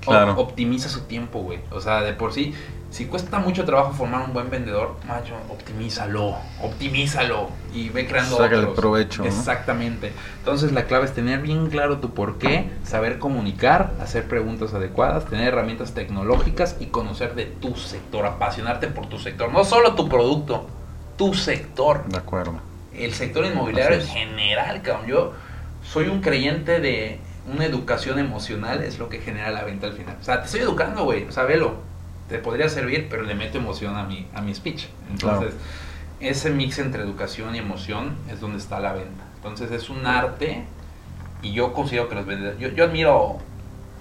Claro. 0.00 0.34
optimiza 0.38 0.88
su 0.90 1.00
tiempo, 1.02 1.40
güey. 1.40 1.60
O 1.70 1.80
sea, 1.80 2.02
de 2.02 2.12
por 2.12 2.32
sí, 2.34 2.54
Si 2.90 3.06
cuesta 3.06 3.38
mucho 3.40 3.64
trabajo 3.64 3.92
formar 3.92 4.22
un 4.22 4.32
buen 4.34 4.50
vendedor, 4.50 4.96
macho, 5.08 5.34
optimízalo, 5.50 6.36
optimízalo 6.62 7.48
y 7.74 7.88
ve 7.88 8.06
creando 8.06 8.36
Sácale 8.36 8.58
otros. 8.62 8.76
provecho, 8.76 9.22
¿no? 9.22 9.28
Exactamente. 9.28 10.12
Entonces 10.38 10.70
la 10.72 10.84
clave 10.84 11.06
es 11.06 11.12
tener 11.14 11.40
bien 11.40 11.70
claro 11.70 11.98
tu 11.98 12.10
por 12.14 12.38
qué, 12.38 12.70
saber 12.84 13.18
comunicar, 13.18 13.94
hacer 14.00 14.28
preguntas 14.28 14.74
adecuadas, 14.74 15.24
tener 15.24 15.48
herramientas 15.48 15.92
tecnológicas 15.94 16.76
y 16.78 16.86
conocer 16.86 17.34
de 17.34 17.46
tu 17.46 17.74
sector, 17.76 18.26
apasionarte 18.26 18.86
por 18.86 19.06
tu 19.06 19.18
sector, 19.18 19.50
no 19.50 19.64
solo 19.64 19.94
tu 19.96 20.08
producto, 20.08 20.68
tu 21.16 21.34
sector 21.34 22.06
De 22.08 22.18
acuerdo. 22.18 22.60
el 22.96 23.12
sector 23.14 23.44
inmobiliario 23.44 23.98
en 23.98 24.06
general, 24.06 24.82
cabrón. 24.82 25.06
Yo 25.06 25.32
soy 25.82 26.08
un 26.08 26.20
creyente 26.20 26.80
de 26.80 27.18
una 27.52 27.64
educación 27.66 28.18
emocional, 28.18 28.82
es 28.82 28.98
lo 28.98 29.08
que 29.08 29.20
genera 29.20 29.50
la 29.50 29.64
venta 29.64 29.86
al 29.86 29.92
final. 29.92 30.16
O 30.20 30.24
sea, 30.24 30.40
te 30.40 30.46
estoy 30.46 30.60
educando, 30.60 31.04
güey. 31.04 31.24
O 31.24 31.32
sea, 31.32 31.44
velo. 31.44 31.76
Te 32.28 32.38
podría 32.38 32.68
servir, 32.70 33.08
pero 33.10 33.22
le 33.22 33.34
meto 33.34 33.58
emoción 33.58 33.96
a 33.96 34.04
mi, 34.04 34.26
a 34.34 34.40
mi 34.40 34.54
speech. 34.54 34.86
Entonces, 35.10 35.52
ese 36.20 36.48
mix 36.50 36.78
entre 36.78 37.02
educación 37.02 37.54
y 37.54 37.58
emoción 37.58 38.16
es 38.30 38.40
donde 38.40 38.56
está 38.58 38.80
la 38.80 38.94
venta. 38.94 39.24
Entonces, 39.36 39.70
es 39.72 39.90
un 39.90 40.06
arte 40.06 40.64
y 41.42 41.52
yo 41.52 41.74
considero 41.74 42.08
que 42.08 42.14
los 42.14 42.24
vendedores. 42.24 42.58
Yo, 42.58 42.68
yo 42.68 42.84
admiro 42.84 43.38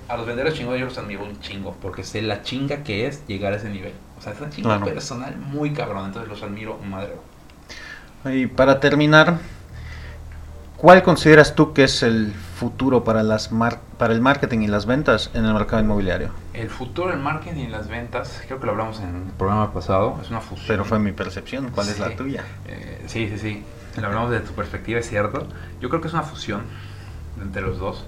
a 0.08 0.16
los 0.16 0.26
vendedores 0.26 0.58
chingones, 0.58 0.80
yo 0.80 0.86
los 0.86 0.98
admiro 0.98 1.24
un 1.26 1.38
chingo, 1.42 1.76
porque 1.82 2.04
sé 2.04 2.22
la 2.22 2.44
chinga 2.44 2.84
que 2.84 3.08
es 3.08 3.28
llegar 3.28 3.52
a 3.52 3.58
ese 3.58 3.70
nivel. 3.70 3.92
O 4.18 4.22
sea, 4.22 4.34
es 4.34 4.40
una 4.42 4.50
chinga 4.50 4.78
Claro. 4.78 4.86
personal 4.86 5.38
muy 5.38 5.74
cabrón. 5.74 6.06
Entonces, 6.08 6.30
los 6.30 6.44
admiro 6.44 6.78
madre. 6.80 7.14
Y 8.26 8.48
para 8.48 8.80
terminar, 8.80 9.38
¿cuál 10.78 11.04
consideras 11.04 11.56
tú 11.56 11.74
que 11.74 11.84
es 11.86 12.04
el 12.04 12.34
futuro 12.34 13.04
para, 13.04 13.24
las 13.24 13.52
mar- 13.52 13.80
para 13.98 14.14
el 14.14 14.22
marketing 14.22 14.60
y 14.62 14.68
las 14.68 14.86
ventas 14.86 15.30
en 15.34 15.46
el 15.46 15.54
mercado 15.54 15.82
inmobiliario? 15.82 16.30
El 16.54 16.70
futuro 16.70 17.10
del 17.10 17.20
marketing 17.20 17.62
y 17.62 17.68
las 17.68 17.88
ventas, 17.90 18.42
creo 18.46 18.60
que 18.60 18.66
lo 18.66 18.72
hablamos 18.74 19.00
en 19.00 19.16
el 19.28 19.32
programa 19.38 19.74
pasado, 19.74 20.20
es 20.22 20.30
una 20.30 20.40
fusión. 20.40 20.68
Pero 20.68 20.86
fue 20.86 21.00
mi 21.00 21.12
percepción, 21.12 21.70
¿cuál 21.74 21.90
es 21.90 22.00
la 22.00 22.16
tuya? 22.16 22.44
Eh, 22.68 23.04
sí, 23.08 23.28
sí, 23.30 23.38
sí. 23.38 23.64
Lo 24.00 24.08
hablamos 24.08 24.32
de 24.32 24.40
tu 24.40 24.54
perspectiva, 24.54 25.00
es 25.00 25.10
cierto. 25.10 25.48
Yo 25.82 25.90
creo 25.90 26.02
que 26.02 26.08
es 26.08 26.14
una 26.14 26.24
fusión 26.24 26.64
entre 27.42 27.62
los 27.62 27.78
dos. 27.78 28.06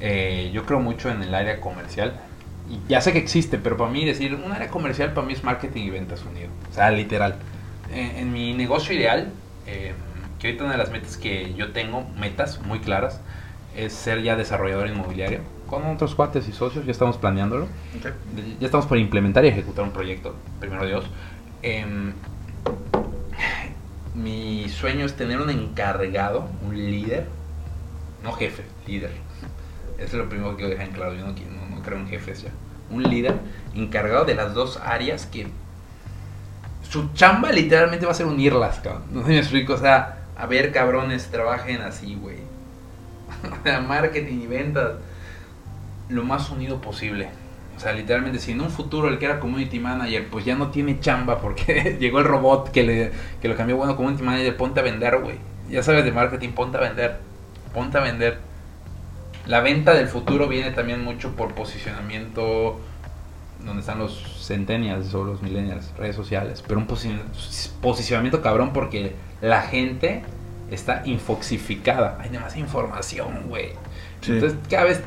Eh, 0.00 0.50
yo 0.52 0.64
creo 0.66 0.80
mucho 0.80 1.10
en 1.10 1.22
el 1.22 1.34
área 1.34 1.60
comercial. 1.60 2.20
Y 2.70 2.78
ya 2.88 3.00
sé 3.00 3.12
que 3.12 3.18
existe, 3.18 3.58
pero 3.58 3.76
para 3.76 3.90
mí 3.90 4.04
decir 4.04 4.34
un 4.34 4.52
área 4.52 4.68
comercial 4.68 5.12
para 5.12 5.26
mí 5.26 5.32
es 5.32 5.42
marketing 5.42 5.82
y 5.82 5.90
ventas 5.90 6.24
unido. 6.24 6.48
O 6.70 6.74
sea, 6.74 6.90
literal. 6.90 7.34
Eh, 7.92 8.12
en 8.18 8.32
mi 8.32 8.54
negocio 8.54 8.94
ideal, 8.94 9.32
eh, 9.66 9.92
que 10.38 10.46
ahorita 10.46 10.64
una 10.64 10.72
de 10.74 10.78
las 10.78 10.90
metas 10.90 11.16
que 11.16 11.52
yo 11.54 11.72
tengo, 11.72 12.08
metas 12.18 12.60
muy 12.62 12.78
claras, 12.78 13.20
es 13.76 13.92
ser 13.92 14.22
ya 14.22 14.36
desarrollador 14.36 14.86
inmobiliario. 14.88 15.40
Con 15.66 15.84
otros 15.86 16.14
cuates 16.14 16.48
y 16.48 16.52
socios, 16.52 16.84
ya 16.84 16.90
estamos 16.92 17.16
planeándolo 17.18 17.68
ya 18.58 18.66
estamos 18.66 18.86
por 18.86 18.98
implementar 18.98 19.44
y 19.44 19.48
ejecutar 19.48 19.84
un 19.84 19.92
proyecto, 19.92 20.34
primero 20.60 20.86
Dios. 20.86 21.04
Em, 21.62 22.12
mi 24.14 24.68
sueño 24.68 25.06
es 25.06 25.14
tener 25.14 25.40
un 25.40 25.50
encargado, 25.50 26.48
un 26.66 26.76
líder, 26.76 27.26
no 28.24 28.32
jefe, 28.32 28.64
líder. 28.86 29.10
Eso 29.98 30.06
es 30.06 30.14
lo 30.14 30.28
primero 30.28 30.50
que 30.52 30.56
quiero 30.56 30.70
dejar 30.70 30.86
en 30.86 30.92
claro, 30.92 31.14
yo 31.14 31.26
no, 31.26 31.34
quiero- 31.34 31.50
en 31.86 32.08
jefes 32.08 32.42
ya. 32.42 32.50
Un 32.90 33.04
líder 33.04 33.34
encargado 33.74 34.24
de 34.24 34.34
las 34.34 34.54
dos 34.54 34.80
áreas 34.84 35.26
que 35.26 35.46
su 36.88 37.12
chamba 37.14 37.52
literalmente 37.52 38.04
va 38.04 38.12
a 38.12 38.14
ser 38.14 38.26
unirlas, 38.26 38.80
cabrón. 38.80 39.04
No 39.12 39.22
sé 39.22 39.28
me 39.28 39.38
explico, 39.38 39.74
o 39.74 39.78
sea, 39.78 40.18
a 40.36 40.46
ver, 40.46 40.72
cabrones, 40.72 41.30
trabajen 41.30 41.82
así, 41.82 42.14
güey. 42.14 42.38
O 43.78 43.82
marketing 43.82 44.40
y 44.42 44.46
ventas 44.46 44.94
lo 46.08 46.24
más 46.24 46.50
unido 46.50 46.80
posible. 46.80 47.28
O 47.76 47.80
sea, 47.80 47.92
literalmente, 47.92 48.38
si 48.38 48.52
en 48.52 48.60
un 48.60 48.70
futuro 48.70 49.08
el 49.08 49.18
que 49.18 49.24
era 49.24 49.40
community 49.40 49.78
manager, 49.78 50.28
pues 50.30 50.44
ya 50.44 50.54
no 50.54 50.70
tiene 50.70 51.00
chamba 51.00 51.38
porque 51.38 51.96
llegó 52.00 52.18
el 52.18 52.26
robot 52.26 52.70
que, 52.70 52.82
le, 52.82 53.12
que 53.40 53.48
lo 53.48 53.56
cambió, 53.56 53.76
bueno, 53.76 53.96
community 53.96 54.22
manager, 54.22 54.56
ponte 54.56 54.80
a 54.80 54.82
vender, 54.82 55.18
güey. 55.18 55.36
Ya 55.70 55.82
sabes 55.82 56.04
de 56.04 56.12
marketing, 56.12 56.50
ponte 56.50 56.76
a 56.76 56.80
vender. 56.80 57.18
Ponte 57.72 57.96
a 57.96 58.00
vender. 58.02 58.38
La 59.46 59.60
venta 59.60 59.94
del 59.94 60.08
futuro 60.08 60.48
viene 60.48 60.70
también 60.70 61.02
mucho 61.02 61.34
por 61.34 61.54
posicionamiento 61.54 62.78
donde 63.64 63.80
están 63.80 63.98
los 63.98 64.22
centennials 64.46 65.12
o 65.14 65.24
los 65.24 65.42
millennials, 65.42 65.92
redes 65.98 66.16
sociales. 66.16 66.62
Pero 66.66 66.80
un 66.80 66.86
posi- 66.86 67.18
posicionamiento 67.82 68.40
cabrón 68.42 68.72
porque 68.72 69.14
la 69.42 69.62
gente 69.62 70.22
está 70.70 71.02
infoxificada. 71.04 72.18
Hay 72.20 72.30
demasiada 72.30 72.60
información, 72.60 73.44
güey. 73.48 73.70
Sí. 74.22 74.32
Entonces 74.32 74.58
cada 74.70 74.84
vez 74.84 75.00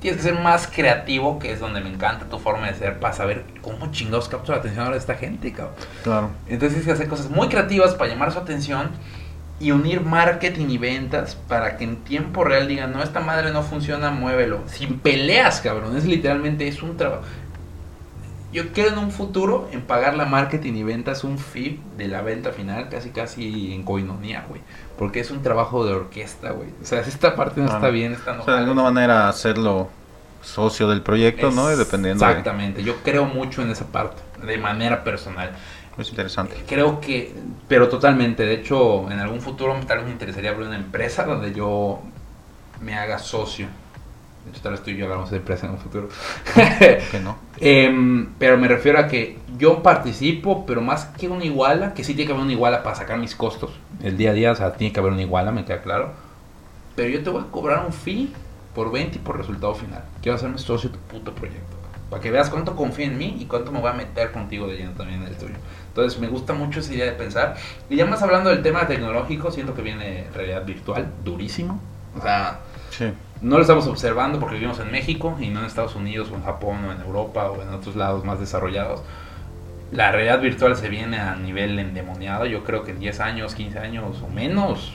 tienes 0.00 0.22
que 0.22 0.28
ser 0.30 0.40
más 0.40 0.66
creativo, 0.66 1.38
que 1.38 1.52
es 1.52 1.60
donde 1.60 1.80
me 1.82 1.90
encanta 1.90 2.24
tu 2.26 2.38
forma 2.38 2.68
de 2.68 2.74
ser, 2.74 2.98
para 2.98 3.12
saber 3.12 3.44
cómo 3.60 3.92
chingados 3.92 4.28
captura 4.28 4.56
la 4.56 4.60
atención 4.60 4.84
ahora 4.84 4.94
de 4.96 5.00
esta 5.00 5.14
gente, 5.14 5.52
cabrón. 5.52 5.74
Claro. 6.02 6.30
Entonces 6.46 6.70
tienes 6.70 6.86
que 6.86 6.92
hacer 6.92 7.08
cosas 7.08 7.28
muy 7.28 7.48
creativas 7.48 7.94
para 7.94 8.10
llamar 8.10 8.32
su 8.32 8.38
atención 8.38 8.90
y 9.60 9.72
unir 9.72 10.00
marketing 10.00 10.70
y 10.70 10.78
ventas 10.78 11.36
para 11.36 11.76
que 11.76 11.84
en 11.84 11.96
tiempo 11.98 12.44
real 12.44 12.66
digan, 12.66 12.92
no, 12.92 13.02
esta 13.02 13.20
madre 13.20 13.52
no 13.52 13.62
funciona, 13.62 14.10
muévelo. 14.10 14.60
Sin 14.66 14.98
peleas, 14.98 15.60
cabrón. 15.60 15.96
Es 15.96 16.06
literalmente, 16.06 16.66
es 16.66 16.82
un 16.82 16.96
trabajo. 16.96 17.22
Yo 18.52 18.72
quiero 18.72 18.90
en 18.90 18.98
un 18.98 19.12
futuro 19.12 19.68
en 19.70 19.82
pagar 19.82 20.16
la 20.16 20.24
marketing 20.24 20.72
y 20.72 20.82
ventas 20.82 21.22
un 21.22 21.38
fee 21.38 21.78
de 21.96 22.08
la 22.08 22.22
venta 22.22 22.50
final, 22.50 22.88
casi 22.88 23.10
casi 23.10 23.72
en 23.72 23.84
coinonía, 23.84 24.44
güey. 24.48 24.62
Porque 24.98 25.20
es 25.20 25.30
un 25.30 25.42
trabajo 25.42 25.84
de 25.84 25.92
orquesta, 25.92 26.50
güey. 26.50 26.70
O 26.82 26.84
sea, 26.84 27.04
si 27.04 27.10
esta 27.10 27.36
parte 27.36 27.60
no 27.60 27.66
Claro. 27.66 27.78
está 27.78 27.90
bien, 27.90 28.12
esta 28.12 28.32
no 28.32 28.42
O 28.42 28.44
sea, 28.44 28.54
de 28.54 28.60
alguna 28.60 28.82
manera 28.82 29.28
hacerlo 29.28 29.88
socio 30.42 30.88
del 30.88 31.02
proyecto, 31.02 31.50
¿no? 31.50 31.70
Y 31.70 31.76
dependiendo 31.76 32.24
de... 32.24 32.30
Exactamente, 32.30 32.82
yo 32.82 32.96
creo 33.04 33.26
mucho 33.26 33.62
en 33.62 33.70
esa 33.70 33.86
parte, 33.86 34.20
de 34.44 34.58
manera 34.58 35.04
personal. 35.04 35.52
Es 35.98 36.08
interesante. 36.10 36.56
Creo 36.66 37.00
que, 37.00 37.34
pero 37.68 37.88
totalmente, 37.88 38.44
de 38.44 38.54
hecho, 38.54 39.10
en 39.10 39.18
algún 39.18 39.40
futuro 39.40 39.74
tal 39.86 39.98
vez 39.98 40.06
me 40.06 40.12
interesaría 40.12 40.50
abrir 40.50 40.68
una 40.68 40.76
empresa 40.76 41.24
donde 41.24 41.52
yo 41.52 42.00
me 42.80 42.94
haga 42.94 43.18
socio. 43.18 43.66
De 44.44 44.52
hecho, 44.52 44.62
tal 44.62 44.72
vez 44.72 44.82
tú 44.82 44.90
y 44.90 44.96
yo 44.96 45.06
hagamos 45.06 45.30
de 45.30 45.36
empresa 45.36 45.66
en 45.66 45.72
un 45.72 45.78
futuro. 45.78 46.08
Que 47.10 47.20
no. 47.22 47.36
Em, 47.60 48.32
pero 48.38 48.56
me 48.56 48.68
refiero 48.68 48.98
a 48.98 49.06
que 49.06 49.38
yo 49.58 49.82
participo, 49.82 50.64
pero 50.64 50.80
más 50.80 51.04
que 51.06 51.28
una 51.28 51.44
iguala, 51.44 51.92
que 51.92 52.04
sí 52.04 52.14
tiene 52.14 52.28
que 52.28 52.32
haber 52.32 52.44
una 52.44 52.52
iguala 52.54 52.82
para 52.82 52.96
sacar 52.96 53.18
mis 53.18 53.34
costos. 53.34 53.72
El 54.02 54.16
día 54.16 54.30
a 54.30 54.32
día, 54.32 54.52
o 54.52 54.54
sea, 54.54 54.72
tiene 54.72 54.92
que 54.94 55.00
haber 55.00 55.12
una 55.12 55.22
iguala, 55.22 55.52
me 55.52 55.64
queda 55.66 55.82
claro. 55.82 56.12
Pero 56.96 57.10
yo 57.10 57.22
te 57.22 57.28
voy 57.28 57.42
a 57.42 57.50
cobrar 57.50 57.84
un 57.84 57.92
fee 57.92 58.32
por 58.74 58.90
venta 58.90 59.16
y 59.16 59.20
por 59.20 59.36
resultado 59.36 59.74
final. 59.74 60.04
Quiero 60.22 60.36
hacerme 60.36 60.56
socio 60.56 60.88
de 60.88 60.96
tu 60.96 61.02
puto 61.04 61.34
proyecto. 61.34 61.79
Para 62.10 62.20
que 62.20 62.30
veas 62.30 62.50
cuánto 62.50 62.74
confío 62.74 63.06
en 63.06 63.16
mí 63.16 63.36
y 63.40 63.44
cuánto 63.46 63.70
me 63.72 63.80
voy 63.80 63.90
a 63.90 63.94
meter 63.94 64.32
contigo 64.32 64.66
de 64.66 64.76
lleno 64.78 64.90
también 64.92 65.22
en 65.22 65.28
el 65.28 65.36
tuyo. 65.36 65.54
Entonces 65.88 66.18
me 66.20 66.26
gusta 66.26 66.52
mucho 66.54 66.80
esa 66.80 66.92
idea 66.92 67.06
de 67.06 67.12
pensar. 67.12 67.56
Y 67.88 67.96
ya 67.96 68.04
más 68.06 68.20
hablando 68.22 68.50
del 68.50 68.62
tema 68.62 68.86
tecnológico, 68.86 69.50
siento 69.52 69.74
que 69.74 69.82
viene 69.82 70.26
realidad 70.34 70.64
virtual, 70.64 71.06
durísimo. 71.24 71.80
O 72.18 72.20
sea, 72.20 72.60
Sí. 72.90 73.12
no 73.40 73.56
lo 73.56 73.62
estamos 73.62 73.86
observando 73.86 74.40
porque 74.40 74.56
vivimos 74.56 74.80
en 74.80 74.90
México 74.90 75.36
y 75.40 75.48
no 75.48 75.60
en 75.60 75.66
Estados 75.66 75.94
Unidos 75.94 76.28
o 76.32 76.34
en 76.34 76.42
Japón 76.42 76.84
o 76.84 76.92
en 76.92 77.00
Europa 77.00 77.48
o 77.50 77.62
en 77.62 77.68
otros 77.72 77.94
lados 77.94 78.24
más 78.24 78.40
desarrollados. 78.40 79.02
La 79.92 80.10
realidad 80.12 80.40
virtual 80.40 80.76
se 80.76 80.88
viene 80.88 81.18
a 81.18 81.36
nivel 81.36 81.78
endemoniado. 81.78 82.46
Yo 82.46 82.64
creo 82.64 82.82
que 82.84 82.90
en 82.92 82.98
10 83.00 83.20
años, 83.20 83.54
15 83.54 83.78
años 83.78 84.22
o 84.22 84.28
menos 84.28 84.92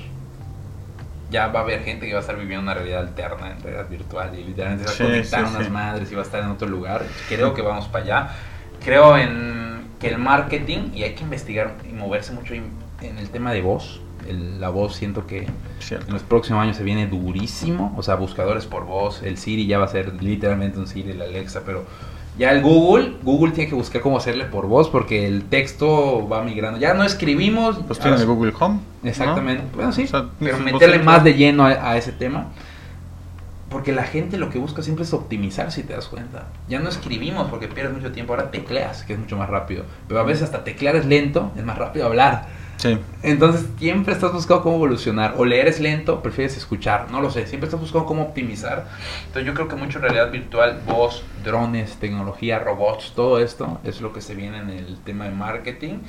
ya 1.31 1.47
va 1.47 1.59
a 1.61 1.63
haber 1.63 1.83
gente 1.83 2.05
que 2.07 2.13
va 2.13 2.19
a 2.19 2.21
estar 2.21 2.37
viviendo 2.37 2.61
una 2.63 2.73
realidad 2.73 2.99
alterna 3.01 3.51
en 3.51 3.61
realidad 3.61 3.89
virtual 3.89 4.37
y 4.37 4.43
literalmente 4.43 4.83
se 4.83 4.89
va 4.89 4.93
a 4.93 4.97
Sí, 4.97 5.03
conectar 5.03 5.39
sí, 5.41 5.45
a 5.45 5.49
unas 5.49 5.65
sí. 5.65 5.71
madres 5.71 6.11
y 6.11 6.15
va 6.15 6.21
a 6.21 6.25
estar 6.25 6.43
en 6.43 6.49
otro 6.49 6.67
lugar. 6.67 7.03
Creo 7.29 7.53
que 7.53 7.61
vamos 7.61 7.87
para 7.87 8.03
allá. 8.03 8.29
Creo 8.83 9.17
en 9.17 9.85
que 9.99 10.07
el 10.09 10.17
marketing 10.17 10.91
y 10.93 11.03
hay 11.03 11.15
que 11.15 11.23
investigar 11.23 11.73
y 11.89 11.93
moverse 11.93 12.33
mucho 12.33 12.53
en 12.53 12.83
en 13.01 13.17
el 13.17 13.29
tema 13.29 13.51
de 13.51 13.61
voz. 13.61 14.01
El- 14.27 14.59
la 14.61 14.69
voz 14.69 14.95
siento 14.95 15.27
que 15.27 15.39
en 15.43 15.47
Cierto. 15.79 16.11
los 16.11 16.23
próximos 16.23 16.61
años 16.63 16.77
se 16.77 16.83
viene 16.83 17.05
durísimo, 17.07 17.93
o 17.97 18.01
sea, 18.03 18.15
buscadores 18.15 18.65
por 18.65 18.85
voz, 18.85 19.21
el 19.21 19.37
Siri 19.37 19.67
ya 19.67 19.77
va 19.77 19.85
a 19.85 19.89
ser 19.89 20.13
literalmente 20.23 20.79
un 20.79 20.87
Siri, 20.87 21.11
el 21.11 21.21
Alexa, 21.21 21.61
pero 21.65 21.85
ya 22.37 22.51
el 22.51 22.61
Google, 22.61 23.13
Google 23.23 23.53
tiene 23.53 23.69
que 23.69 23.75
buscar 23.75 24.01
cómo 24.01 24.17
hacerle 24.17 24.45
por 24.45 24.67
voz 24.67 24.89
porque 24.89 25.25
el 25.25 25.43
texto 25.43 26.27
va 26.27 26.43
migrando. 26.43 26.79
Ya 26.79 26.93
no 26.93 27.03
escribimos, 27.03 27.79
Pues 27.87 27.99
tiene 27.99 28.17
el 28.17 28.25
Google 28.25 28.53
Home. 28.59 28.79
¿no? 29.01 29.09
Exactamente. 29.09 29.63
Bueno, 29.73 29.91
sí. 29.93 30.03
O 30.03 30.07
sea, 30.07 30.25
pero 30.39 30.57
sus 30.57 30.65
meterle 30.65 30.99
más 30.99 31.23
de 31.23 31.33
lleno 31.35 31.65
a, 31.65 31.91
a 31.91 31.97
ese 31.97 32.11
tema. 32.11 32.47
Porque 33.69 33.91
la 33.91 34.03
gente 34.03 34.37
lo 34.37 34.49
que 34.49 34.59
busca 34.59 34.81
siempre 34.81 35.05
es 35.05 35.13
optimizar, 35.13 35.71
si 35.71 35.83
te 35.83 35.93
das 35.93 36.07
cuenta. 36.07 36.47
Ya 36.67 36.79
no 36.79 36.89
escribimos 36.89 37.49
porque 37.49 37.67
pierdes 37.67 37.93
mucho 37.93 38.11
tiempo, 38.11 38.33
ahora 38.33 38.51
tecleas, 38.51 39.03
que 39.03 39.13
es 39.13 39.19
mucho 39.19 39.37
más 39.37 39.49
rápido. 39.49 39.85
Pero 40.07 40.19
a 40.19 40.23
veces 40.23 40.43
hasta 40.43 40.63
teclear 40.63 40.95
es 40.95 41.05
lento, 41.05 41.51
es 41.57 41.63
más 41.63 41.77
rápido 41.77 42.05
hablar. 42.05 42.47
Sí. 42.77 42.97
Entonces 43.23 43.65
siempre 43.79 44.13
estás 44.13 44.33
buscando 44.33 44.63
cómo 44.63 44.75
evolucionar. 44.75 45.35
O 45.37 45.45
leer 45.45 45.67
es 45.67 45.79
lento, 45.79 46.21
prefieres 46.21 46.57
escuchar. 46.57 47.09
No 47.11 47.21
lo 47.21 47.29
sé. 47.31 47.47
Siempre 47.47 47.67
estás 47.67 47.79
buscando 47.79 48.05
cómo 48.05 48.23
optimizar. 48.23 48.87
Entonces 49.27 49.45
yo 49.45 49.53
creo 49.53 49.67
que 49.67 49.75
mucho 49.75 49.99
realidad 49.99 50.31
virtual, 50.31 50.81
voz, 50.85 51.23
drones, 51.43 51.95
tecnología, 51.95 52.59
robots, 52.59 53.13
todo 53.15 53.39
esto 53.39 53.79
es 53.83 54.01
lo 54.01 54.13
que 54.13 54.21
se 54.21 54.35
viene 54.35 54.59
en 54.59 54.69
el 54.69 54.97
tema 54.99 55.25
de 55.25 55.31
marketing. 55.31 55.99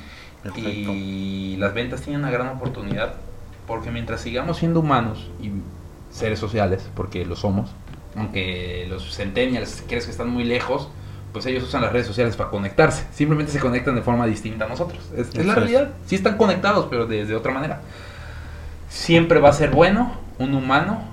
Perfecto. 0.43 0.91
Y 0.93 1.55
las 1.57 1.73
ventas 1.73 2.01
tienen 2.01 2.21
una 2.21 2.31
gran 2.31 2.49
oportunidad. 2.49 3.15
Porque 3.65 3.91
mientras 3.91 4.21
sigamos 4.21 4.57
siendo 4.57 4.79
humanos 4.79 5.29
y 5.41 5.51
seres 6.09 6.39
sociales, 6.39 6.89
porque 6.95 7.25
lo 7.25 7.35
somos, 7.35 7.69
aunque 8.15 8.87
los 8.89 9.13
centennials 9.15 9.83
crees 9.87 10.05
que 10.05 10.11
están 10.11 10.29
muy 10.29 10.45
lejos, 10.45 10.89
pues 11.37 11.45
ellos 11.45 11.63
usan 11.63 11.83
las 11.83 11.91
redes 11.91 12.07
sociales 12.07 12.35
para 12.35 12.49
conectarse. 12.49 13.05
Simplemente 13.13 13.51
se 13.51 13.59
conectan 13.59 13.95
de 13.95 14.01
forma 14.01 14.25
distinta 14.25 14.65
a 14.65 14.67
nosotros. 14.67 14.99
Es, 15.15 15.35
es 15.35 15.45
la 15.45 15.53
realidad. 15.53 15.89
Sí 16.07 16.15
están 16.15 16.35
conectados, 16.35 16.87
pero 16.89 17.05
de, 17.05 17.25
de 17.25 17.35
otra 17.35 17.53
manera. 17.53 17.81
Siempre 18.89 19.39
va 19.39 19.49
a 19.49 19.53
ser 19.53 19.69
bueno 19.69 20.19
un 20.39 20.55
humano 20.55 21.03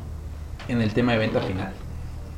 en 0.68 0.80
el 0.80 0.94
tema 0.94 1.12
de 1.12 1.18
venta 1.18 1.40
final. 1.40 1.72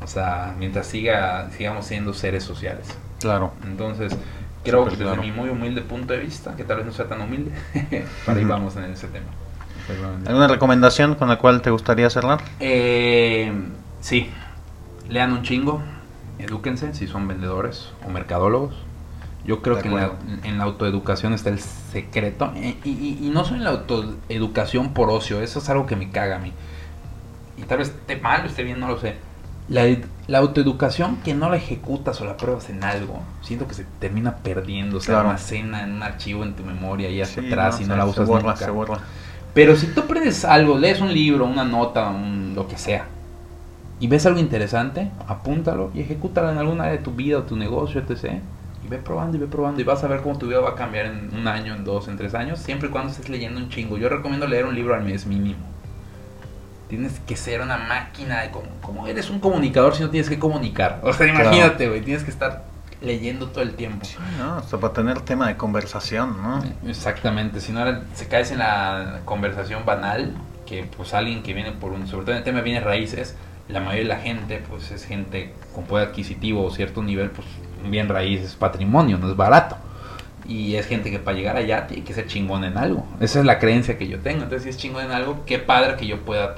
O 0.03 0.07
sea, 0.09 0.55
mientras 0.59 0.89
siga, 0.89 1.49
sigamos 1.51 1.87
siendo 1.87 2.13
seres 2.13 2.43
sociales. 2.43 2.89
Claro. 3.21 3.53
Entonces, 3.65 4.17
creo 4.65 4.81
Súper 4.81 4.93
que 4.93 5.05
desde 5.05 5.17
claro. 5.17 5.23
mi 5.23 5.31
muy 5.33 5.49
humilde 5.49 5.83
punto 5.83 6.13
de 6.13 6.19
vista, 6.19 6.57
que 6.57 6.65
tal 6.65 6.79
vez 6.79 6.87
no 6.87 6.93
sea 6.93 7.07
tan 7.07 7.21
humilde, 7.21 7.53
para 8.27 8.39
ahí 8.39 8.45
vamos 8.45 8.75
en 8.77 8.85
ese 8.85 9.07
tema. 9.07 9.27
¿Alguna 10.27 10.49
recomendación 10.49 11.15
con 11.15 11.29
la 11.29 11.39
cual 11.39 11.63
te 11.63 11.71
gustaría 11.71 12.11
cerrar? 12.11 12.41
Eh, 12.59 13.53
sí, 14.01 14.29
lean 15.09 15.33
un 15.33 15.43
chingo, 15.43 15.81
edúquense 16.39 16.93
si 16.95 17.07
son 17.07 17.29
vendedores 17.29 17.91
o 18.07 18.11
mercadólogos. 18.11 18.75
Yo 19.45 19.63
creo 19.63 19.79
que 19.81 19.87
en 19.89 19.95
la, 19.97 20.05
acuerdo. 20.07 20.25
en 20.45 20.59
la 20.59 20.65
autoeducación 20.65 21.33
está 21.33 21.51
el 21.51 21.61
secreto. 21.61 22.53
Eh, 22.57 22.77
Y, 22.85 22.91
y- 22.91 23.19
y 23.23 23.31
no 23.31 23.45
solo 23.45 23.59
en 23.59 23.65
la 23.65 23.71
autoeducación 23.71 24.93
por 24.93 25.09
ocio, 25.11 25.41
eso 25.41 25.61
es 25.61 25.69
algo 25.69 25.87
que 25.87 25.95
me 25.97 26.11
caga 26.11 26.37
a 26.37 26.39
mí. 26.41 26.53
Y 27.57 27.63
tal 27.63 27.79
vez 27.79 27.89
esté 27.89 28.17
mal 28.17 28.43
o 28.43 28.47
esté 28.47 28.65
bien, 28.65 28.81
no 28.81 28.89
lo 28.89 28.99
sé. 28.99 29.15
La, 29.69 29.85
ed- 29.85 30.05
la 30.27 30.39
autoeducación 30.39 31.17
que 31.19 31.35
no 31.35 31.49
la 31.49 31.57
ejecutas 31.57 32.21
o 32.21 32.25
la 32.25 32.37
pruebas 32.37 32.71
en 32.71 32.83
algo, 32.85 33.21
siento 33.41 33.67
que 33.67 33.75
se 33.75 33.85
termina 34.01 34.37
perdiendo, 34.37 35.01
se 35.01 35.07
Claro. 35.07 35.29
almacena 35.29 35.83
en 35.85 35.93
un 35.95 36.03
archivo 36.03 36.43
en 36.45 36.55
tu 36.55 36.63
memoria 36.65 37.09
y 37.11 37.21
hasta 37.21 37.41
Sí, 37.41 37.47
atrás 37.47 37.81
y 37.81 37.85
no 37.85 37.95
se- 37.95 37.97
la 37.99 38.05
se 38.05 38.11
usas 38.11 38.29
borra, 38.29 38.43
nunca. 38.53 38.57
se 38.65 38.71
borra. 38.71 38.99
Pero 39.55 39.75
si 39.77 39.87
tú 39.89 40.01
aprendes 40.01 40.45
algo, 40.45 40.77
lees 40.79 41.01
un 41.01 41.13
libro, 41.13 41.47
una 41.47 41.65
nota, 41.65 42.11
un- 42.11 42.53
lo 42.55 42.69
que 42.69 42.77
sea, 42.79 43.07
y 43.99 44.07
ves 44.09 44.27
algo 44.27 44.39
interesante, 44.41 45.11
apúntalo 45.27 45.91
y 45.95 46.01
ejecútalo 46.01 46.51
en 46.51 46.59
alguna 46.59 46.85
área 46.85 46.97
de 46.99 47.03
tu 47.03 47.13
vida 47.13 47.39
o 47.39 47.43
tu 47.45 47.57
negocio, 47.57 48.01
etc. 48.07 48.41
Y 48.85 48.89
ve 48.89 48.99
probando 48.99 49.37
y 49.37 49.41
ve 49.41 49.47
probando 49.47 49.81
y 49.81 49.85
vas 49.85 50.05
a 50.05 50.09
ver 50.09 50.21
cómo 50.21 50.37
tu 50.39 50.47
vida 50.49 50.61
va 50.61 50.71
a 50.71 50.75
cambiar 50.75 51.07
en 51.07 51.31
un 51.35 51.49
año, 51.49 51.75
en 51.75 51.85
dos, 51.85 52.09
en 52.09 52.17
tres 52.17 52.35
años, 52.35 52.59
siempre 52.59 52.89
y 52.89 52.93
cuando 52.93 53.11
estés 53.11 53.29
leyendo 53.29 53.59
un 53.59 53.69
chingo. 53.71 53.97
Yo 53.99 54.09
recomiendo 54.09 54.47
leer 54.47 54.67
un 54.67 54.75
libro 54.75 54.95
al 54.95 55.03
mes 55.03 55.27
mínimo. 55.27 55.61
Tienes 56.89 57.19
que 57.27 57.37
ser 57.37 57.61
una 57.63 57.79
máquina 57.79 58.43
de... 58.43 58.51
Como, 58.51 58.67
como 58.81 59.07
eres 59.09 59.29
un 59.29 59.41
comunicador 59.41 59.97
si 59.97 60.03
no 60.05 60.11
tienes 60.11 60.29
que 60.29 60.39
comunicar? 60.39 61.01
O 61.03 61.13
sea, 61.13 61.27
Claro. 61.27 61.43
imagínate, 61.49 61.89
güey, 61.89 62.01
tienes 62.03 62.23
que 62.23 62.31
estar 62.31 62.65
leyendo 63.01 63.49
todo 63.49 63.63
el 63.63 63.75
tiempo. 63.75 64.07
No, 64.39 64.55
hasta 64.59 64.79
para 64.79 64.93
tener 64.93 65.21
tema 65.23 65.49
de 65.49 65.57
conversación, 65.57 66.37
¿no? 66.43 66.63
Exactamente, 66.89 67.61
si 67.61 67.73
no 67.73 67.85
se 68.15 68.29
caes 68.29 68.53
en 68.53 68.59
la 68.59 69.21
conversación 69.25 69.85
banal, 69.85 70.33
que 70.65 70.89
pues 70.97 71.13
alguien 71.13 71.43
que 71.43 71.55
viene 71.55 71.73
por 71.73 71.93
un, 71.93 72.07
sobre 72.07 72.23
todo 72.25 72.33
en 72.33 72.39
el 72.39 72.45
tema 72.45 72.59
de 72.59 72.65
bienes 72.65 72.85
raíces, 72.85 73.37
la 73.69 73.81
mayoría 73.81 74.03
de 74.03 74.09
la 74.09 74.21
gente 74.21 74.63
pues 74.69 74.91
es 74.91 75.05
gente 75.05 75.53
con 75.75 75.85
poder 75.85 76.09
adquisitivo 76.09 76.65
o 76.65 76.71
cierto 76.71 77.03
nivel, 77.03 77.31
pues 77.31 77.47
bien 77.89 78.09
raíz 78.09 78.43
es 78.43 78.55
patrimonio, 78.55 79.19
no 79.19 79.31
es 79.31 79.37
barato. 79.37 79.77
Y 80.49 80.77
es 80.77 80.87
gente 80.87 81.11
que 81.11 81.19
para 81.19 81.37
llegar 81.37 81.57
allá 81.57 81.89
tiene 81.89 82.05
que 82.05 82.15
ser 82.15 82.29
chingón 82.29 82.63
en 82.63 82.79
algo. 82.79 83.05
Esa 83.19 83.41
es 83.41 83.45
la 83.45 83.59
creencia 83.59 83.99
que 83.99 84.07
yo 84.07 84.21
tengo. 84.21 84.45
Entonces, 84.45 84.63
si 84.63 84.69
es 84.69 84.77
chingón 84.77 85.07
en 85.07 85.11
algo, 85.11 85.45
qué 85.45 85.59
padre 85.59 85.97
que 85.97 86.07
yo 86.07 86.21
pueda 86.21 86.55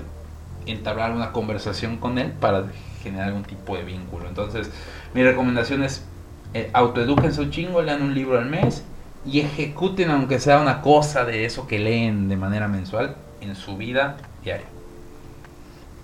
entablar 0.66 1.12
una 1.12 1.32
conversación 1.32 1.96
con 1.96 2.18
él 2.18 2.32
para 2.32 2.66
generar 3.02 3.28
algún 3.28 3.44
tipo 3.44 3.76
de 3.76 3.84
vínculo. 3.84 4.28
Entonces, 4.28 4.70
mi 5.14 5.22
recomendación 5.22 5.82
es 5.82 6.04
eh, 6.52 6.68
autoedúquense 6.74 7.40
un 7.40 7.50
chingo, 7.50 7.80
lean 7.80 8.02
un 8.02 8.14
libro 8.14 8.38
al 8.38 8.46
mes 8.46 8.84
y 9.24 9.40
ejecuten 9.40 10.10
aunque 10.10 10.38
sea 10.38 10.60
una 10.60 10.82
cosa 10.82 11.24
de 11.24 11.44
eso 11.44 11.66
que 11.66 11.78
leen 11.78 12.28
de 12.28 12.36
manera 12.36 12.68
mensual 12.68 13.16
en 13.40 13.54
su 13.54 13.76
vida 13.76 14.16
diaria. 14.42 14.66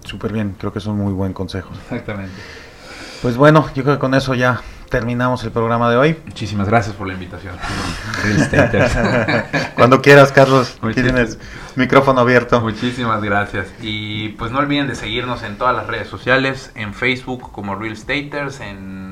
Súper 0.04 0.32
bien, 0.32 0.54
creo 0.58 0.72
que 0.72 0.78
es 0.78 0.86
un 0.86 0.98
muy 0.98 1.12
buen 1.12 1.32
consejo. 1.32 1.70
Exactamente. 1.74 2.34
Pues 3.22 3.36
bueno, 3.36 3.66
yo 3.74 3.82
creo 3.82 3.96
que 3.96 4.00
con 4.00 4.14
eso 4.14 4.34
ya 4.34 4.60
terminamos 4.90 5.42
el 5.42 5.50
programa 5.50 5.90
de 5.90 5.96
hoy. 5.96 6.16
Muchísimas 6.24 6.68
gracias 6.68 6.94
por 6.94 7.08
la 7.08 7.14
invitación. 7.14 7.56
Cuando 9.74 10.00
quieras, 10.00 10.30
Carlos, 10.30 10.78
tienes 10.94 11.38
micrófono 11.74 12.20
abierto. 12.20 12.60
Muchísimas 12.60 13.22
gracias. 13.22 13.72
Y 13.82 14.28
pues 14.30 14.52
no 14.52 14.60
olviden 14.60 14.86
de 14.86 14.94
seguirnos 14.94 15.42
en 15.42 15.56
todas 15.56 15.74
las 15.74 15.88
redes 15.88 16.06
sociales, 16.06 16.70
en 16.76 16.94
Facebook 16.94 17.50
como 17.50 17.74
Real 17.74 17.96
Staters, 17.96 18.60
en 18.60 19.03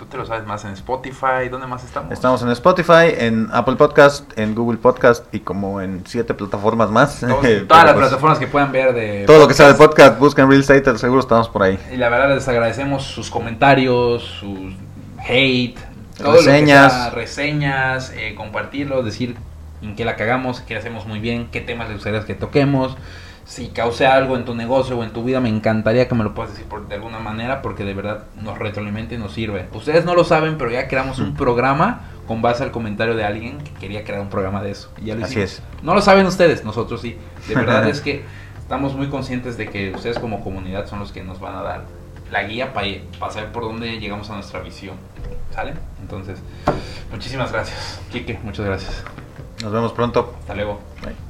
tú 0.00 0.06
te 0.06 0.16
lo 0.16 0.24
sabes 0.24 0.46
más 0.46 0.64
en 0.64 0.72
Spotify, 0.72 1.50
¿dónde 1.50 1.66
más 1.66 1.84
estamos? 1.84 2.10
Estamos 2.10 2.40
en 2.42 2.48
Spotify, 2.48 3.12
en 3.18 3.50
Apple 3.52 3.76
Podcast, 3.76 4.24
en 4.38 4.54
Google 4.54 4.78
Podcast 4.78 5.26
y 5.34 5.40
como 5.40 5.82
en 5.82 6.04
siete 6.06 6.32
plataformas 6.32 6.90
más. 6.90 7.20
Todos- 7.20 7.36
Pero, 7.42 7.66
todas 7.66 7.84
las 7.84 7.92
pues, 7.92 8.06
plataformas 8.06 8.38
que 8.38 8.46
puedan 8.46 8.72
ver 8.72 8.94
de 8.94 9.24
Todo 9.26 9.40
lo 9.40 9.46
que 9.48 9.52
sea 9.52 9.68
de 9.68 9.74
podcast. 9.74 10.18
busquen 10.18 10.48
Real 10.48 10.62
Stater, 10.62 10.98
seguro 10.98 11.20
estamos 11.20 11.50
por 11.50 11.64
ahí. 11.64 11.78
Y 11.92 11.98
la 11.98 12.08
verdad 12.08 12.34
les 12.34 12.48
agradecemos 12.48 13.02
sus 13.04 13.28
comentarios, 13.30 14.22
sus 14.22 14.72
hate, 15.28 15.76
todo 16.16 16.28
lo 16.32 16.38
que 16.38 16.46
Reseñas. 16.46 16.92
sea, 16.94 17.10
reseñas, 17.10 18.12
eh, 18.16 18.34
compartirlo, 18.34 19.02
decir 19.02 19.36
en 19.82 19.96
qué 19.96 20.06
la 20.06 20.16
cagamos, 20.16 20.62
qué 20.62 20.76
hacemos 20.76 21.04
muy 21.06 21.18
bien, 21.20 21.48
qué 21.52 21.60
temas 21.60 21.88
les 21.88 21.98
gustaría 21.98 22.24
que 22.24 22.34
toquemos. 22.34 22.96
Si 23.44 23.68
causé 23.68 24.06
algo 24.06 24.36
en 24.36 24.44
tu 24.44 24.54
negocio 24.54 24.98
o 24.98 25.02
en 25.02 25.12
tu 25.12 25.24
vida, 25.24 25.40
me 25.40 25.48
encantaría 25.48 26.06
que 26.06 26.14
me 26.14 26.22
lo 26.22 26.34
puedas 26.34 26.52
decir 26.52 26.66
por, 26.66 26.86
de 26.86 26.94
alguna 26.94 27.18
manera, 27.18 27.62
porque 27.62 27.84
de 27.84 27.94
verdad 27.94 28.24
nos 28.40 28.58
retroalimenta 28.58 29.14
y 29.14 29.18
nos 29.18 29.32
sirve. 29.32 29.68
Ustedes 29.72 30.04
no 30.04 30.14
lo 30.14 30.24
saben, 30.24 30.56
pero 30.56 30.70
ya 30.70 30.86
creamos 30.86 31.18
un 31.18 31.34
programa 31.34 32.02
con 32.26 32.42
base 32.42 32.62
al 32.62 32.70
comentario 32.70 33.16
de 33.16 33.24
alguien 33.24 33.58
que 33.58 33.72
quería 33.72 34.04
crear 34.04 34.20
un 34.20 34.30
programa 34.30 34.62
de 34.62 34.70
eso. 34.70 34.92
Y 35.02 35.06
ya 35.06 35.16
lo 35.16 35.24
Así 35.24 35.40
hicimos. 35.40 35.50
es. 35.50 35.82
No 35.82 35.94
lo 35.94 36.02
saben 36.02 36.26
ustedes, 36.26 36.64
nosotros 36.64 37.00
sí. 37.00 37.16
De 37.48 37.54
verdad 37.56 37.88
es 37.88 38.00
que 38.00 38.24
estamos 38.60 38.94
muy 38.94 39.08
conscientes 39.08 39.56
de 39.56 39.68
que 39.68 39.92
ustedes 39.92 40.20
como 40.20 40.44
comunidad 40.44 40.86
son 40.86 41.00
los 41.00 41.10
que 41.10 41.24
nos 41.24 41.40
van 41.40 41.56
a 41.56 41.62
dar 41.62 41.84
la 42.30 42.44
guía 42.44 42.72
para 42.72 43.32
saber 43.32 43.50
por 43.50 43.64
dónde 43.64 43.98
llegamos 43.98 44.30
a 44.30 44.34
nuestra 44.34 44.60
visión. 44.60 44.94
¿Sale? 45.52 45.74
Entonces, 46.00 46.38
muchísimas 47.10 47.50
gracias. 47.50 48.00
Quique, 48.12 48.38
muchas 48.44 48.64
gracias. 48.64 49.02
Nos 49.62 49.72
vemos 49.72 49.92
pronto. 49.92 50.34
Hasta 50.40 50.54
luego. 50.54 50.80
Bye. 51.02 51.29